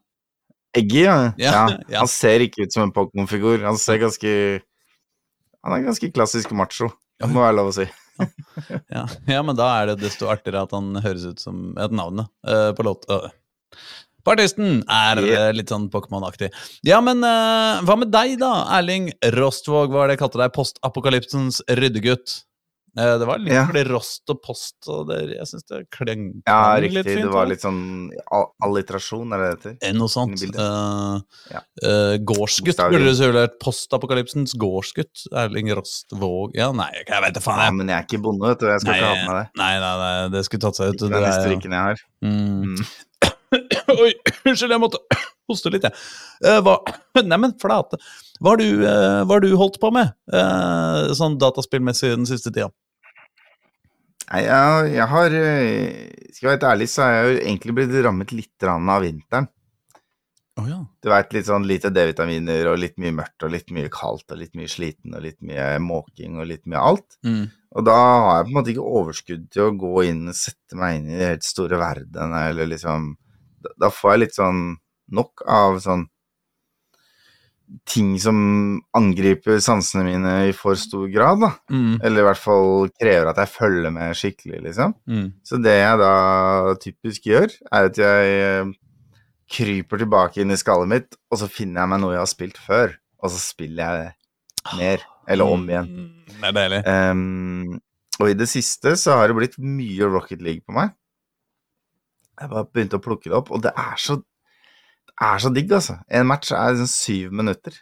Eggy, 0.76 1.04
ja. 1.06 1.32
Ja. 1.38 1.62
Han 1.94 2.10
ser 2.10 2.44
ikke 2.44 2.66
ut 2.66 2.74
som 2.74 2.86
en 2.86 2.94
Pokémon-figur. 2.94 3.62
Han 3.64 3.78
ser 3.80 4.00
ganske 4.02 4.32
Han 5.64 5.74
er 5.76 5.86
ganske 5.86 6.12
klassisk 6.14 6.52
macho, 6.56 6.90
det 7.18 7.30
må 7.32 7.42
være 7.42 7.58
lov 7.58 7.72
å 7.72 7.78
si. 7.80 7.88
Ja, 8.90 9.04
ja, 9.30 9.42
men 9.46 9.54
da 9.58 9.68
er 9.78 9.92
det 9.92 10.00
desto 10.02 10.26
artigere 10.30 10.64
at 10.66 10.72
han 10.74 10.96
høres 11.04 11.26
ut 11.28 11.42
som 11.42 11.72
et 11.78 11.94
navn 11.94 12.24
uh, 12.26 12.70
på 12.74 12.86
låt... 12.86 13.06
Uh. 13.10 13.28
På 14.26 14.34
artisten 14.34 14.82
er 14.92 15.20
eh, 15.22 15.50
litt 15.54 15.70
sånn 15.72 15.86
Pokémon-aktig. 15.88 16.50
Ja, 16.84 16.98
men 17.00 17.22
eh, 17.24 17.78
hva 17.86 17.94
med 17.96 18.10
deg, 18.12 18.34
da? 18.42 18.66
Erling 18.76 19.06
Rostvåg, 19.32 19.88
hva 19.88 20.02
var 20.02 20.10
det 20.10 20.18
jeg 20.18 20.22
kalte 20.24 20.40
deg? 20.42 20.52
Postapokalypsens 20.52 21.62
ryddegutt. 21.78 22.34
Eh, 22.98 23.14
det 23.20 23.26
var 23.28 23.38
litt 23.38 23.52
Ja. 23.54 23.62
fordi 23.68 23.84
rost 23.92 24.32
og 24.32 24.40
post 24.42 24.88
og 24.90 25.06
det, 25.08 25.18
Jeg 25.36 25.46
syns 25.46 25.64
det 25.70 25.84
klang 25.94 26.24
Ja, 26.48 26.74
litt 26.80 26.90
riktig. 26.90 26.96
Ja, 26.98 27.02
riktig. 27.04 27.22
Det 27.22 27.32
var 27.32 27.46
litt 27.46 27.62
sånn 27.62 28.10
alliterasjon, 28.64 29.32
er 29.34 29.38
det 29.38 29.48
det 29.48 29.54
heter? 29.58 29.76
Eh, 29.86 29.92
Noe 29.94 30.08
sånt. 30.10 30.42
Uh. 30.56 30.58
Eh, 30.58 31.54
Ja. 31.54 31.60
uh, 31.84 32.16
gårdsgutt 32.18 32.76
burde 32.82 33.04
du 33.06 33.14
selvfølgelig. 33.14 33.52
Postapokalypsens 33.62 34.54
gårdsgutt. 34.58 35.26
Erling 35.32 35.70
Rostvåg 35.78 36.56
Ja, 36.58 36.72
nei, 36.72 36.90
jeg 37.06 37.22
vet 37.22 37.34
da 37.34 37.40
faen, 37.40 37.58
Ja, 37.62 37.64
jeg. 37.70 37.74
men 37.78 37.86
jeg 37.88 37.96
er 37.98 38.06
ikke 38.08 38.22
bonde, 38.22 38.48
vet 38.48 38.58
du. 38.58 38.66
Jeg 38.66 38.80
skal 38.80 38.92
Nei, 38.92 38.98
ikke 38.98 39.08
ha 39.08 39.14
på 39.14 39.32
meg 39.32 39.38
det. 39.38 39.50
nei, 39.62 39.74
nei, 39.78 39.96
nei, 40.02 40.28
det 40.34 40.44
skulle 40.48 40.60
tatt 40.66 40.76
seg 40.76 40.88
ut. 40.94 40.98
Det 40.98 41.12
er 41.12 41.26
den 41.28 41.38
strikken 41.42 41.70
jeg 41.70 41.84
har. 41.86 41.96
Mm. 42.24 42.74
Mm. 42.74 42.86
Oi, 44.02 44.12
unnskyld, 44.44 44.70
jeg 44.74 44.80
måtte 44.82 44.98
hoste 45.48 45.70
litt, 45.72 45.82
jeg. 45.86 45.94
Uh, 46.44 46.60
hva 46.66 46.76
Neimen, 47.24 47.54
flate. 47.60 47.96
Hva 48.40 48.52
har, 48.52 48.60
du, 48.60 48.84
uh, 48.86 49.40
du 49.40 49.56
holdt 49.56 49.78
på 49.82 49.90
med 49.94 50.12
uh, 50.32 51.08
sånn 51.14 51.38
dataspillmessig 51.38 52.12
den 52.16 52.26
siste 52.28 52.50
tida? 52.52 52.68
Nei, 54.28 54.42
jeg, 54.44 54.88
jeg 54.92 55.06
har 55.08 55.36
eh, 55.38 56.08
Skal 56.34 56.42
jeg 56.42 56.48
være 56.48 56.56
helt 56.56 56.66
ærlig, 56.72 56.88
så 56.92 57.04
har 57.04 57.14
jeg 57.14 57.28
jo 57.28 57.38
egentlig 57.44 57.76
blitt 57.78 57.94
rammet 58.04 58.34
litt 58.36 58.66
av 58.68 59.00
vinteren. 59.04 59.48
Oh, 60.58 60.66
ja. 60.66 60.80
Du 60.98 61.06
veit, 61.12 61.30
litt 61.36 61.46
sånn 61.46 61.68
lite 61.70 61.92
D-vitaminer 61.94 62.72
og 62.72 62.80
litt 62.82 62.96
mye 62.98 63.14
mørkt 63.14 63.44
og 63.46 63.52
litt 63.54 63.68
mye 63.74 63.90
kaldt 63.94 64.34
og 64.34 64.40
litt 64.40 64.56
mye 64.58 64.70
sliten 64.70 65.14
og 65.14 65.22
litt 65.22 65.38
mye 65.46 65.76
måking 65.78 66.40
og 66.40 66.48
litt 66.50 66.64
mye 66.66 66.82
alt. 66.82 67.18
Mm. 67.22 67.44
Og 67.78 67.86
da 67.86 67.94
har 67.94 68.40
jeg 68.40 68.48
på 68.48 68.50
en 68.50 68.56
måte 68.56 68.72
ikke 68.72 68.96
overskudd 69.00 69.44
til 69.54 69.68
å 69.68 69.76
gå 69.78 70.02
inn 70.08 70.24
og 70.32 70.38
sette 70.38 70.78
meg 70.80 70.98
inn 70.98 71.06
i 71.12 71.14
den 71.14 71.30
helt 71.30 71.46
store 71.46 71.78
verden, 71.80 72.34
eller 72.34 72.70
liksom 72.74 73.14
Da, 73.58 73.72
da 73.74 73.88
får 73.90 74.12
jeg 74.12 74.20
litt 74.22 74.36
sånn 74.36 74.60
nok 75.18 75.42
av 75.50 75.80
sånn 75.82 76.04
ting 77.88 78.14
som 78.20 78.36
angriper 78.96 79.58
sansene 79.64 80.04
mine 80.06 80.34
i 80.48 80.52
for 80.56 80.78
stor 80.80 81.06
grad, 81.12 81.40
da. 81.42 81.50
Mm. 81.72 81.98
Eller 82.00 82.22
i 82.22 82.26
hvert 82.28 82.40
fall 82.40 82.90
krever 82.96 83.30
at 83.30 83.40
jeg 83.42 83.52
følger 83.54 83.92
med 83.94 84.16
skikkelig, 84.16 84.60
liksom. 84.68 84.94
Mm. 85.08 85.26
Så 85.44 85.60
det 85.62 85.74
jeg 85.76 86.00
da 86.00 86.12
typisk 86.82 87.28
gjør, 87.28 87.52
er 87.68 87.88
at 87.90 88.00
jeg 88.00 88.38
eh, 88.44 88.70
kryper 89.52 90.02
tilbake 90.04 90.42
inn 90.42 90.54
i 90.54 90.60
skallet 90.60 90.92
mitt, 90.92 91.18
og 91.32 91.40
så 91.42 91.48
finner 91.50 91.82
jeg 91.84 91.92
meg 91.92 92.02
noe 92.04 92.14
jeg 92.16 92.24
har 92.24 92.30
spilt 92.30 92.60
før, 92.60 92.94
og 93.22 93.32
så 93.34 93.42
spiller 93.42 93.82
jeg 93.84 94.06
det 94.06 94.78
mer, 94.78 95.04
eller 95.28 95.52
om 95.56 95.68
igjen. 95.68 95.88
Mm, 95.88 96.08
Det 96.38 96.48
er 96.48 96.56
deilig. 96.56 96.80
Um, 96.86 97.78
og 98.18 98.32
i 98.32 98.36
det 98.36 98.48
siste 98.50 98.94
så 99.00 99.16
har 99.20 99.30
det 99.30 99.36
blitt 99.38 99.60
mye 99.62 100.08
Rocket 100.10 100.42
League 100.44 100.64
på 100.66 100.74
meg. 100.76 100.92
Jeg 102.38 102.50
bare 102.52 102.68
begynte 102.70 102.98
å 103.00 103.02
plukke 103.02 103.30
det 103.30 103.38
opp, 103.38 103.48
og 103.54 103.62
det 103.64 103.72
er 103.74 103.96
så, 103.98 104.18
er 105.20 105.38
så 105.42 105.50
digg, 105.54 105.70
altså. 105.74 105.98
En 106.10 106.26
match 106.30 106.52
er 106.54 106.76
sånn 106.78 106.90
syv 106.90 107.32
minutter. 107.34 107.74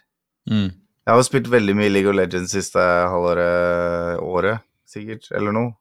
Mm. 0.49 0.69
Jeg 0.71 1.11
har 1.13 1.19
jo 1.21 1.25
spilt 1.27 1.49
veldig 1.51 1.75
mye 1.77 1.91
League 1.91 2.09
of 2.09 2.15
Legends 2.17 2.51
siste 2.55 2.79
halvåret, 2.81 4.19
året 4.23 4.63
sikkert, 4.87 5.29
eller 5.35 5.53
noe. 5.55 5.73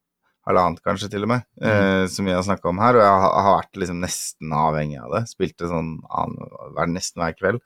Halvannet 0.46 0.78
kanskje 0.86 1.08
til 1.10 1.24
og 1.26 1.30
med, 1.32 1.42
eh, 1.60 2.04
som 2.06 2.24
vi 2.28 2.30
har 2.30 2.42
snakka 2.46 2.68
om 2.70 2.78
her. 2.78 2.94
Og 2.94 3.02
jeg 3.02 3.22
har, 3.24 3.32
har 3.42 3.56
vært 3.56 3.80
liksom 3.82 3.98
nesten 4.04 4.52
avhengig 4.54 5.00
av 5.02 5.16
det. 5.16 5.22
Spilte 5.32 5.66
sånn 5.70 5.96
hver, 6.06 6.86
nesten 6.92 7.22
hver 7.24 7.34
kveld. 7.34 7.58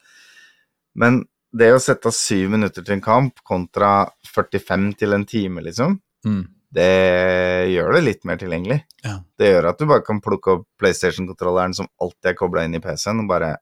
Men 0.97 1.25
det 1.53 1.73
å 1.75 1.83
sette 1.83 2.09
av 2.09 2.15
syv 2.17 2.55
minutter 2.55 2.85
til 2.87 2.95
en 2.97 3.05
kamp 3.05 3.43
kontra 3.45 4.07
45 4.33 4.95
til 5.03 5.13
en 5.17 5.27
time, 5.29 5.61
liksom, 5.67 5.99
Mm. 6.25 6.43
det 6.73 7.71
gjør 7.73 7.95
det 7.97 8.03
litt 8.05 8.25
mer 8.29 8.37
tilgjengelig. 8.37 8.83
Ja. 9.05 9.19
Det 9.41 9.49
gjør 9.53 9.69
at 9.71 9.79
du 9.79 9.87
bare 9.87 10.05
kan 10.07 10.21
plukke 10.21 10.53
opp 10.59 10.67
PlayStation-kontrolleren 10.81 11.75
som 11.75 11.89
alltid 12.01 12.31
er 12.33 12.37
kobla 12.39 12.65
inn 12.65 12.75
i 12.77 12.81
PC-en, 12.85 13.21
og 13.25 13.29
bare 13.29 13.57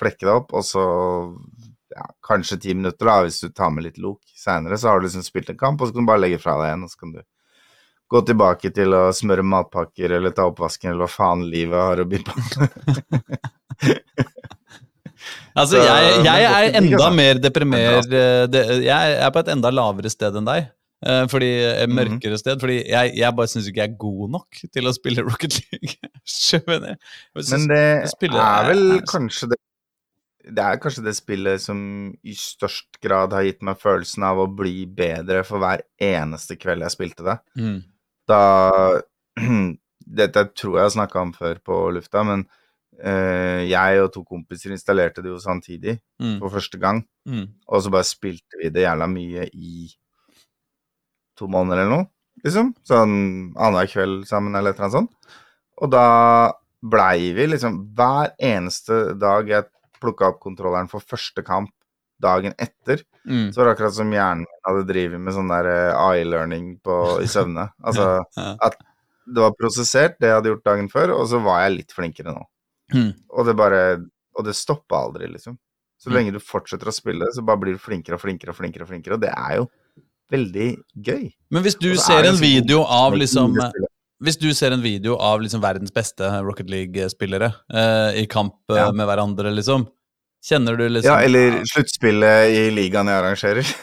flekke 0.00 0.24
det 0.26 0.32
opp, 0.34 0.54
og 0.56 0.64
så 0.66 0.82
ja, 1.94 2.04
kanskje 2.26 2.58
ti 2.62 2.74
minutter, 2.76 3.06
da, 3.08 3.18
hvis 3.26 3.40
du 3.44 3.48
tar 3.50 3.70
med 3.74 3.84
litt 3.88 3.98
lok. 3.98 4.20
Seinere 4.38 4.78
så 4.78 4.88
har 4.92 5.00
du 5.00 5.06
liksom 5.08 5.24
spilt 5.26 5.50
en 5.52 5.58
kamp, 5.60 5.80
og 5.82 5.88
så 5.90 5.96
kan 5.96 6.06
du 6.06 6.10
bare 6.12 6.22
legge 6.24 6.38
fra 6.42 6.54
deg 6.60 6.70
igjen, 6.72 6.84
og 6.86 6.92
så 6.92 7.00
kan 7.04 7.12
du 7.16 7.22
gå 8.10 8.20
tilbake 8.26 8.70
til 8.74 8.94
å 8.96 9.02
smøre 9.14 9.44
matpakker 9.46 10.16
eller 10.16 10.32
ta 10.34 10.48
oppvasken, 10.50 10.90
eller 10.94 11.04
hva 11.06 11.12
faen 11.12 11.44
livet 11.50 11.78
har 11.78 12.02
å 12.02 12.08
by 12.10 12.22
på. 12.26 12.34
Altså, 15.54 15.76
Så, 15.76 15.82
jeg, 15.84 16.20
jeg 16.24 16.44
er 16.48 16.76
enda 16.78 17.08
mer 17.12 17.38
deprimert 17.42 18.06
eh, 18.14 18.78
Jeg 18.86 19.16
er 19.20 19.32
på 19.34 19.42
et 19.42 19.50
enda 19.52 19.68
lavere 19.74 20.08
sted 20.12 20.36
enn 20.38 20.46
deg. 20.48 20.68
eh, 21.04 21.24
Fordi 21.28 21.50
eh, 21.66 21.82
Mhm. 21.86 21.96
Mørkere 21.98 22.38
sted. 22.40 22.60
Fordi 22.62 22.78
jeg, 22.88 23.12
jeg 23.18 23.36
bare 23.36 23.50
syns 23.50 23.68
ikke 23.68 23.82
jeg 23.82 23.90
er 23.92 23.98
god 24.00 24.30
nok 24.38 24.60
til 24.72 24.88
å 24.88 24.94
spille 24.96 25.24
Rocket 25.26 25.58
League. 25.60 25.96
Skjønner 26.24 26.94
jeg. 26.94 27.00
Jeg 27.36 27.44
synes- 27.50 27.52
Men 27.52 27.68
det 27.74 28.10
spiller, 28.14 28.40
er 28.40 28.70
vel 28.72 28.84
er- 28.96 29.04
kanskje 29.10 29.50
det 29.52 29.60
Det 30.50 30.64
er 30.64 30.78
kanskje 30.82 31.04
det 31.06 31.14
spillet 31.16 31.62
som 31.62 31.80
i 32.26 32.34
størst 32.36 32.98
grad 33.02 33.34
har 33.36 33.44
gitt 33.46 33.62
meg 33.66 33.78
følelsen 33.80 34.24
av 34.26 34.40
å 34.42 34.48
bli 34.50 34.84
bedre 34.86 35.44
for 35.46 35.62
hver 35.62 35.84
eneste 36.02 36.56
kveld 36.60 36.82
jeg 36.86 36.94
spilte 36.96 37.26
det. 37.26 37.36
Mm. 37.60 37.78
Da 38.30 38.40
Dette 40.20 40.42
tror 40.58 40.74
jeg 40.74 40.80
jeg 40.80 40.88
har 40.88 40.94
snakka 40.96 41.20
om 41.22 41.30
før 41.36 41.60
på 41.62 41.76
lufta, 41.94 42.24
men 42.26 42.40
uh, 43.04 43.60
jeg 43.62 44.00
og 44.02 44.08
to 44.14 44.24
kompiser 44.26 44.72
installerte 44.74 45.22
det 45.22 45.30
jo 45.30 45.38
samtidig 45.38 46.00
Mm. 46.20 46.34
for 46.42 46.52
første 46.52 46.76
gang. 46.82 46.98
Mm. 47.28 47.46
Og 47.68 47.80
så 47.80 47.92
bare 47.94 48.04
spilte 48.04 48.58
vi 48.60 48.68
det 48.74 48.82
jævla 48.82 49.06
mye 49.08 49.46
i 49.54 49.86
to 51.38 51.46
måneder 51.48 51.80
eller 51.84 51.94
noe, 51.94 52.08
liksom. 52.44 52.74
Sånn 52.84 53.14
annenhver 53.54 53.88
kveld 53.92 54.26
sammen 54.28 54.58
eller 54.58 54.74
et 54.74 54.80
eller 54.80 54.88
annet 54.90 54.98
sånt. 54.98 55.38
Og 55.80 55.92
da 55.94 56.04
blei 56.82 57.30
vi 57.36 57.46
liksom 57.46 57.78
Hver 57.96 58.34
eneste 58.36 59.14
dag 59.20 59.48
jeg 59.48 59.68
plukka 60.00 60.28
opp 60.32 60.40
kontrolleren 60.40 60.88
for 60.90 61.00
første 61.00 61.44
kamp 61.46 61.70
dagen 62.20 62.52
etter, 62.58 63.02
Mm. 63.26 63.50
så 63.52 63.56
var 63.60 63.66
det 63.68 63.72
akkurat 63.76 63.94
som 63.94 64.10
hjernen 64.10 64.44
min 64.46 64.60
hadde 64.66 64.86
drevet 64.88 65.20
med 65.20 65.34
sånn 65.34 65.48
der 65.48 65.66
eh, 65.68 65.94
eye-learning 65.96 66.78
i 67.20 67.26
søvne. 67.28 67.70
Altså, 67.84 68.24
Ja. 68.36 68.56
at 68.62 68.76
det 69.26 69.40
var 69.44 69.52
prosessert, 69.52 70.16
det 70.18 70.26
jeg 70.28 70.34
hadde 70.38 70.50
gjort 70.54 70.64
dagen 70.64 70.88
før, 70.88 71.12
og 71.18 71.26
så 71.28 71.40
var 71.42 71.62
jeg 71.68 71.76
litt 71.76 71.92
flinkere 71.92 72.32
nå. 72.34 72.42
Mm. 72.94 73.12
Og 73.30 73.46
det 73.46 73.56
bare 73.56 73.82
Og 74.38 74.44
det 74.46 74.54
stoppa 74.54 74.96
aldri, 75.04 75.26
liksom. 75.28 75.58
Så 75.98 76.08
Mm. 76.08 76.14
lenge 76.14 76.32
du 76.32 76.38
fortsetter 76.38 76.86
å 76.88 76.92
spille, 76.94 77.26
så 77.34 77.44
bare 77.44 77.58
blir 77.58 77.72
du 77.74 77.78
flinkere 77.78 78.14
og 78.14 78.20
flinkere 78.22 78.50
og 78.50 78.56
flinkere, 78.56 78.82
og 78.82 78.88
flinkere, 78.88 79.12
og 79.14 79.20
det 79.20 79.32
er 79.36 79.56
jo 79.56 79.66
veldig 80.30 80.68
gøy. 81.02 81.32
Men 81.50 81.62
hvis 81.62 81.74
du 81.78 81.90
er 81.90 81.96
ser 81.96 82.24
en 82.24 82.36
video 82.40 82.82
av 82.84 83.12
liksom. 83.12 83.54
Hvis 84.20 84.36
du 84.40 84.50
ser 84.54 84.72
en 84.76 84.82
video 84.84 85.14
av 85.16 85.40
liksom 85.40 85.62
verdens 85.62 85.92
beste 85.94 86.26
Rocket 86.44 86.68
League-spillere 86.68 87.52
eh, 87.72 88.18
i 88.22 88.26
kamp 88.28 88.54
eh, 88.70 88.76
Ja. 88.76 88.90
med 88.92 89.06
hverandre, 89.08 89.52
liksom 89.54 89.86
Kjenner 90.44 90.76
du 90.76 90.86
liksom 90.88 91.10
Ja, 91.12 91.20
eller 91.24 91.62
sluttspillet 91.68 92.50
i 92.56 92.66
ligaen 92.72 93.08
jeg 93.08 93.22
arrangerer. 93.24 93.70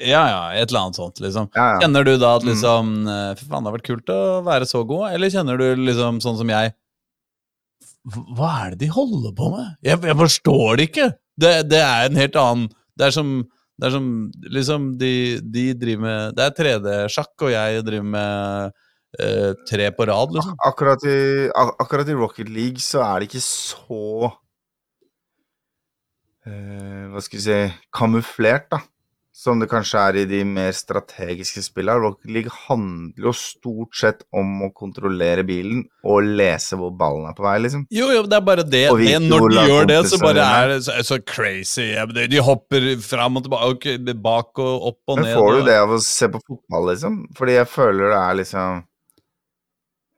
Ja, 0.00 0.22
ja, 0.30 0.42
et 0.56 0.70
eller 0.70 0.86
annet 0.86 0.96
sånt, 0.96 1.18
liksom. 1.20 1.50
Ja, 1.52 1.64
ja. 1.74 1.80
Kjenner 1.82 2.04
du 2.06 2.14
da 2.16 2.30
at 2.38 2.42
Mm. 2.46 2.48
liksom 2.54 2.86
mm. 3.04 3.36
Fy 3.36 3.44
faen, 3.50 3.64
det 3.64 3.68
har 3.68 3.74
vært 3.76 3.88
kult 3.90 4.12
å 4.14 4.20
være 4.46 4.64
så 4.70 4.80
god, 4.88 5.10
eller 5.12 5.28
kjenner 5.34 5.58
du 5.60 5.66
liksom 5.76 6.20
sånn 6.24 6.38
som 6.38 6.48
jeg 6.48 6.72
"Hva- 8.08 8.24
Hva 8.38 8.50
er 8.64 8.70
det 8.70 8.78
de 8.80 8.86
holder 8.94 9.34
på 9.36 9.50
med? 9.52 9.66
Jeg, 9.84 10.00
jeg 10.08 10.16
forstår 10.16 10.76
det 10.80 10.86
ikke! 10.88 11.08
Det, 11.40 11.52
det 11.68 11.80
er 11.84 12.06
en 12.08 12.16
helt 12.16 12.36
annen 12.40 12.70
Det 12.96 13.06
er 13.10 13.10
som, 13.12 13.28
det 13.80 13.86
er 13.88 13.90
som 13.94 14.08
liksom 14.56 14.86
de, 15.00 15.12
de 15.40 15.66
driver 15.74 16.00
med 16.06 16.34
Det 16.36 16.46
er 16.48 16.56
3D-sjakk, 16.62 17.34
og 17.44 17.50
jeg 17.52 17.84
driver 17.84 18.08
med 18.16 18.72
eh, 19.18 19.50
tre 19.68 19.90
på 19.96 20.06
rad, 20.10 20.36
liksom. 20.36 20.54
Akkurat 20.66 21.02
i, 21.08 21.48
ak 21.50 21.74
akkurat 21.82 22.08
i 22.12 22.18
Rocket 22.18 22.48
League 22.52 22.78
så 22.84 23.02
er 23.06 23.20
det 23.24 23.30
ikke 23.30 23.42
så 23.42 24.30
eh, 26.46 27.10
Hva 27.10 27.20
skal 27.24 27.38
vi 27.40 27.44
si 27.48 27.60
kamuflert, 27.96 28.70
da. 28.76 28.82
Som 29.40 29.60
det 29.62 29.70
kanskje 29.70 30.00
er 30.04 30.16
i 30.20 30.22
de 30.28 30.40
mer 30.44 30.72
strategiske 30.76 31.62
spillene. 31.64 32.02
Rocket 32.02 32.28
League 32.34 32.50
handler 32.66 33.28
jo 33.30 33.32
stort 33.32 33.94
sett 33.96 34.24
om 34.36 34.66
å 34.66 34.68
kontrollere 34.76 35.44
bilen 35.48 35.86
og 36.04 36.26
lese 36.36 36.76
hvor 36.76 36.90
ballen 36.98 37.30
er 37.30 37.36
på 37.38 37.46
vei, 37.46 37.54
liksom. 37.62 37.86
Jo, 37.94 38.10
jo, 38.12 38.26
det 38.28 38.36
er 38.36 38.44
bare 38.44 38.66
det, 38.66 38.82
det 39.00 39.14
Når 39.24 39.46
de 39.54 39.64
gjør 39.70 39.88
det, 39.88 39.98
så 40.10 40.18
bare 40.20 40.44
er 40.58 40.74
det 40.74 40.78
så, 40.84 40.98
så 41.06 41.20
crazy. 41.24 41.86
De- 42.12 42.42
hopper 42.44 42.90
fram 43.06 43.40
og 43.40 43.46
tilbake, 43.46 43.96
bak 44.20 44.60
og 44.60 44.90
opp 44.90 45.14
og 45.14 45.22
Men 45.22 45.30
ned. 45.30 45.38
får 45.38 45.56
du 45.56 45.64
det 45.70 45.78
av 45.86 45.96
å 45.96 46.02
se 46.04 46.28
på 46.34 46.42
fotball, 46.44 46.90
liksom? 46.92 47.22
Fordi 47.38 47.56
jeg 47.56 47.70
føler 47.78 48.10
det 48.12 48.20
er 48.20 48.40
liksom 48.42 48.84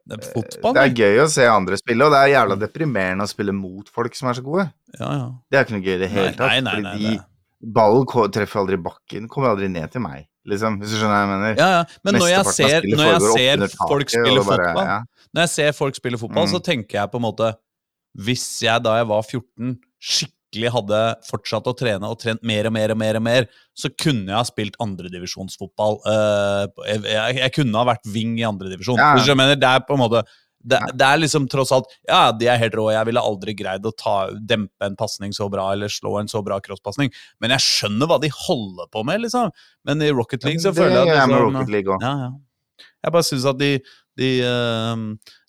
Det 0.05 0.16
er 0.18 0.32
fotball, 0.34 0.74
Det 0.74 0.82
er 0.82 0.94
gøy 0.98 1.18
å 1.22 1.26
se 1.30 1.44
andre 1.46 1.76
spille, 1.78 2.05
og 2.05 2.11
det 2.11 2.18
er 2.24 2.32
jævla 2.34 2.57
deprimerende 2.59 3.22
å 3.22 3.30
spille 3.30 3.53
mot 3.55 3.88
folk 3.88 4.14
som 4.18 4.28
er 4.28 4.34
så 4.34 4.42
gode. 4.42 4.64
Ja, 4.98 5.11
ja. 5.14 5.28
Det 5.50 5.59
er 5.61 5.64
ikke 5.64 5.76
noe 5.76 5.84
gøy 5.86 5.94
i 5.94 5.98
det 6.03 6.09
hele 6.11 6.32
tatt. 6.34 6.48
nei, 6.48 6.61
nei, 6.61 6.72
fordi 6.72 6.82
nei, 6.82 7.14
de. 7.16 7.22
Ballen 7.78 8.07
treffer 8.34 8.61
aldri 8.64 8.76
bakken, 8.82 9.28
kommer 9.30 9.53
aldri 9.55 9.68
ned 9.70 9.92
til 9.94 10.03
meg, 10.03 10.26
liksom. 10.50 10.80
Hvis 10.82 10.90
du 10.90 10.96
skjønner 10.98 11.14
hva 11.14 11.22
jeg 11.22 11.30
mener? 11.30 11.55
Ja, 11.62 11.68
ja. 11.78 11.84
Men 12.03 12.14
når 12.18 12.28
jeg 12.32 12.44
ser, 12.57 12.80
når 12.82 13.07
jeg 13.12 13.20
ser 13.22 13.76
folk 13.88 14.11
spille 14.11 14.42
bare- 14.42 14.66
fotball 14.66 14.84
ja. 14.90 14.98
Når 15.32 15.40
jeg 15.46 15.48
ser 15.55 15.72
folk 15.72 15.94
spille 15.94 16.18
fotball, 16.18 16.46
Mm. 16.48 16.53
så 16.57 16.61
tenker 16.62 16.98
jeg 16.98 17.11
på 17.12 17.16
en 17.22 17.22
måte 17.22 17.55
hvis 18.18 18.61
jeg 18.66 18.82
da 18.82 18.96
jeg 18.98 19.07
var 19.07 19.22
14 19.22 19.78
skikkelig 20.03 20.36
hadde 20.72 21.00
fortsatt 21.28 21.66
å 21.70 21.74
trene 21.76 22.11
og 22.11 22.20
trent 22.20 22.42
mer 22.46 22.68
og 22.68 22.74
mer 22.76 22.92
og 22.92 23.00
mer, 23.00 23.18
og 23.18 23.24
mer 23.24 23.48
så 23.78 23.88
kunne 23.90 24.28
jeg 24.28 24.36
ha 24.36 24.44
spilt 24.44 24.76
andredivisjonsfotball. 24.82 25.98
Uh, 26.05 26.84
jeg, 26.86 27.03
jeg, 27.09 27.38
jeg 27.40 27.55
kunne 27.57 27.80
ha 27.80 27.88
vært 27.94 28.09
wing 28.12 28.36
i 28.40 28.46
andredivisjon. 28.48 29.00
Ja. 29.00 29.14
Ja. 29.16 29.26
Jeg 29.32 29.38
mener, 29.40 29.59
det 29.59 29.70
er 29.70 29.84
på 29.88 29.96
en 29.96 30.05
måte 30.05 30.24
det, 30.62 30.78
det 30.94 31.03
er 31.03 31.18
liksom 31.18 31.48
tross 31.50 31.72
alt 31.74 31.88
Ja, 32.07 32.28
de 32.30 32.46
er 32.46 32.61
helt 32.61 32.76
rå. 32.78 32.84
Jeg 32.94 33.09
ville 33.09 33.24
aldri 33.32 33.55
greid 33.59 33.82
å 33.88 33.90
ta, 33.98 34.28
dempe 34.30 34.86
en 34.86 34.94
pasning 35.00 35.32
så 35.34 35.48
bra 35.50 35.72
eller 35.74 35.90
slå 35.90 36.20
en 36.20 36.30
så 36.30 36.38
bra 36.46 36.61
crosspasning. 36.62 37.11
Men 37.42 37.57
jeg 37.57 37.64
skjønner 37.66 38.07
hva 38.07 38.20
de 38.22 38.30
holder 38.30 38.86
på 38.94 39.03
med, 39.09 39.24
liksom. 39.24 39.50
Men 39.88 40.05
i 40.07 40.12
Rocket 40.14 40.46
League 40.46 40.62
så 40.62 40.70
det 40.70 40.78
føler 40.84 41.00
jeg 41.00 41.16
at 41.16 41.26
liksom, 41.26 41.48
Rocket 41.48 41.74
League 41.74 41.96
òg. 41.96 42.07
ja, 42.07 42.28
ja. 42.28 42.32
Jeg 43.03 43.14
bare 43.16 43.26
syns 43.26 43.44
at 43.50 43.59
de 43.59 43.72
de, 44.18 44.30
ehm, 44.44 45.07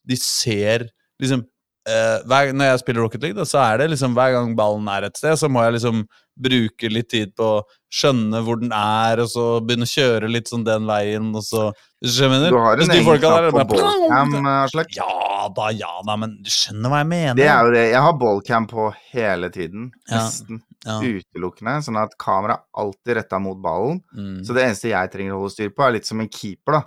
de 0.08 0.18
ser 0.20 0.88
liksom 1.22 1.43
eh, 1.43 1.53
hver, 1.84 2.53
Når 2.55 2.69
jeg 2.69 2.79
spiller 2.79 3.03
Rocket 3.03 3.23
League, 3.25 3.38
da, 3.38 3.45
så 3.47 3.59
er 3.63 3.81
det 3.81 3.89
liksom 3.91 4.13
hver 4.15 4.36
gang 4.38 4.53
ballen 4.55 4.88
er 4.88 5.09
et 5.09 5.17
sted, 5.19 5.36
så 5.39 5.49
må 5.51 5.65
jeg 5.65 5.77
liksom 5.77 6.05
bruke 6.34 6.89
litt 6.89 7.09
tid 7.11 7.34
på 7.38 7.47
å 7.59 7.63
skjønne 7.93 8.39
hvor 8.45 8.57
den 8.61 8.71
er, 8.73 9.21
og 9.21 9.29
så 9.29 9.45
begynne 9.61 9.86
å 9.86 9.91
kjøre 9.91 10.31
litt 10.31 10.49
sånn 10.49 10.63
den 10.65 10.88
veien, 10.89 11.29
og 11.36 11.43
så 11.45 11.67
du 12.03 12.09
skjønner? 12.09 12.49
Du 12.51 12.57
har 12.59 12.79
en 12.81 12.89
de 12.89 12.97
egen 12.97 13.19
knapp 13.21 13.49
er 13.49 13.53
på 13.53 13.65
ballcam, 13.75 14.47
Aslak. 14.49 14.95
Ja 14.97 15.45
da, 15.55 15.69
ja 15.75 15.91
da, 16.07 16.17
men 16.19 16.38
du 16.43 16.49
skjønner 16.51 16.91
hva 16.91 17.03
jeg 17.03 17.09
mener? 17.11 17.38
Det 17.39 17.47
er 17.47 17.67
jo 17.67 17.73
det. 17.75 17.84
Jeg 17.91 18.05
har 18.07 18.17
ballcam 18.19 18.67
på 18.71 18.88
hele 19.13 19.49
tiden. 19.53 19.89
Ja. 20.09 20.23
Nesten 20.23 20.63
ja. 20.84 20.97
utelukkende. 20.99 21.77
Sånn 21.86 21.99
at 22.01 22.17
kameraet 22.19 22.65
alltid 22.79 23.17
retta 23.19 23.39
mot 23.43 23.59
ballen. 23.63 24.01
Mm. 24.15 24.41
Så 24.47 24.55
det 24.55 24.65
eneste 24.67 24.91
jeg 24.91 25.13
trenger 25.13 25.38
å 25.38 25.43
holde 25.43 25.55
styr 25.55 25.71
på, 25.71 25.86
er 25.86 25.97
litt 25.97 26.09
som 26.09 26.23
en 26.23 26.31
keeper, 26.31 26.79
da. 26.79 26.84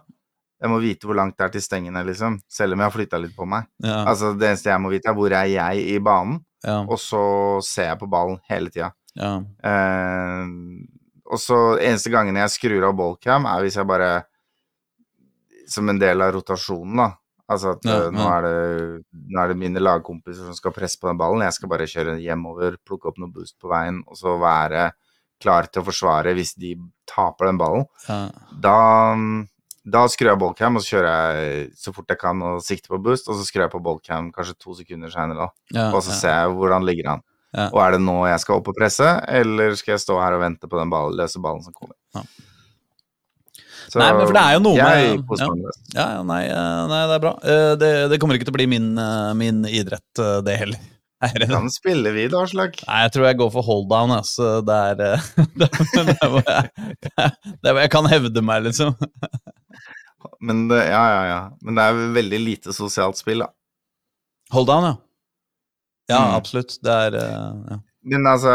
Jeg 0.63 0.71
må 0.73 0.79
vite 0.81 1.05
hvor 1.09 1.19
langt 1.19 1.37
det 1.37 1.45
er 1.45 1.51
til 1.57 1.63
stengene, 1.65 2.01
liksom. 2.09 2.39
Selv 2.49 2.73
om 2.73 2.81
jeg 2.81 2.89
har 2.89 2.95
flytta 2.95 3.19
litt 3.21 3.35
på 3.37 3.45
meg. 3.49 3.67
ja, 3.85 3.99
Altså, 4.09 4.31
det 4.39 4.49
eneste 4.49 4.71
jeg 4.71 4.81
må 4.81 4.89
vite, 4.95 5.11
er 5.11 5.15
hvor 5.19 5.33
er 5.37 5.51
jeg 5.53 5.83
i 5.93 5.99
banen, 6.01 6.39
ja, 6.65 6.79
og 6.89 6.97
så 6.99 7.21
ser 7.63 7.91
jeg 7.91 7.99
på 8.01 8.09
ballen 8.11 8.39
hele 8.49 8.71
tida. 8.73 8.93
ja. 9.17 9.35
Eh, 9.63 10.47
og 11.27 11.41
så 11.43 11.57
eneste 11.83 12.11
gangen 12.15 12.37
jeg 12.39 12.53
skrur 12.55 12.85
av 12.87 12.93
ballcam, 12.95 13.49
er 13.51 13.65
hvis 13.65 13.75
jeg 13.81 13.87
bare 13.89 14.11
Som 15.69 15.89
en 15.91 15.99
del 15.99 16.23
av 16.23 16.31
rotasjonen, 16.37 16.97
da. 17.01 17.09
Altså 17.51 17.73
at 17.75 17.85
eh, 17.91 18.11
nå, 18.15 18.23
er 18.37 18.43
det, 18.47 19.05
nå 19.35 19.41
er 19.43 19.49
det 19.51 19.57
mine 19.59 19.83
lagkompiser 19.83 20.47
som 20.47 20.55
skal 20.55 20.73
presse 20.75 20.99
på 21.03 21.09
den 21.11 21.19
ballen. 21.19 21.43
Jeg 21.43 21.57
skal 21.57 21.69
bare 21.73 21.89
kjøre 21.91 22.15
hjemover, 22.23 22.77
plukke 22.87 23.11
opp 23.11 23.19
noe 23.19 23.31
boost 23.35 23.57
på 23.59 23.69
veien, 23.73 23.99
og 24.07 24.15
så 24.19 24.37
være 24.39 24.93
klar 25.43 25.67
til 25.67 25.83
å 25.83 25.87
forsvare 25.89 26.33
hvis 26.39 26.55
de 26.55 26.77
taper 27.11 27.51
den 27.51 27.59
ballen. 27.59 27.85
ja. 28.09 28.21
Da, 28.63 28.77
da 29.87 30.03
skrur 30.11 30.33
jeg 30.33 30.41
ballcam, 30.43 30.77
og 30.79 30.83
så 30.83 30.97
kjører 30.97 31.09
jeg 31.15 31.69
så 31.79 31.93
fort 31.95 32.11
jeg 32.11 32.19
kan 32.19 32.41
og 32.43 32.59
sikter 32.67 32.91
på 32.95 32.99
boost, 33.05 33.29
og 33.31 33.39
så 33.39 33.47
skrur 33.47 33.63
jeg 33.67 33.73
på 33.77 33.81
ballcam 33.87 34.33
kanskje 34.35 34.57
to 34.59 34.75
sekunder 34.81 35.13
seinere, 35.15 35.47
da. 35.47 35.79
ja, 35.79 35.87
Og 35.95 36.03
så 36.03 36.11
ja. 36.15 36.19
ser 36.19 36.35
jeg 36.41 36.57
hvordan 36.59 36.87
ligger 36.89 37.13
han. 37.15 37.23
Ja. 37.57 37.69
Og 37.71 37.79
er 37.85 37.95
det 37.95 38.01
nå 38.05 38.17
jeg 38.27 38.43
skal 38.43 38.59
opp 38.59 38.69
og 38.73 38.77
presse, 38.77 39.07
eller 39.31 39.77
skal 39.79 39.95
jeg 39.95 40.03
stå 40.03 40.19
her 40.21 40.35
og 40.37 40.43
vente 40.43 40.69
på 40.69 40.81
den 40.81 40.91
ball, 40.93 41.15
løse 41.17 41.41
ballen 41.41 41.63
som 41.65 41.73
kommer? 41.77 41.95
Ja. 42.19 42.25
Så 43.87 44.01
Nei, 44.03 44.09
men 44.17 44.27
for 44.27 44.35
det 44.35 44.43
er 44.43 44.55
jo 44.57 44.61
noe 44.65 44.75
Jeg 44.75 45.21
med. 45.23 45.77
Ja, 45.95 46.07
ja, 46.17 46.23
nei, 46.27 46.41
eh, 46.51 46.83
nei, 46.91 47.01
det 47.07 47.15
er 47.17 47.23
bra. 47.23 47.33
Eh, 47.47 47.73
Det, 47.79 47.91
det 48.11 48.19
kommer 48.19 48.35
ikke 48.35 48.49
til 48.49 48.55
å 48.57 48.59
bli 48.59 48.67
min, 48.75 48.89
eh, 48.99 49.31
min 49.39 49.63
idrett, 49.71 50.23
det 50.45 50.57
heller. 50.65 50.81
Er 51.25 51.33
det? 51.41 51.47
Kan 51.49 51.71
spille 51.73 52.11
vi, 52.13 52.27
da, 52.29 52.43
Aslak. 52.45 52.75
Nei, 52.85 52.99
jeg 53.07 53.13
tror 53.15 53.25
jeg 53.31 53.39
går 53.41 53.53
for 53.55 53.65
hold 53.65 53.87
down, 53.89 54.11
altså. 54.19 54.59
Det 54.67 54.75
er 54.91 54.99
det, 54.99 55.13
er- 55.15 56.33
hvor 56.35 56.43
jeg, 56.45 56.91
hvor 57.63 57.81
jeg 57.81 57.93
kan 57.95 58.11
hevde 58.11 58.43
meg, 58.45 58.67
liksom. 58.67 58.93
Men 60.41 60.67
det, 60.71 60.83
ja, 60.91 61.03
ja, 61.13 61.23
ja. 61.31 61.41
Men 61.63 61.79
det 61.79 61.85
er 61.89 62.01
veldig 62.17 62.41
lite 62.43 62.75
sosialt 62.77 63.19
spill, 63.21 63.45
da. 63.45 63.51
Hold 64.55 64.69
down, 64.71 64.85
ja. 64.91 64.95
Ja, 66.07 66.21
Mm. 66.29 66.35
absolutt. 66.39 66.77
Det 66.87 66.93
er 67.09 67.17
uh, 67.19 67.55
ja. 67.73 67.79
Men 68.07 68.23
altså, 68.31 68.53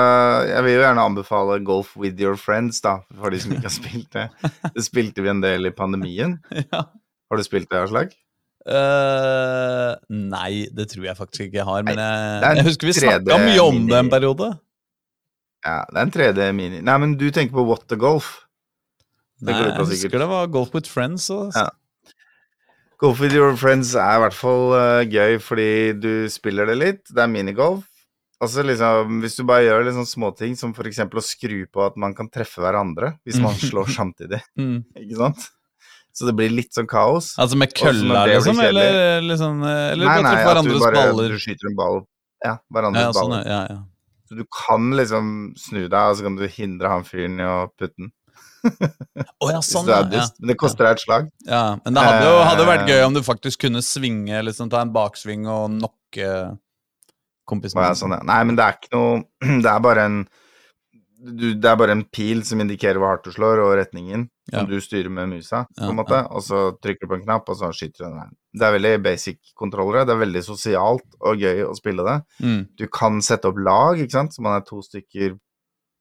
jeg 0.47 0.63
vil 0.63 0.78
jo 0.78 0.84
gjerne 0.86 1.03
anbefale 1.03 1.57
Golf 1.67 1.89
with 1.99 2.15
your 2.24 2.38
friends, 2.39 2.80
da, 2.80 2.93
for 3.19 3.34
de 3.34 3.39
som 3.43 3.51
ikke 3.51 3.67
har 3.67 3.74
spilt 3.76 4.11
det. 4.15 4.30
Det 4.78 4.86
spilte 4.86 5.19
vi 5.26 5.28
en 5.34 5.41
del 5.43 5.67
i 5.67 5.74
pandemien. 5.76 6.38
ja. 6.72 6.86
Har 6.88 7.39
du 7.39 7.43
spilt 7.43 7.67
det, 7.72 7.82
Aslak? 7.84 8.13
Uh, 8.61 9.95
nei, 10.13 10.67
det 10.72 10.86
tror 10.91 11.07
jeg 11.09 11.17
faktisk 11.17 11.47
ikke 11.47 11.59
jeg 11.59 11.67
har. 11.67 11.84
Men 11.88 11.99
jeg, 11.99 12.55
jeg 12.59 12.65
husker 12.69 12.88
vi 12.88 12.93
3D 12.95 13.03
snakka 13.26 13.39
mye 13.43 13.63
om 13.65 13.80
det 13.89 13.97
en 13.99 14.11
periode. 14.13 14.49
Ja, 15.65 15.76
det 15.91 15.97
er 15.99 16.05
en 16.07 16.13
3D 16.15 16.45
mini 16.57 16.80
Nei, 16.82 16.93
men 17.03 17.11
du 17.19 17.28
tenker 17.30 17.53
på 17.53 17.65
What 17.67 17.84
the 17.91 17.97
Golf? 18.01 18.32
Det 19.41 19.53
Nei, 19.55 19.61
jeg 19.73 19.85
husker 19.89 20.21
det 20.21 20.27
var 20.29 20.49
Golf 20.53 20.73
with 20.75 20.89
Friends. 20.89 21.29
Og, 21.33 21.53
Ja. 21.57 21.69
Golf 23.01 23.19
with 23.19 23.33
your 23.33 23.55
friends 23.57 23.95
er 23.97 24.19
i 24.19 24.21
hvert 24.21 24.35
fall 24.37 24.75
uh, 24.77 25.01
gøy 25.09 25.39
fordi 25.41 25.69
du 25.97 26.11
spiller 26.29 26.69
det 26.69 26.75
litt. 26.77 27.01
Det 27.09 27.23
er 27.23 27.31
minigolf. 27.31 27.87
Altså 28.41 28.61
liksom, 28.65 29.19
Hvis 29.21 29.37
du 29.37 29.43
bare 29.45 29.65
gjør 29.65 29.83
litt 29.87 29.95
sånn 29.97 30.09
småting 30.09 30.53
som 30.57 30.73
f.eks. 30.73 30.99
å 31.05 31.23
skru 31.25 31.63
på 31.69 31.81
at 31.85 31.97
man 32.01 32.13
kan 32.17 32.29
treffe 32.29 32.61
hverandre 32.61 33.15
hvis 33.25 33.41
man 33.41 33.57
slår 33.57 33.89
samtidig. 33.97 34.41
Mm. 34.61 34.83
Ikke 34.97 35.17
sant? 35.17 35.49
Så 36.13 36.27
det 36.27 36.33
blir 36.37 36.51
litt 36.53 36.73
sånn 36.75 36.89
kaos. 36.91 37.31
Altså 37.41 37.57
med 37.57 37.73
kølla, 37.73 38.25
liksom? 38.29 38.59
Eller, 38.61 39.21
liksom, 39.23 39.61
eller 39.63 40.09
nei, 40.09 40.17
nei, 40.25 40.33
at 40.43 40.65
du 40.67 40.73
bare 40.75 40.97
baller? 40.97 41.31
du 41.31 41.39
skyter 41.39 41.69
en 41.71 41.77
ball 41.79 42.01
Ja, 42.43 42.57
hverandres 42.73 43.05
Ja, 43.07 43.13
sånn, 43.15 43.31
baller. 43.31 43.47
ja, 43.47 43.61
ja. 43.71 43.79
Så 44.27 44.37
du 44.39 44.43
kan 44.53 44.89
liksom 44.95 45.29
snu 45.59 45.85
deg, 45.85 45.95
og 46.01 46.17
så 46.19 46.25
kan 46.27 46.35
du 46.39 46.43
hindre 46.51 46.91
han 46.91 47.07
fyren 47.07 47.39
i 47.39 47.47
å 47.47 47.55
putte 47.71 47.95
den. 47.97 48.11
Å 49.41 49.49
ja, 49.51 49.62
sånn, 49.66 49.88
ja. 49.89 50.01
Men 50.05 50.49
det 50.51 50.57
koster 50.59 50.86
deg 50.86 50.97
et 50.99 51.03
slag. 51.05 51.30
ja. 51.47 51.64
Men 51.86 51.95
det 51.97 52.03
hadde 52.07 52.28
jo 52.28 52.36
hadde 52.45 52.68
vært 52.70 52.84
Eh. 52.86 52.91
gøy 52.95 53.05
om 53.07 53.14
du 53.18 53.22
faktisk 53.26 53.64
kunne 53.66 53.82
svinge, 53.86 54.43
liksom 54.45 54.70
ta 54.70 54.82
en 54.86 54.93
baksving 54.93 55.47
og 55.49 55.70
knocke 55.80 56.57
kompisen 57.49 57.80
din. 57.82 57.88
ja, 57.89 57.95
sånn, 57.97 58.12
ja. 58.16 58.22
Nei, 58.24 58.43
men 58.47 58.55
det 58.59 58.64
er 58.68 58.78
ikke 58.78 58.93
noe 58.95 59.24
Det 59.66 59.72
er 59.74 59.80
bare 59.84 60.05
en 60.09 60.22
du, 61.22 61.51
Det 61.53 61.70
er 61.70 61.76
bare 61.78 61.93
en 61.93 62.03
pil 62.09 62.39
som 62.47 62.62
indikerer 62.64 62.97
hvor 62.97 63.12
hardt 63.14 63.28
du 63.28 63.32
slår, 63.36 63.59
og 63.62 63.76
retningen, 63.78 64.24
som 64.49 64.66
du 64.66 64.80
styrer 64.82 65.12
med 65.14 65.30
musa, 65.30 65.68
på 65.78 65.91
en 65.91 65.99
måte. 65.99 66.18
Og 66.34 66.41
så 66.41 66.62
trykker 66.82 67.05
du 67.05 67.12
på 67.12 67.18
en 67.20 67.26
knapp, 67.28 67.45
og 67.53 67.59
så 67.59 67.70
skyter 67.78 67.99
du 67.99 68.05
den 68.07 68.16
veien. 68.18 68.32
Det 68.57 68.66
er 68.66 68.74
veldig 68.74 68.93
basic 69.05 69.38
kontrollere. 69.53 70.01
Det 70.09 70.16
er 70.16 70.22
veldig 70.24 70.41
sosialt 70.47 71.05
og 71.22 71.38
gøy 71.45 71.62
å 71.68 71.76
spille 71.78 72.01
det. 72.07 72.16
Mm. 72.41 72.64
Du 72.76 72.88
kan 72.89 73.22
sette 73.22 73.45
opp 73.51 73.62
lag, 73.62 74.01
ikke 74.01 74.16
sant, 74.18 74.34
så 74.34 74.41
man 74.41 74.57
er 74.57 74.66
to 74.66 74.82
stykker 74.82 75.38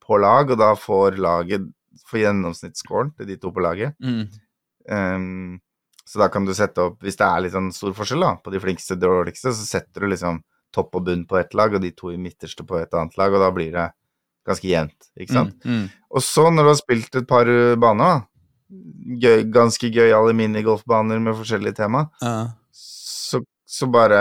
på 0.07 0.21
lag, 0.25 0.55
og 0.57 0.59
da 0.63 0.71
får 0.75 1.21
laget 1.21 1.69
får 2.09 2.25
gjennomsnittsscoren 2.25 3.13
til 3.17 3.29
de 3.29 3.37
to 3.41 3.53
på 3.55 3.65
laget. 3.65 3.97
Mm. 4.03 4.25
Um, 4.91 5.59
så 6.11 6.19
da 6.19 6.31
kan 6.33 6.47
du 6.47 6.55
sette 6.57 6.83
opp, 6.83 6.99
hvis 7.05 7.19
det 7.21 7.27
er 7.27 7.45
litt 7.45 7.55
sånn 7.55 7.71
stor 7.75 7.93
forskjell 7.95 8.25
da, 8.25 8.33
på 8.43 8.51
de 8.51 8.61
flinkeste 8.63 8.97
og 8.97 9.05
dårligste, 9.05 9.53
så 9.55 9.67
setter 9.69 10.03
du 10.03 10.11
liksom 10.11 10.41
topp 10.75 10.97
og 10.99 11.05
bunn 11.07 11.23
på 11.29 11.39
ett 11.39 11.55
lag, 11.59 11.75
og 11.75 11.83
de 11.85 11.93
to 11.95 12.11
i 12.15 12.19
midterste 12.19 12.67
på 12.67 12.81
et 12.81 12.95
annet 12.99 13.15
lag, 13.21 13.35
og 13.35 13.45
da 13.45 13.51
blir 13.55 13.71
det 13.75 13.87
ganske 14.47 14.67
jevnt, 14.67 15.11
ikke 15.21 15.37
sant? 15.37 15.55
Mm. 15.63 15.85
Mm. 15.85 15.87
Og 16.11 16.25
så, 16.25 16.49
når 16.51 16.67
du 16.67 16.71
har 16.73 16.81
spilt 16.81 17.21
et 17.21 17.29
par 17.31 17.51
uh, 17.51 17.77
baner, 17.79 18.25
da, 18.25 18.27
gøy, 19.23 19.45
ganske 19.55 19.91
gøyale 19.91 20.35
minigolfbaner 20.39 21.23
med 21.23 21.39
forskjellige 21.39 21.79
tema, 21.83 22.07
uh. 22.25 22.51
så, 22.75 23.43
så 23.67 23.91
bare 23.91 24.21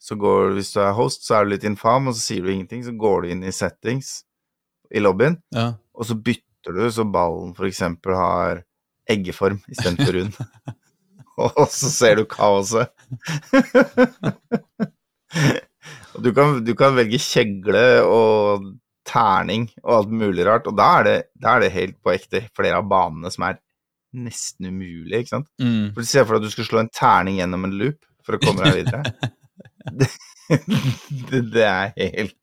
Så 0.00 0.16
går 0.16 0.56
Hvis 0.56 0.72
du 0.72 0.80
er 0.80 0.96
host, 0.96 1.22
så 1.26 1.36
er 1.36 1.44
du 1.44 1.52
litt 1.52 1.64
infam, 1.64 2.08
og 2.08 2.16
så 2.16 2.20
sier 2.24 2.42
du 2.42 2.50
ingenting, 2.50 2.82
så 2.82 2.92
går 2.96 3.22
du 3.22 3.28
inn 3.30 3.44
i 3.44 3.52
settings 3.54 4.24
i 4.90 4.98
lobbyen, 4.98 5.36
ja. 5.54 5.74
Og 5.96 6.06
så 6.08 6.16
bytter 6.16 6.76
du 6.76 6.84
så 6.92 7.06
ballen 7.08 7.54
eksempel 7.66 8.14
har 8.16 8.62
eggeform 9.10 9.60
istedenfor 9.70 10.18
rund. 10.18 10.38
og 11.46 11.66
så 11.72 11.90
ser 11.90 12.20
du 12.20 12.26
kaoset. 12.30 12.92
Du, 16.20 16.32
kan, 16.34 16.58
du 16.66 16.72
kan 16.76 16.96
velge 16.98 17.20
kjegle 17.22 18.02
og 18.02 18.64
terning 19.08 19.68
og 19.84 19.92
alt 19.94 20.14
mulig 20.22 20.44
rart, 20.46 20.66
og 20.68 20.76
da 20.78 20.88
er 20.98 21.06
det, 21.06 21.16
da 21.38 21.54
er 21.54 21.64
det 21.64 21.74
helt 21.74 21.96
på 22.02 22.12
ekte 22.12 22.42
flere 22.56 22.80
av 22.80 22.88
banene 22.90 23.30
som 23.32 23.46
er 23.46 23.60
nesten 24.18 24.70
umulig, 24.70 25.22
ikke 25.22 25.36
sant? 25.36 25.48
Mm. 25.62 25.92
For 25.94 26.06
Se 26.06 26.24
for 26.24 26.36
deg 26.36 26.42
at 26.42 26.48
du 26.48 26.54
skal 26.54 26.66
slå 26.66 26.82
en 26.82 26.92
terning 26.94 27.38
gjennom 27.38 27.66
en 27.68 27.76
loop 27.80 28.00
for 28.26 28.36
å 28.36 28.42
komme 28.42 28.66
deg 28.66 28.82
videre. 28.82 29.30
det, 30.00 30.10
det, 31.30 31.42
det 31.54 31.66
er 31.66 31.94
helt 32.18 32.36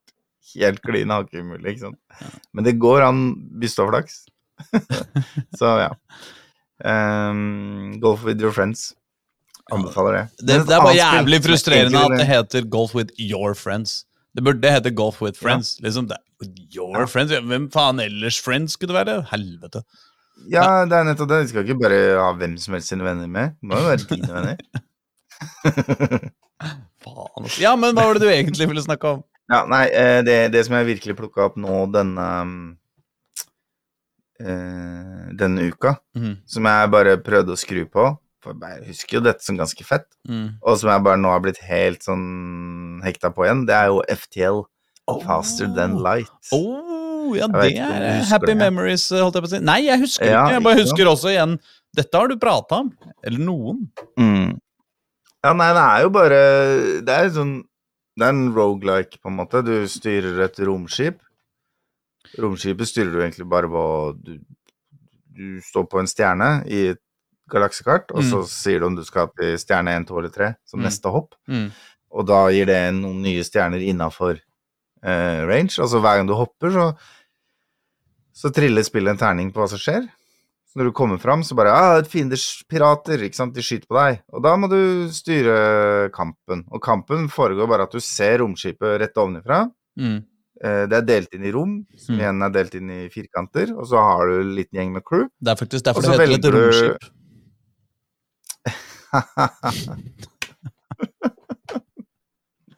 helt 0.56 0.82
klin 0.86 1.14
hakeumulig, 1.14 1.76
ikke 1.76 1.86
sant. 1.88 2.32
Men 2.56 2.68
det 2.68 2.78
går 2.82 3.06
an 3.08 3.24
hvis 3.62 3.76
du 3.78 3.84
har 3.84 3.92
flaks. 3.94 4.22
Så 5.60 5.74
ja. 5.84 5.92
Um, 6.86 7.98
golf 8.02 8.24
with 8.26 8.42
your 8.42 8.54
friends. 8.54 8.94
Anbefaler 9.74 10.14
det. 10.14 10.26
Det, 10.40 10.60
det 10.68 10.76
er 10.76 10.84
bare 10.84 10.96
jævlig 10.96 11.42
er 11.42 11.44
frustrerende 11.44 12.04
at 12.08 12.14
det 12.22 12.28
heter 12.30 12.68
Golf 12.72 12.94
with 12.96 13.12
your 13.20 13.54
friends. 13.58 14.06
Det 14.38 14.44
burde 14.46 14.72
hete 14.72 14.92
Golf 14.96 15.22
with 15.22 15.40
friends. 15.40 15.78
Liksom 15.84 16.08
det. 16.08 16.18
Your 16.76 17.08
friends? 17.10 17.34
Hvem 17.34 17.72
faen 17.74 18.00
ellers 18.00 18.38
friends 18.42 18.78
skulle 18.78 18.94
det 18.94 19.08
være? 19.08 19.26
Helvete. 19.32 19.82
Ja, 20.54 20.86
det 20.86 20.94
er 20.94 21.08
nettopp 21.08 21.32
det. 21.32 21.40
De 21.42 21.52
skal 21.52 21.66
ikke 21.66 21.80
bare 21.82 22.02
ha 22.22 22.30
hvem 22.38 22.54
som 22.62 22.78
helst 22.78 22.94
sine 22.94 23.04
venner 23.04 23.28
med. 23.28 23.58
Det 23.58 23.72
må 23.72 23.80
jo 23.82 23.90
være 23.90 24.06
dine 24.12 24.30
venner. 24.38 24.62
Faen. 27.04 27.44
altså. 27.44 27.58
Ja, 27.62 27.74
men 27.76 27.98
hva 27.98 28.06
var 28.08 28.18
det 28.20 28.28
du 28.28 28.32
egentlig 28.32 28.70
ville 28.70 28.86
snakke 28.86 29.18
om? 29.18 29.26
Ja, 29.50 29.62
nei, 29.70 29.86
eh, 29.96 30.22
det, 30.28 30.38
det 30.52 30.66
som 30.68 30.76
jeg 30.76 30.90
virkelig 30.90 31.16
plukka 31.16 31.46
opp 31.48 31.56
nå 31.60 31.86
denne 31.94 32.28
eh, 34.40 35.28
denne 35.40 35.68
uka, 35.72 35.96
mm. 36.18 36.34
som 36.50 36.68
jeg 36.70 36.90
bare 36.94 37.18
prøvde 37.24 37.56
å 37.56 37.60
skru 37.60 37.84
på, 37.90 38.10
For 38.44 38.54
jeg 38.62 38.84
husker 38.92 39.18
jo 39.18 39.22
dette 39.26 39.44
som 39.44 39.58
ganske 39.58 39.84
fett, 39.84 40.06
Mm. 40.30 40.60
og 40.62 40.78
som 40.80 40.92
jeg 40.92 41.04
bare 41.04 41.18
nå 41.20 41.32
har 41.32 41.40
blitt 41.42 41.58
helt 41.68 42.04
sånn 42.06 43.02
hekta 43.04 43.32
på 43.34 43.44
igjen, 43.48 43.66
det 43.68 43.74
er 43.76 43.88
jo 43.92 44.02
FTL. 44.08 44.60
Faster 45.24 45.68
Than 45.72 45.96
Light. 46.04 46.28
Oh, 46.52 47.32
ja, 47.36 47.48
det 47.48 47.70
ikke 47.72 47.86
er 47.96 48.24
happy 48.28 48.50
det. 48.52 48.58
memories, 48.60 49.06
eh, 49.12 49.22
holdt 49.24 49.36
jeg 49.40 49.44
på 49.46 49.48
å 49.48 49.52
si. 49.56 49.60
Nei, 49.64 49.78
jeg 49.88 50.00
husker 50.02 50.26
Ja, 50.28 50.42
ikke. 50.44 50.54
Jeg 50.58 50.64
bare 50.66 50.80
husker 50.82 51.06
også 51.08 51.30
igjen 51.32 51.54
Dette 51.96 52.18
har 52.20 52.28
du 52.28 52.36
prata 52.38 52.82
om. 52.84 52.90
Eller 53.24 53.40
noen. 53.40 53.86
Mm. 54.20 54.60
Ja, 55.44 55.54
nei, 55.54 55.70
det 55.74 55.84
er 55.88 56.02
jo 56.04 56.10
bare 56.12 56.40
Det 57.08 57.16
er 57.16 57.30
sånn 57.32 57.54
Det 58.18 58.26
er 58.26 58.34
en 58.34 58.48
rogelike, 58.56 59.20
på 59.22 59.30
en 59.30 59.38
måte. 59.38 59.62
Du 59.66 59.74
styrer 59.92 60.40
et 60.48 60.60
romskip. 60.66 61.20
Romskipet 62.42 62.90
styrer 62.90 63.12
du 63.14 63.20
egentlig 63.22 63.46
bare 63.50 63.70
på 63.72 63.84
du, 64.18 64.40
du 65.38 65.60
står 65.64 65.86
på 65.92 66.00
en 66.02 66.10
stjerne 66.10 66.50
i 66.66 66.80
et 66.96 67.02
galaksekart, 67.54 68.10
og 68.12 68.26
så 68.28 68.42
sier 68.50 68.82
du 68.82 68.88
om 68.90 68.96
du 68.98 69.04
skal 69.08 69.30
til 69.38 69.54
stjerne 69.62 69.94
1, 70.02 70.08
2 70.10 70.18
eller 70.20 70.34
3 70.34 70.50
som 70.68 70.82
Mm. 70.82 70.84
neste 70.90 71.10
hopp. 71.14 71.36
Mm. 71.48 71.70
Og 72.12 72.26
da 72.28 72.42
gir 72.52 72.66
det 72.68 72.82
noen 72.98 73.22
nye 73.24 73.44
stjerner 73.46 73.80
innafor 73.86 74.34
eh, 75.04 75.40
range. 75.48 75.78
Altså 75.80 76.02
hver 76.02 76.18
gang 76.18 76.28
du 76.28 76.34
hopper, 76.36 76.74
så, 76.74 76.88
så 78.34 78.52
triller 78.52 78.84
spillet 78.84 79.14
en 79.14 79.22
terning 79.22 79.54
på 79.54 79.62
hva 79.62 79.70
som 79.70 79.80
skjer. 79.80 80.10
Så 80.68 80.80
når 80.82 80.86
du 80.90 80.94
kommer 80.98 81.18
fram, 81.22 81.44
så 81.48 81.56
bare 81.56 81.72
ah, 81.72 81.94
det 82.02 82.10
fienders 82.12 82.44
pirater, 82.68 83.22
ikke 83.24 83.38
sant, 83.40 83.54
de 83.56 83.64
skyter 83.64 83.88
på 83.88 83.96
deg. 83.98 84.18
Og 84.36 84.40
da 84.44 84.52
må 84.60 84.68
du 84.72 84.80
styre 85.16 85.56
kampen. 86.16 86.66
Og 86.76 86.80
kampen 86.84 87.30
foregår 87.32 87.68
bare 87.72 87.84
at 87.88 87.94
du 87.96 88.00
ser 88.04 88.36
romskipet 88.44 88.98
rett 89.02 89.18
ovenifra. 89.22 89.60
Mm. 89.98 90.18
Eh, 90.58 90.84
det 90.92 90.96
er 91.00 91.06
delt 91.08 91.32
inn 91.38 91.46
i 91.48 91.54
rom, 91.56 91.74
som 91.96 92.16
Mm. 92.16 92.20
igjen 92.20 92.44
er 92.44 92.50
delt 92.58 92.74
inn 92.76 92.90
i 92.92 93.08
firkanter. 93.14 93.68
Og 93.78 93.86
så 93.88 93.96
har 94.02 94.22
du 94.28 94.34
en 94.42 94.56
liten 94.58 94.76
gjeng 94.80 94.92
med 94.98 95.04
crew. 95.08 95.26
Det 95.40 95.52
er 95.54 95.58
faktisk 95.64 95.84
derfor 95.88 96.02
det 96.02 96.10
heter 96.20 96.36
et 96.36 96.54
romskip. 96.54 97.02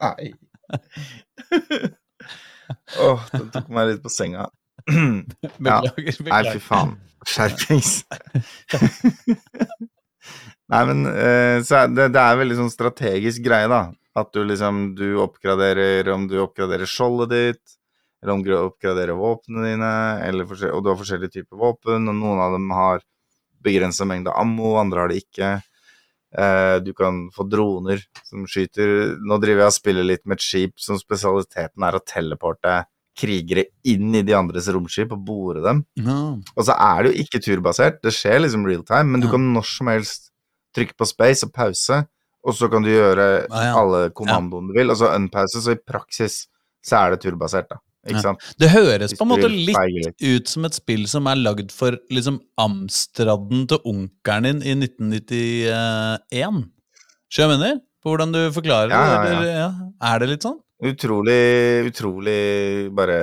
Nei. 0.00 0.32
Åh, 3.00 3.20
den 3.34 3.48
tok 3.52 3.68
meg 3.74 3.88
litt 3.90 4.02
på 4.04 4.10
senga. 4.12 4.46
Beklager. 5.58 6.20
Nei, 6.26 6.42
fy 6.54 6.60
faen. 6.64 6.96
Skjerpings. 7.28 8.00
Nei, 10.70 10.82
men 10.86 11.06
eh, 11.10 11.58
så 11.66 11.86
det, 11.90 12.10
det 12.14 12.22
er 12.22 12.38
veldig 12.40 12.56
sånn 12.60 12.72
strategisk 12.72 13.42
greie, 13.46 13.68
da. 13.70 13.88
At 14.18 14.32
du 14.34 14.42
liksom 14.46 14.94
du 14.98 15.08
oppgraderer 15.22 16.08
om 16.14 16.26
du 16.30 16.36
oppgraderer 16.42 16.90
skjoldet 16.90 17.34
ditt, 17.34 17.76
eller 18.22 18.36
om 18.36 18.44
du 18.44 18.52
oppgraderer 18.56 19.18
våpnene 19.18 19.72
dine, 19.72 19.94
eller 20.26 20.70
og 20.70 20.84
du 20.84 20.92
har 20.92 21.00
forskjellige 21.00 21.40
typer 21.40 21.60
våpen, 21.60 22.08
og 22.10 22.18
noen 22.18 22.42
av 22.42 22.54
dem 22.56 22.70
har 22.74 23.02
begrensa 23.64 24.06
mengde 24.08 24.34
ammo, 24.36 24.76
andre 24.80 25.02
har 25.02 25.12
det 25.12 25.20
ikke. 25.24 25.50
Eh, 26.38 26.76
du 26.84 26.92
kan 26.96 27.26
få 27.34 27.46
droner 27.50 28.02
som 28.22 28.44
skyter 28.46 29.16
Nå 29.18 29.40
driver 29.42 29.64
jeg 29.64 29.72
og 29.72 29.74
spiller 29.74 30.06
litt 30.06 30.20
med 30.30 30.38
et 30.38 30.44
skip 30.44 30.76
som 30.78 30.94
spesialiteten 31.00 31.82
er 31.82 31.98
å 31.98 32.02
teleporte 32.06 32.76
krigere 33.18 33.64
inn 33.84 34.14
i 34.14 34.22
de 34.22 34.32
andres 34.36 34.68
romskip 34.72 35.10
og 35.12 35.24
bore 35.26 35.60
dem. 35.64 35.84
No. 35.96 36.38
Og 36.56 36.64
så 36.64 36.76
er 36.78 37.02
det 37.04 37.12
jo 37.14 37.24
ikke 37.24 37.40
turbasert, 37.44 38.00
det 38.02 38.12
skjer 38.14 38.40
liksom 38.44 38.64
real 38.66 38.82
time, 38.86 39.10
men 39.12 39.20
du 39.20 39.26
Ja. 39.26 39.32
kan 39.32 39.52
når 39.54 39.64
som 39.66 39.86
helst 39.88 40.30
trykke 40.76 40.94
på 40.96 41.06
space 41.06 41.44
og 41.44 41.52
pause, 41.52 42.06
og 42.46 42.54
så 42.54 42.70
kan 42.70 42.82
du 42.82 42.88
gjøre 42.88 43.46
Ah, 43.50 43.64
ja. 43.64 43.74
alle 43.76 44.10
kommandoene 44.10 44.68
du 44.68 44.78
vil, 44.78 44.90
og 44.90 44.96
så 44.96 45.10
unpause, 45.14 45.60
så 45.60 45.72
i 45.72 45.80
praksis 45.84 46.46
så 46.86 46.96
er 47.06 47.10
det 47.16 47.20
turbasert, 47.26 47.68
da. 47.68 47.76
Ikke 48.08 48.22
Ja. 48.24 48.32
Det 48.58 48.70
høres 48.70 49.12
på 49.12 49.22
en 49.26 49.28
måte 49.28 49.50
litt 49.50 49.76
feige 49.76 50.04
litt. 50.06 50.22
ut 50.22 50.48
som 50.48 50.64
et 50.64 50.72
spill 50.72 51.06
som 51.06 51.26
er 51.26 51.34
lagd 51.36 51.70
for 51.70 51.98
liksom 52.10 52.40
Amstraden 52.56 53.66
til 53.68 53.78
onkelen 53.84 54.42
din 54.62 54.62
i 54.62 54.74
1991. 54.86 56.70
Skjønner 57.30 57.50
jeg 57.50 57.58
mener? 57.60 57.80
På 58.02 58.14
hvordan 58.14 58.32
du 58.32 58.40
forklarer 58.56 58.88
det? 58.88 59.32
Eller, 59.34 59.50
ja. 59.52 59.70
Er 60.00 60.18
det 60.22 60.28
litt 60.30 60.42
sånn? 60.46 60.58
Utrolig, 60.80 61.84
utrolig 61.90 62.88
bare 62.96 63.16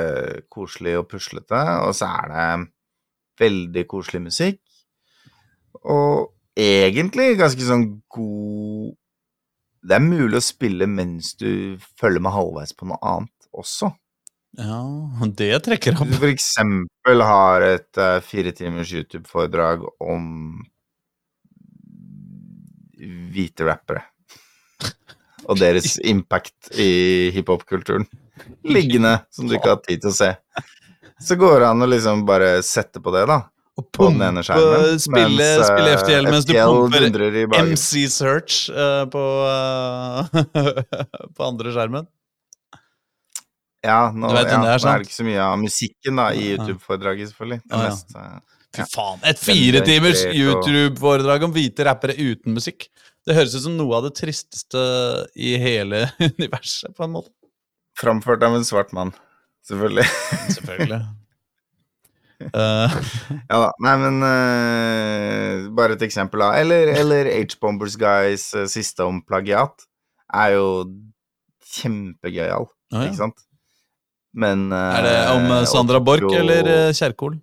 koselig 0.54 0.94
og 1.00 1.08
puslete, 1.10 1.62
og 1.82 1.96
så 1.98 2.10
er 2.20 2.34
det 2.34 2.48
veldig 3.42 3.84
koselig 3.90 4.22
musikk. 4.28 4.60
Og 5.90 6.34
egentlig 6.58 7.38
ganske 7.38 7.66
sånn 7.66 7.86
god 8.10 8.96
Det 9.88 9.96
er 9.96 10.04
mulig 10.04 10.40
å 10.40 10.44
spille 10.44 10.88
mens 10.90 11.36
du 11.40 11.78
følger 12.02 12.20
med 12.20 12.34
halvveis 12.34 12.74
på 12.76 12.90
noe 12.90 12.98
annet 13.08 13.46
også. 13.56 13.92
Ja, 14.58 14.82
det 15.38 15.62
trekker 15.64 15.94
Hvis 15.94 16.02
opp. 16.02 16.10
du 16.10 16.18
for 16.18 16.32
eksempel 16.34 17.24
har 17.24 17.64
et 17.64 18.02
uh, 18.02 18.18
fire 18.26 18.52
timers 18.58 18.92
YouTube-foredrag 18.92 19.86
om 20.04 20.26
hvite 22.98 23.68
rappere 23.70 24.02
og 25.48 25.60
deres 25.60 25.98
impact 26.04 26.72
i 26.78 27.32
hiphop-kulturen 27.36 28.08
liggende, 28.68 29.18
som 29.34 29.48
du 29.48 29.56
ikke 29.58 29.74
har 29.76 29.84
tid 29.86 30.04
til 30.04 30.12
å 30.12 30.18
se. 30.18 30.32
Så 31.24 31.38
går 31.40 31.62
det 31.64 31.70
an 31.72 31.82
å 31.82 31.88
liksom 31.90 32.26
bare 32.28 32.58
sette 32.66 33.02
på 33.04 33.14
det, 33.16 33.26
da. 33.30 33.42
Og 33.78 33.86
På 33.94 34.08
den 34.10 34.22
ene 34.26 34.42
skjermen. 34.42 34.98
spille, 35.00 35.30
mens, 35.38 35.62
eh, 35.62 35.66
spille 35.70 35.98
FTL 36.00 36.30
mens 36.32 36.46
du 36.50 36.54
pumper. 36.58 37.58
MC 37.62 38.08
Search 38.10 38.70
uh, 38.74 39.06
på, 39.14 39.22
uh, 39.46 40.26
på 41.38 41.46
andre 41.46 41.74
skjermen. 41.76 42.08
Ja, 43.86 44.10
nå, 44.12 44.32
vet 44.34 44.50
ja, 44.50 44.58
nå 44.60 44.72
er 44.74 44.82
det 44.82 45.06
ikke 45.06 45.20
så 45.20 45.26
mye 45.28 45.44
av 45.46 45.60
musikken 45.62 46.18
da 46.20 46.32
i 46.34 46.48
YouTube-foredraget, 46.56 47.30
selvfølgelig. 47.32 47.60
Det 47.64 47.76
er 47.76 47.78
Ah, 47.78 47.84
ja. 47.86 47.92
mest, 47.94 48.16
uh, 48.18 48.56
Fy 48.78 48.86
faen, 48.92 49.22
et 49.30 49.40
fire 49.42 49.82
timers 49.86 50.24
YouTube-foredrag 50.28 51.46
om 51.48 51.54
hvite 51.56 51.86
rappere 51.88 52.18
uten 52.18 52.58
musikk. 52.58 52.90
Det 53.28 53.36
høres 53.36 53.58
ut 53.58 53.66
som 53.66 53.76
noe 53.76 53.98
av 53.98 54.06
det 54.08 54.14
tristeste 54.16 54.82
i 55.36 55.58
hele 55.60 56.06
universet, 56.38 56.94
på 56.96 57.04
en 57.04 57.16
måte. 57.18 57.34
framført 58.00 58.44
av 58.46 58.56
en 58.56 58.66
svart 58.66 58.94
mann, 58.96 59.12
selvfølgelig. 59.68 60.06
Selvfølgelig. 60.56 61.02
uh. 62.54 62.94
Ja 63.52 63.58
da. 63.64 63.72
Nei, 63.84 63.96
men 64.04 64.22
uh, 64.22 65.68
bare 65.76 65.98
et 65.98 66.06
eksempel, 66.08 66.46
da. 66.46 66.54
Eller, 66.62 66.94
eller 66.94 67.32
H-Bombers 67.34 67.98
Guys 68.00 68.52
uh, 68.56 68.68
siste 68.70 69.04
om 69.04 69.20
plagiat 69.26 69.88
er 70.38 70.54
jo 70.56 70.70
kjempegøyal, 71.74 72.70
ah, 72.70 72.96
ja. 73.02 73.10
ikke 73.10 73.20
sant? 73.26 73.44
Men 74.38 74.70
Er 74.72 75.04
det 75.04 75.18
om 75.34 75.52
Sandra 75.66 75.98
og 75.98 76.06
Borch 76.06 76.22
tok 76.22 76.36
eller 76.38 76.92
Kjerkol? 76.94 77.40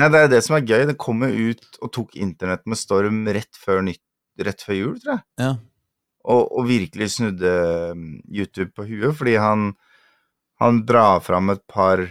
Nei, 0.00 0.08
det 0.08 0.20
er 0.22 0.30
det 0.32 0.38
som 0.46 0.56
er 0.56 0.64
gøy. 0.64 0.84
Det 0.88 0.96
kom 1.02 1.20
jo 1.26 1.50
ut 1.50 1.80
og 1.82 1.90
tok 1.92 2.14
internett 2.16 2.62
med 2.70 2.78
storm 2.80 3.26
rett 3.28 3.58
før, 3.60 3.82
nytt, 3.84 4.00
rett 4.38 4.62
før 4.62 4.78
jul, 4.78 4.94
tror 5.02 5.16
jeg. 5.16 5.24
Ja. 5.42 5.50
Og, 6.30 6.46
og 6.60 6.68
virkelig 6.68 7.10
snudde 7.16 7.50
mm, 7.96 8.14
YouTube 8.28 8.72
på 8.76 8.86
huet, 8.88 9.16
fordi 9.16 9.38
han, 9.40 9.70
han 10.60 10.82
drar 10.88 11.22
fram 11.24 11.52
et 11.54 11.62
par 11.70 12.04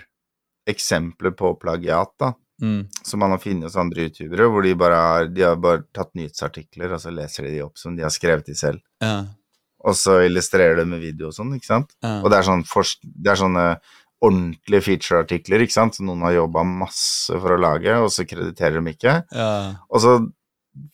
eksempler 0.70 1.34
på 1.38 1.55
plagiat, 1.61 2.13
da. 2.22 2.34
Mm. 2.59 2.89
som 3.07 3.22
man 3.24 3.32
har 3.32 3.39
funnet 3.39 3.70
hos 3.70 3.78
andre 3.80 4.09
youtubere, 4.09 4.49
hvor 4.51 4.65
de 4.65 4.74
bare 4.76 4.95
har, 4.99 5.28
de 5.32 5.45
har 5.47 5.59
bare 5.63 5.86
tatt 5.95 6.09
nyhetsartikler, 6.20 6.91
og 6.91 6.99
så 6.99 7.13
leser 7.15 7.47
de 7.47 7.53
de 7.53 7.61
opp 7.63 7.80
som 7.80 7.93
de 7.95 8.03
har 8.03 8.11
skrevet 8.11 8.49
de 8.49 8.55
selv. 8.59 8.82
Ja. 8.99 9.22
Og 9.88 9.95
så 9.95 10.17
illustrerer 10.26 10.82
de 10.82 10.84
med 10.91 10.99
video 10.99 11.30
og 11.30 11.38
sånn, 11.38 11.53
ikke 11.55 11.70
sant. 11.70 11.95
Ja. 12.03 12.17
Og 12.20 12.28
det 12.32 12.41
er, 12.41 12.49
sånn 12.49 12.65
det 13.15 13.32
er 13.32 13.39
sånne 13.39 13.65
ordentlige 14.20 14.84
feature-artikler, 14.89 15.63
ikke 15.63 15.78
sant, 15.78 15.95
som 15.95 16.09
noen 16.09 16.26
har 16.28 16.36
jobba 16.36 16.65
masse 16.67 17.39
for 17.39 17.55
å 17.55 17.61
lage, 17.63 17.95
og 18.03 18.11
så 18.11 18.28
krediterer 18.28 18.84
de 18.84 18.95
ikke. 18.97 19.15
ja. 19.32 19.53
Og 19.88 20.03
så, 20.03 20.17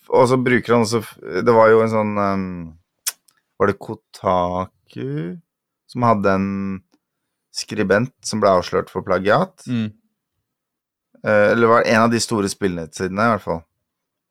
og 0.10 0.28
så 0.30 0.38
bruker 0.38 0.76
han 0.76 0.86
også 0.86 1.02
Det 1.46 1.54
var 1.56 1.70
jo 1.72 1.82
en 1.84 1.92
sånn 1.92 2.14
um, 2.18 2.48
Var 3.60 3.72
det 3.72 3.78
Kotaku 3.82 5.38
som 5.90 6.06
hadde 6.08 6.34
en 6.34 6.50
skribent 7.56 8.14
som 8.26 8.42
ble 8.44 8.52
avslørt 8.52 8.90
for 8.92 9.06
plagiat? 9.06 9.64
Mm. 9.70 9.94
Uh, 11.26 11.52
eller 11.54 11.72
var 11.72 11.88
en 11.88 12.02
av 12.04 12.12
de 12.12 12.20
store 12.20 12.50
spillnettsidene, 12.52 13.28
i 13.30 13.32
hvert 13.32 13.46
fall. 13.46 13.62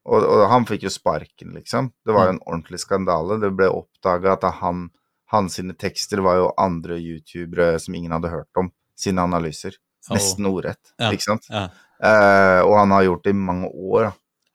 Og, 0.04 0.26
og 0.28 0.42
han 0.50 0.66
fikk 0.68 0.84
jo 0.84 0.92
sparken, 0.92 1.54
liksom. 1.56 1.88
Det 2.04 2.12
var 2.12 2.28
jo 2.28 2.34
en 2.34 2.42
ordentlig 2.44 2.82
skandale. 2.82 3.38
Det 3.40 3.48
ble 3.56 3.70
oppdaga 3.72 4.34
at 4.34 4.44
han, 4.60 4.90
hans 5.32 5.56
tekster 5.80 6.20
var 6.26 6.42
jo 6.42 6.50
andre 6.60 6.98
youtubere 7.00 7.78
som 7.80 7.96
ingen 7.96 8.12
hadde 8.12 8.34
hørt 8.34 8.60
om, 8.60 8.68
sine 8.98 9.24
analyser. 9.24 9.78
Oh. 10.10 10.18
Nesten 10.18 10.50
ordrett, 10.50 10.92
Ja. 11.00 11.08
ikke 11.14 11.24
sant? 11.30 11.48
Ja. 11.48 11.70
Uh, 11.96 12.60
og 12.66 12.76
han 12.82 12.92
har 12.92 13.06
gjort 13.06 13.24
det 13.24 13.32
i 13.32 13.40
mange 13.46 13.70
år. 13.72 14.10
da. 14.10 14.12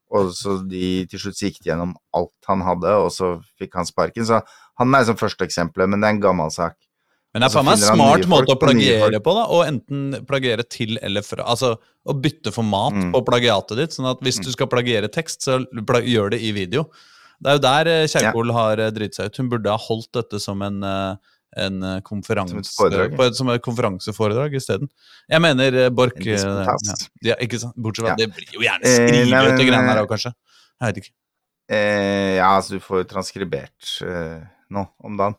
Og 0.09 0.31
så 0.33 0.57
de 0.65 1.05
til 1.09 1.21
slutt 1.21 1.41
gikk 1.43 1.59
de 1.61 1.69
gjennom 1.69 1.93
alt 2.17 2.49
han 2.49 2.63
hadde, 2.65 2.93
og 3.03 3.11
så 3.13 3.35
fikk 3.61 3.77
han 3.77 3.85
sparken. 3.85 4.25
Så 4.25 4.41
han 4.81 4.95
er 4.95 5.05
som 5.05 5.19
første 5.19 5.45
eksempelet, 5.45 5.91
men 5.91 6.01
det 6.01 6.09
er 6.09 6.15
en 6.17 6.23
gammel 6.23 6.53
sak. 6.53 6.77
Men 7.29 7.43
det 7.43 7.49
er 7.51 7.53
faen 7.53 7.67
meg 7.67 7.77
en 7.77 7.93
smart 7.93 8.25
måte 8.31 8.55
å 8.55 8.57
plagiere 8.57 9.19
på, 9.21 9.33
da. 9.37 9.43
Og 9.53 9.61
enten 9.67 10.25
plagiere 10.25 10.65
til 10.65 10.97
eller 11.05 11.21
fra. 11.25 11.45
Altså 11.45 11.75
å 11.77 12.15
bytte 12.17 12.53
format 12.55 12.95
Mm. 12.97 13.11
på 13.13 13.21
plagiatet 13.27 13.77
ditt. 13.77 13.93
Sånn 13.93 14.09
at 14.09 14.21
hvis 14.25 14.41
du 14.41 14.49
skal 14.51 14.67
plagiere 14.67 15.11
tekst, 15.13 15.45
så 15.45 15.59
gjør 15.61 16.31
det 16.31 16.41
i 16.41 16.51
video. 16.51 16.89
Det 17.39 17.51
er 17.51 17.59
jo 17.59 17.63
der 17.63 18.07
Kjerkol 18.07 18.47
ja. 18.47 18.53
har 18.53 18.75
dritt 18.77 18.95
driti 18.95 19.15
seg 19.15 19.29
ut. 19.29 19.37
Hun 19.37 19.49
burde 19.49 19.69
ha 19.69 19.77
holdt 19.77 20.11
dette 20.11 20.39
som 20.41 20.61
en, 20.61 20.83
eh, 20.83 21.15
en 21.65 21.83
eh, 21.83 21.99
konferanse 22.05 22.63
Som 22.67 22.91
et 22.93 23.15
på 23.17 23.29
Som 23.37 23.49
et 23.53 23.63
konferanseforedrag 23.65 24.55
isteden. 24.59 24.89
Jeg 25.29 25.43
mener 25.43 25.79
eh, 25.85 25.89
Borch 25.93 26.19
eh, 26.25 26.35
ja, 26.35 26.75
ja, 27.31 27.39
ikke 27.45 27.59
sant? 27.61 27.75
Bortsett 27.77 28.05
fra 28.07 28.15
Ja. 28.15 28.19
det 28.19 28.29
blir 28.35 28.53
jo 28.55 28.63
gjerne 28.65 28.93
skrevet 28.95 29.55
eh, 29.55 29.65
greiene 29.65 29.89
her 29.91 30.03
òg, 30.03 30.09
kanskje. 30.13 30.33
Jeg 30.79 30.87
vet 30.93 31.01
ikke. 31.03 31.13
Eh, 31.69 32.37
ja, 32.39 32.47
altså 32.55 32.77
du 32.77 32.81
får 32.81 33.03
jo 33.03 33.09
transkribert 33.11 33.89
eh, 34.01 34.39
nå 34.73 34.83
om 35.05 35.17
dagen. 35.17 35.35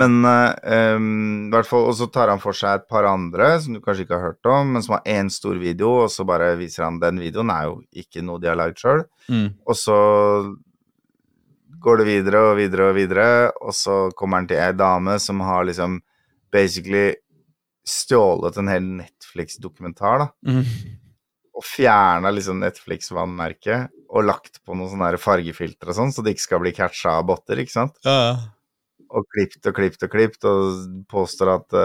Men 0.00 0.16
eh, 0.28 0.94
um, 0.96 1.48
i 1.48 1.52
hvert 1.52 1.68
fall, 1.68 1.86
Og 1.90 1.96
så 1.98 2.08
tar 2.12 2.32
han 2.32 2.40
for 2.40 2.56
seg 2.56 2.78
et 2.82 2.86
par 2.88 3.04
andre 3.08 3.50
som 3.60 3.76
du 3.76 3.80
kanskje 3.84 4.06
ikke 4.06 4.16
har 4.18 4.30
hørt 4.32 4.48
om, 4.52 4.74
men 4.76 4.84
som 4.84 4.96
har 4.96 5.04
én 5.08 5.28
stor 5.32 5.56
video, 5.60 5.90
og 6.04 6.12
så 6.12 6.24
bare 6.28 6.54
viser 6.60 6.86
han 6.86 7.00
den 7.02 7.20
videoen. 7.20 7.52
er 7.52 7.68
jo 7.68 7.78
ikke 8.04 8.24
noe 8.24 8.40
de 8.40 8.48
har 8.48 8.56
lagd 8.60 8.80
sjøl. 8.80 9.04
Mm. 9.28 9.50
Og 9.66 9.76
så 9.76 9.98
går 11.84 12.00
det 12.00 12.06
videre 12.08 12.40
og 12.48 12.56
videre 12.58 12.88
og 12.90 12.96
videre, 12.96 13.28
og 13.60 13.74
så 13.76 13.98
kommer 14.16 14.40
han 14.40 14.48
til 14.50 14.60
ei 14.62 14.72
dame 14.76 15.18
som 15.22 15.42
har 15.44 15.66
liksom 15.68 15.98
basically 16.54 17.12
stjålet 17.84 18.56
en 18.60 18.70
hel 18.72 18.86
Netflix-dokumentar, 19.02 20.24
da. 20.24 20.28
Mm. 20.48 20.64
Og 21.54 21.66
fjerna 21.68 22.32
liksom 22.32 22.62
Netflix-vannmerket 22.62 23.92
og 24.14 24.26
lagt 24.26 24.62
på 24.64 24.76
noen 24.78 24.90
sånne 24.94 25.20
fargefiltre 25.20 25.92
og 25.92 25.98
sånn, 25.98 26.12
så 26.14 26.24
det 26.24 26.34
ikke 26.34 26.46
skal 26.46 26.62
bli 26.64 26.72
catcha 26.74 27.18
av 27.20 27.28
botter, 27.28 27.60
ikke 27.60 27.76
sant? 27.76 27.98
Ja, 28.06 28.16
ja. 28.30 28.34
og 29.14 29.28
klipt 29.30 29.68
og 29.68 29.76
klipt 29.76 30.02
og 30.06 30.14
klipt, 30.14 30.48
og 30.48 31.04
påstår 31.12 31.52
at 31.58 31.78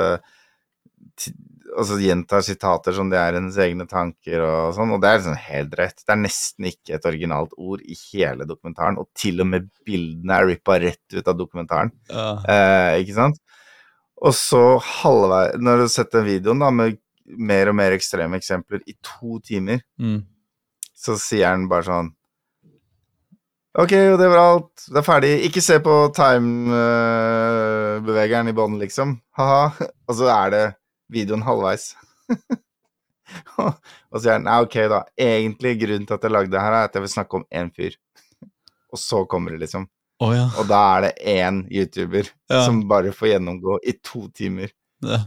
ti- 1.20 1.36
Altså 1.78 2.00
gjentar 2.02 2.42
sitater 2.42 2.94
som 2.98 3.10
det 3.12 3.20
er 3.22 3.34
hennes 3.38 3.58
egne 3.62 3.86
tanker 3.88 4.42
og 4.42 4.74
sånn, 4.74 4.90
og 4.96 5.02
det 5.04 5.10
er 5.10 5.18
liksom 5.20 5.36
helt 5.38 5.74
rett. 5.78 6.00
Det 6.02 6.14
er 6.16 6.22
nesten 6.24 6.66
ikke 6.72 6.96
et 6.98 7.06
originalt 7.06 7.52
ord 7.62 7.82
i 7.86 7.94
hele 8.14 8.46
dokumentaren, 8.50 8.98
og 8.98 9.06
til 9.14 9.40
og 9.44 9.48
med 9.52 9.68
bildene 9.86 10.34
er 10.40 10.48
rippa 10.50 10.80
rett 10.82 11.14
ut 11.14 11.28
av 11.30 11.38
dokumentaren. 11.38 11.92
ja. 12.10 12.32
Eh, 12.50 13.00
ikke 13.04 13.14
sant? 13.20 13.38
Og 14.22 14.34
så 14.36 14.80
halvveis 14.84 15.54
Når 15.62 15.76
du 15.78 15.82
har 15.86 15.88
sett 15.94 16.12
den 16.12 16.26
videoen 16.26 16.60
da 16.60 16.70
med 16.72 16.98
mer 17.38 17.70
og 17.70 17.76
mer 17.78 17.92
ekstreme 17.96 18.36
eksempler 18.42 18.82
i 18.88 18.94
to 19.06 19.40
timer, 19.40 19.80
Mm. 20.00 20.24
så 20.98 21.16
sier 21.22 21.48
han 21.54 21.68
bare 21.70 21.84
sånn 21.84 22.10
Ok, 23.78 23.92
og 23.94 24.18
det 24.20 24.28
var 24.28 24.38
alt. 24.42 24.74
Det 24.90 24.98
er 24.98 25.06
ferdig. 25.06 25.30
Ikke 25.46 25.62
se 25.62 25.78
på 25.80 26.10
time-bevegeren 27.20 28.50
i 28.50 28.54
bånn, 28.58 28.80
liksom. 28.82 29.14
Ha-ha. 29.38 29.70
Og 30.10 30.16
så 30.18 30.26
er 30.34 30.50
det 30.56 30.64
videoen 31.14 31.44
halvveis. 31.46 31.92
og 33.60 33.74
så 34.14 34.22
sier 34.24 34.36
han 34.38 34.46
nei, 34.48 34.58
ok, 34.66 34.78
da. 34.92 35.00
Egentlig 35.20 35.76
grunnen 35.84 36.08
til 36.10 36.18
at 36.18 36.26
jeg 36.28 36.34
lagde 36.34 36.54
det 36.54 36.62
her, 36.64 36.76
er 36.80 36.90
at 36.90 36.96
jeg 36.98 37.06
vil 37.06 37.14
snakke 37.16 37.40
om 37.42 37.48
én 37.62 37.72
fyr. 37.76 37.98
og 38.94 39.02
så 39.02 39.24
kommer 39.30 39.56
det, 39.56 39.64
liksom. 39.66 39.88
Oh, 40.20 40.34
ja. 40.36 40.50
Og 40.60 40.68
da 40.68 40.80
er 40.98 41.06
det 41.08 41.12
én 41.32 41.62
YouTuber 41.72 42.28
Ja. 42.52 42.64
som 42.66 42.82
bare 42.90 43.14
får 43.16 43.34
gjennomgå 43.36 43.78
i 43.88 43.94
to 44.04 44.28
timer. 44.36 44.74
ja. 45.06 45.22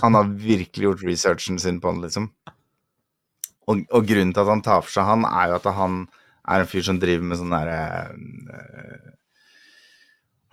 Han 0.00 0.14
har 0.16 0.24
virkelig 0.40 0.86
gjort 0.86 1.02
researchen 1.04 1.58
sin 1.60 1.76
på 1.80 1.90
han, 1.90 1.98
liksom. 2.00 2.30
Og, 3.68 3.82
og 3.92 4.06
grunnen 4.08 4.30
til 4.32 4.40
at 4.40 4.48
han 4.48 4.62
tar 4.64 4.80
for 4.80 4.92
seg 4.94 5.04
han, 5.04 5.26
er 5.28 5.50
jo 5.50 5.58
at 5.58 5.66
han 5.76 5.98
er 6.48 6.62
en 6.62 6.68
fyr 6.70 6.86
som 6.86 6.96
driver 7.00 7.26
med 7.28 7.36
sånn 7.40 7.52
derre 7.52 7.76
eh, 8.54 9.10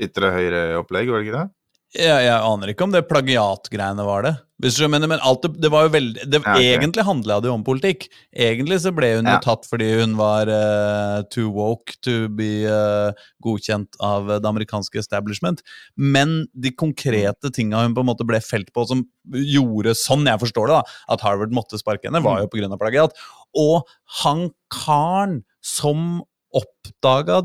ytre 0.00 0.30
høyre-opplegg, 0.32 1.10
var 1.12 1.20
det 1.20 1.26
ikke 1.28 1.40
det? 1.42 1.50
Jeg, 1.92 2.24
jeg 2.24 2.32
aner 2.32 2.72
ikke 2.72 2.86
om 2.86 2.92
det 2.94 3.02
plagiatgreiene 3.08 4.04
var 4.06 4.24
det. 4.24 4.32
Hvis 4.62 4.76
du 4.78 4.86
mener, 4.86 5.10
men 5.10 5.20
alt 5.26 5.42
det, 5.42 5.50
det 5.60 5.70
var 5.74 5.88
jo 5.88 5.90
veldig 5.92 6.24
det, 6.30 6.38
Ja, 6.38 6.54
okay. 6.54 6.68
Egentlig 6.76 7.04
handla 7.04 7.40
det 7.42 7.50
jo 7.50 7.56
om 7.56 7.64
politikk. 7.66 8.06
Egentlig 8.30 8.78
så 8.84 8.92
ble 8.94 9.10
hun 9.18 9.28
Ja. 9.28 9.40
tatt 9.42 9.66
fordi 9.68 9.88
hun 9.98 10.14
var 10.16 10.48
uh, 10.48 11.22
too 11.34 11.50
woke 11.50 11.98
to 12.06 12.28
be 12.30 12.62
uh, 12.70 13.10
godkjent 13.42 13.98
av 14.00 14.30
det 14.38 14.48
amerikanske 14.48 15.02
establishment. 15.02 15.64
Men 15.96 16.46
de 16.54 16.70
konkrete 16.70 17.50
tinga 17.52 17.82
hun 17.82 17.96
på 17.96 18.06
en 18.06 18.10
måte 18.12 18.26
ble 18.28 18.40
felt 18.40 18.72
på, 18.72 18.86
som 18.86 19.04
gjorde, 19.28 19.96
sånn 19.98 20.24
jeg 20.30 20.40
forstår 20.46 20.70
det, 20.70 20.80
da, 20.80 20.98
at 21.16 21.26
Harvard 21.26 21.52
måtte 21.52 21.80
sparke 21.80 22.08
henne, 22.08 22.22
var 22.24 22.40
jo 22.40 22.48
pga. 22.52 22.70
plagiat. 22.78 23.18
Og 23.58 23.82
han 24.22 24.48
karen 24.72 25.42
som 25.60 26.22
oppdaga 26.52 27.40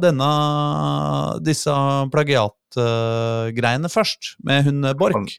disse 1.43 1.73
plagiatgreiene 2.13 3.91
først, 3.91 4.35
med 4.43 4.67
hun 4.67 4.83
eh, 4.85 4.95
Borch, 4.97 5.37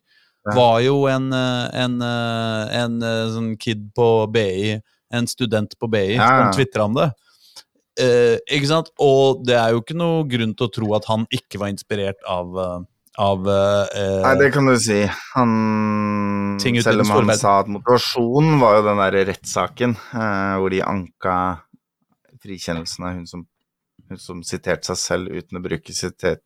var 0.57 0.81
jo 0.81 1.03
en, 1.11 1.31
en, 1.33 1.73
en, 1.77 2.03
eh, 2.03 2.77
en, 2.83 3.01
eh, 3.05 3.25
sånn 3.35 3.55
kid 3.61 3.91
på 3.97 4.27
BI, 4.33 4.79
en 5.13 5.29
student 5.29 5.75
på 5.81 5.89
BI, 5.93 6.17
Ja, 6.17 6.29
som 6.29 6.55
tvitra 6.57 6.89
om 6.89 6.97
det. 6.97 7.11
Eh, 7.99 8.37
ikke 8.55 8.71
sant? 8.71 8.93
Og 9.03 9.43
det 9.47 9.57
er 9.59 9.75
jo 9.75 9.83
ikke 9.83 9.97
noe 9.99 10.23
grunn 10.31 10.55
til 10.57 10.69
å 10.69 10.73
tro 10.73 10.95
at 10.99 11.09
han 11.11 11.27
ikke 11.35 11.61
var 11.61 11.73
inspirert 11.73 12.21
av, 12.31 12.55
eh, 12.63 12.81
av 13.19 13.49
eh, 13.51 14.21
Nei, 14.23 14.35
det 14.45 14.53
kan 14.55 14.69
du 14.71 14.77
si. 14.81 15.01
Han 15.35 15.55
Selv 16.63 17.05
om 17.05 17.15
han 17.17 17.35
sa 17.39 17.61
at 17.65 17.71
motivasjonen 17.71 18.61
var 18.63 18.79
jo 18.79 18.85
den 18.87 19.03
derre 19.03 19.25
rettssaken 19.33 19.97
eh, 19.99 20.55
hvor 20.63 20.75
de 20.75 20.85
anka 20.87 21.39
frikjennelsen 22.43 23.07
av 23.07 23.17
hun 23.17 23.27
som, 23.27 23.43
som 24.17 24.43
siterte 24.47 24.89
seg 24.89 25.01
selv 25.01 25.35
uten 25.37 25.61
å 25.61 25.65
bruke 25.65 25.93
sitat, 25.93 26.43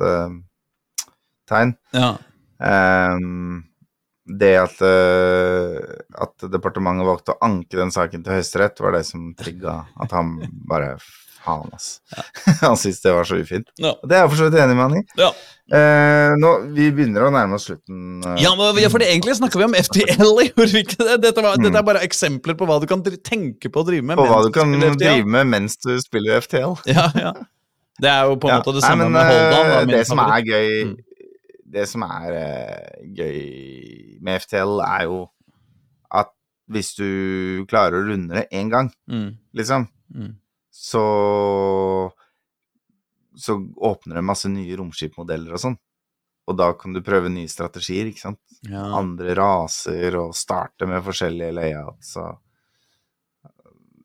Uh, 0.00 1.74
ja. 1.92 2.14
Um, 2.56 3.66
det 4.26 4.56
at, 4.58 4.80
eh, 4.82 5.76
at 6.18 6.46
departementet 6.50 7.06
valgte 7.06 7.34
å 7.36 7.42
anke 7.46 7.78
den 7.78 7.92
saken 7.94 8.24
til 8.24 8.34
Høyesterett, 8.34 8.80
var 8.82 8.96
det 8.96 9.04
som 9.06 9.28
trigga 9.38 9.84
at 10.02 10.14
han 10.16 10.32
bare 10.66 10.96
Faen, 11.46 11.68
ass. 11.76 12.00
han 12.64 12.74
syntes 12.76 13.00
det 13.04 13.12
var 13.14 13.24
så 13.28 13.36
ufint. 13.38 13.68
Ja. 13.78 13.92
Og 14.02 14.08
det 14.10 14.16
er 14.18 14.24
jeg 14.24 14.30
for 14.32 14.40
så 14.40 14.48
vidt 14.50 14.58
enig 14.64 14.74
med 14.76 14.82
han 14.88 14.96
i. 14.98 15.02
Ja. 15.20 15.28
Eh, 15.78 16.32
nå, 16.42 16.50
vi 16.74 16.88
begynner 16.94 17.24
å 17.26 17.30
nærme 17.34 17.56
oss 17.58 17.64
slutten. 17.70 18.20
eh. 18.26 18.36
Ja, 18.42 18.52
men, 18.58 18.76
ja, 18.82 18.90
for 18.90 19.02
det, 19.02 19.08
egentlig 19.14 19.34
snakka 19.38 19.58
vi 19.62 19.66
om 19.66 19.74
FTL, 19.78 20.30
det? 20.42 21.16
Dette, 21.22 21.44
Mm. 21.46 21.62
dette 21.64 21.78
er 21.78 21.86
bare 21.86 22.02
eksempler 22.06 22.58
på 22.58 22.66
hva 22.68 22.80
du 22.82 22.86
kan 22.90 23.02
tenke 23.06 23.70
på 23.70 23.82
å 23.82 23.86
drive 23.86 24.02
med. 24.06 24.18
På 24.18 24.26
hva 24.30 24.42
du 24.46 24.50
kan 24.54 24.74
drive 24.74 25.24
med 25.26 25.46
mens 25.54 25.78
du 25.82 25.94
spiller 26.02 26.42
FTL. 26.42 26.76
Ja, 26.96 27.08
ja. 27.14 27.32
Det 27.96 28.10
er 28.12 28.26
jo 28.28 28.34
på 28.36 28.50
en 28.50 28.58
Ja. 28.58 28.60
måte 28.60 28.74
det 28.76 28.82
Nei, 28.82 28.88
samme 28.90 29.06
men, 29.08 29.12
med 29.16 29.30
Holdan. 29.30 29.70
Da, 29.70 29.78
eh, 29.80 29.86
det 29.94 30.02
som 30.10 30.18
er 30.26 30.42
gøy 30.44 30.72
Mm. 30.90 30.96
Det 31.76 31.82
som 31.90 32.02
er 32.06 32.30
uh, 32.32 33.06
gøy 33.18 34.18
med 34.22 34.38
FTL, 34.40 34.76
er 34.86 35.02
jo 35.08 35.16
at 36.14 36.28
hvis 36.70 36.92
du 36.96 37.64
klarer 37.68 37.98
å 37.98 38.04
runde 38.06 38.32
det 38.38 38.44
én 38.54 38.70
gang, 38.70 38.90
Mm, 39.10 39.32
liksom, 39.54 39.88
mm. 40.14 40.30
Så 40.76 41.02
så 43.36 43.56
åpner 43.76 44.16
det 44.16 44.24
masse 44.24 44.48
nye 44.48 44.76
romskipmodeller 44.78 45.52
og 45.56 45.60
sånn. 45.60 45.74
Og 46.48 46.56
da 46.56 46.70
kan 46.78 46.94
du 46.94 47.02
prøve 47.04 47.28
nye 47.28 47.50
strategier, 47.50 48.08
ikke 48.08 48.22
sant. 48.22 48.38
Ja. 48.64 48.80
Andre 48.96 49.34
raser, 49.36 50.14
og 50.16 50.32
starte 50.38 50.86
med 50.88 51.02
forskjellige 51.04 51.52
layouts 51.58 52.14
og 52.22 52.38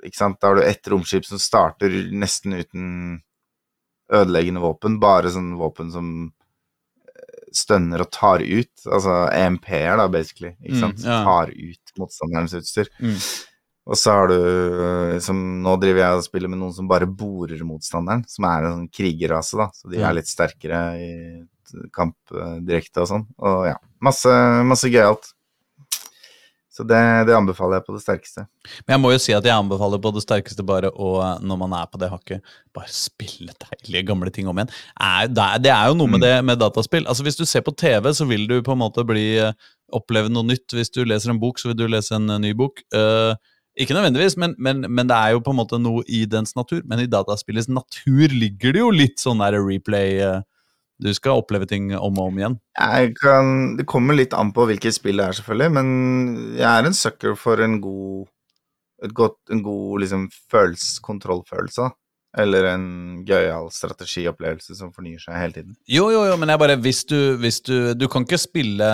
ikke 0.04 0.18
sant? 0.18 0.40
Da 0.42 0.50
har 0.50 0.58
du 0.60 0.64
ett 0.66 0.90
romskip 0.92 1.28
som 1.30 1.40
starter 1.40 1.94
nesten 2.12 2.58
uten 2.58 2.88
ødeleggende 4.12 4.64
våpen, 4.66 4.98
bare 5.00 5.30
sånn 5.32 5.54
våpen 5.60 5.92
som 5.94 6.08
eh, 7.06 7.46
stønner 7.56 8.04
og 8.04 8.10
tar 8.12 8.42
ut. 8.44 8.74
Altså 8.90 9.16
EMP-er, 9.32 9.96
da, 10.02 10.10
basically. 10.12 10.56
Ikke 10.60 10.76
Mm, 10.76 10.82
sant? 10.82 11.06
Mm, 11.06 11.08
ja. 11.14 11.22
tar 11.30 11.54
ut 11.56 11.94
motstanderens 12.02 12.58
utstyr. 12.60 12.90
Mm. 13.00 13.16
Og 13.90 13.98
så 13.98 14.14
har 14.14 14.30
du 14.30 14.38
eh, 14.38 15.18
som 15.26 15.38
Nå 15.64 15.74
driver 15.82 16.04
jeg 16.04 16.20
og 16.20 16.26
spiller 16.28 16.52
med 16.52 16.62
noen 16.62 16.76
som 16.76 16.90
bare 16.90 17.10
borer 17.10 17.64
motstanderen, 17.66 18.24
som 18.30 18.46
er 18.50 18.68
en 18.68 18.76
sånn 18.76 18.92
krigerrase, 18.94 19.58
da. 19.58 19.70
Så 19.74 19.90
de 19.92 20.04
er 20.04 20.18
litt 20.18 20.30
sterkere 20.30 20.82
i 21.02 21.12
kamp 21.96 22.18
eh, 22.36 22.58
direkte 22.68 23.04
og 23.04 23.10
sånn. 23.10 23.28
Og 23.42 23.70
ja, 23.72 23.78
masse, 24.04 24.34
masse 24.68 24.92
gøyalt. 24.92 25.34
Så 26.72 26.86
det, 26.88 26.98
det 27.28 27.34
anbefaler 27.36 27.78
jeg 27.78 27.86
på 27.90 27.94
det 27.98 28.02
sterkeste. 28.02 28.46
Men 28.86 28.94
jeg 28.96 29.02
må 29.04 29.10
jo 29.12 29.20
si 29.20 29.34
at 29.36 29.44
jeg 29.44 29.60
anbefaler 29.60 30.00
på 30.02 30.14
det 30.16 30.22
sterkeste 30.24 30.64
bare 30.64 30.88
å, 30.96 31.10
når 31.44 31.58
man 31.60 31.76
er 31.76 31.90
på 31.92 32.00
det 32.00 32.08
hakket, 32.14 32.54
bare 32.72 32.94
spille 32.96 33.52
deilige 33.66 34.08
gamle 34.08 34.32
ting 34.32 34.48
om 34.48 34.62
igjen. 34.62 34.72
Er, 34.96 35.28
det, 35.28 35.44
er, 35.44 35.66
det 35.66 35.74
er 35.76 35.92
jo 35.92 35.98
noe 36.00 36.14
med 36.14 36.24
det 36.24 36.38
med 36.48 36.62
dataspill. 36.64 37.04
Altså 37.12 37.28
Hvis 37.28 37.40
du 37.42 37.44
ser 37.44 37.66
på 37.68 37.76
TV, 37.76 38.08
så 38.16 38.30
vil 38.30 38.48
du 38.48 38.62
på 38.64 38.72
en 38.72 38.82
måte 38.86 39.04
bli 39.08 39.26
eh, 39.44 39.52
oppleve 39.92 40.32
noe 40.32 40.48
nytt. 40.48 40.70
Hvis 40.78 40.94
du 40.96 41.04
leser 41.04 41.34
en 41.34 41.42
bok, 41.44 41.60
så 41.60 41.74
vil 41.74 41.82
du 41.82 41.90
lese 41.92 42.16
en 42.16 42.38
ny 42.40 42.54
bok. 42.56 42.80
Eh, 42.96 43.36
ikke 43.80 43.96
nødvendigvis, 43.96 44.36
men, 44.38 44.56
men, 44.60 44.84
men 44.92 45.08
det 45.08 45.16
er 45.16 45.36
jo 45.36 45.44
på 45.44 45.54
en 45.54 45.60
måte 45.62 45.80
noe 45.80 46.04
i 46.12 46.26
dens 46.30 46.56
natur. 46.58 46.82
Men 46.88 47.00
i 47.00 47.10
dataspillets 47.10 47.70
natur 47.72 48.34
ligger 48.34 48.76
det 48.76 48.84
jo 48.84 48.90
litt 48.92 49.22
sånn 49.22 49.44
der 49.44 49.60
replay 49.64 50.20
eh, 50.20 50.42
Du 51.02 51.10
skal 51.16 51.40
oppleve 51.40 51.66
ting 51.70 51.90
om 51.96 52.20
og 52.20 52.28
om 52.28 52.42
igjen. 52.42 52.60
Kan, 53.22 53.78
det 53.80 53.88
kommer 53.90 54.18
litt 54.18 54.36
an 54.38 54.52
på 54.54 54.68
hvilket 54.70 55.00
spill 55.00 55.22
det 55.22 55.30
er, 55.30 55.40
selvfølgelig, 55.40 55.72
men 55.80 55.88
jeg 56.60 56.68
er 56.68 56.90
en 56.90 56.98
sucker 56.98 57.34
for 57.40 57.64
en 57.64 57.80
god, 57.82 58.28
godt, 59.18 59.40
en 59.56 59.64
god 59.66 60.04
liksom, 60.04 60.28
følelse, 60.52 61.02
kontrollfølelse. 61.08 61.88
da. 61.88 61.96
Eller 62.44 62.70
en 62.70 62.86
gøyal 63.28 63.66
strategiopplevelse 63.76 64.78
som 64.78 64.94
fornyer 64.96 65.20
seg 65.20 65.36
hele 65.36 65.56
tiden. 65.58 65.74
Jo, 65.90 66.06
jo, 66.14 66.22
jo, 66.30 66.38
men 66.40 66.52
jeg 66.54 66.62
bare 66.62 66.78
Hvis 66.80 67.04
du, 67.04 67.36
hvis 67.42 67.60
du 67.60 67.92
Du 67.92 68.08
kan 68.08 68.24
ikke 68.24 68.40
spille 68.40 68.88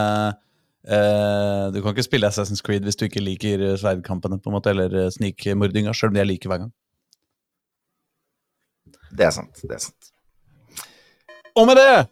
eh, 0.87 1.63
Du 1.73 1.79
kan 1.81 1.93
ikke 1.93 2.05
spille 2.05 2.29
Assassin's 2.29 2.63
Creed 2.63 2.85
hvis 2.87 2.99
du 2.99 3.05
ikke 3.07 3.23
liker 3.23 3.63
eh, 3.71 3.77
sverdkampene, 3.79 4.39
på 4.41 4.51
en 4.51 4.57
måte, 4.57 4.73
eller 4.73 4.93
eh, 5.03 5.09
snikmordinga, 5.13 5.95
sjøl 5.95 6.11
om 6.11 6.19
de 6.19 6.23
er 6.23 6.29
like 6.29 6.49
hver 6.49 6.65
gang. 6.65 6.75
Det 9.17 9.25
er 9.27 9.33
sant. 9.35 9.63
det 9.63 9.75
er 9.77 9.83
sant. 9.87 10.13
Og 11.57 11.65
med 11.65 11.79
det, 11.79 12.05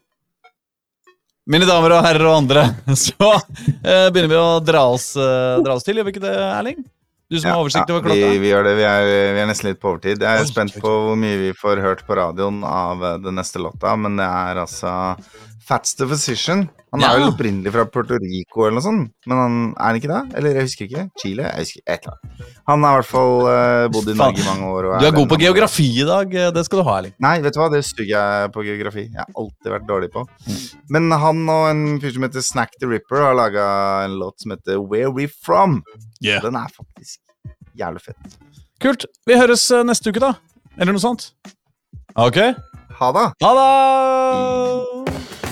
mine 1.46 1.68
damer 1.70 1.94
og 1.94 2.06
herrer 2.08 2.26
og 2.26 2.40
andre, 2.40 2.66
så 3.06 3.30
uh, 3.30 4.08
begynner 4.10 4.32
vi 4.32 4.38
å 4.40 4.60
dra 4.66 4.88
oss, 4.90 5.12
uh, 5.20 5.62
dra 5.62 5.76
oss 5.78 5.86
til. 5.86 6.00
Gjør 6.00 6.08
vi 6.08 6.16
ikke 6.16 6.24
det, 6.24 6.34
Erling? 6.34 6.80
Du 7.30 7.38
som 7.38 7.52
har 7.52 7.62
oversikt 7.62 7.90
over 7.94 8.06
klokka? 8.06 8.18
Ja, 8.22 8.32
vi 8.42 8.50
gjør 8.50 8.66
det. 8.66 8.74
Vi 8.80 8.86
er, 8.86 9.08
vi 9.36 9.42
er 9.44 9.48
nesten 9.50 9.70
litt 9.70 9.82
på 9.82 9.92
overtid. 9.92 10.22
Jeg 10.22 10.42
er 10.42 10.46
Oi, 10.46 10.50
spent 10.50 10.74
på 10.82 10.90
hvor 10.90 11.18
mye 11.18 11.38
vi 11.42 11.52
får 11.58 11.82
hørt 11.82 12.04
på 12.06 12.18
radioen 12.18 12.62
av 12.66 13.06
den 13.22 13.38
neste 13.38 13.62
låta, 13.62 13.94
men 13.98 14.18
det 14.18 14.26
er 14.26 14.62
altså 14.62 14.94
Fats 15.66 15.96
the 15.98 16.06
Physician. 16.06 16.68
Han 16.94 17.02
er 17.02 17.08
Ja. 17.08 17.14
vel 17.18 17.32
opprinnelig 17.34 17.72
fra 17.74 17.84
Puerto 17.90 18.16
Rico 18.22 18.62
eller 18.68 18.76
noe 18.78 18.84
sånt, 18.86 19.10
men 19.26 19.38
han 19.38 19.56
er 19.74 19.84
han 19.88 19.96
ikke 19.98 20.12
det? 20.12 20.20
Eller 20.38 20.54
jeg 20.60 20.66
husker 20.68 20.86
ikke. 20.86 21.04
Chile? 21.20 21.44
Jeg 21.50 21.66
husker 21.66 21.82
et 21.88 22.06
eller 22.06 22.14
annet. 22.14 22.54
Han 22.70 22.84
har 22.86 22.92
i 22.94 23.00
hvert 23.02 23.10
fall 23.10 23.34
uh, 23.50 23.88
bodd 23.96 24.12
i 24.14 24.16
Norge 24.20 24.40
i 24.40 24.46
mange 24.46 24.70
år. 24.70 24.88
Du 25.02 25.06
er 25.10 25.16
god 25.18 25.28
på 25.34 25.40
geografi 25.42 25.88
i 26.02 26.06
dag. 26.06 26.36
eh, 26.36 26.52
Det 26.52 26.66
skal 26.68 26.80
du 26.80 26.84
ha, 26.88 26.98
Erling. 27.00 27.14
Nei, 27.20 27.34
vet 27.42 27.54
du 27.54 27.60
hva, 27.60 27.70
det 27.74 27.82
suger 27.84 28.14
jeg 28.14 28.52
på 28.54 28.64
geografi. 28.64 29.08
Jeg 29.10 29.18
har 29.18 29.26
alltid 29.36 29.72
vært 29.74 29.88
dårlig 29.90 30.12
på. 30.14 30.24
Mm. 30.46 30.62
Men 30.90 31.12
han 31.26 31.50
og 31.50 31.66
en 31.72 31.84
fyr 32.00 32.14
som 32.14 32.24
heter 32.30 32.42
Snack 32.46 32.78
the 32.80 32.88
Ripper, 32.88 33.26
har 33.26 33.34
laga 33.36 33.66
en 34.06 34.20
låt 34.22 34.40
som 34.46 34.52
heter 34.56 34.78
Where 34.88 35.10
We 35.12 35.28
From. 35.28 35.82
Den 36.22 36.56
er 36.56 36.70
faktisk 36.78 37.20
jævlig 37.76 38.02
fett. 38.06 38.38
Kult. 38.80 39.06
Vi 39.26 39.34
høres 39.34 39.66
eh, 39.72 39.84
neste 39.84 40.14
uke, 40.14 40.20
da. 40.22 40.36
Eller 40.78 40.94
noe 40.94 41.02
sånt. 41.02 41.32
Ok. 42.16 42.38
Ha 43.02 43.12
det! 43.12 43.28
Ha 43.44 43.52
det! 43.60 45.45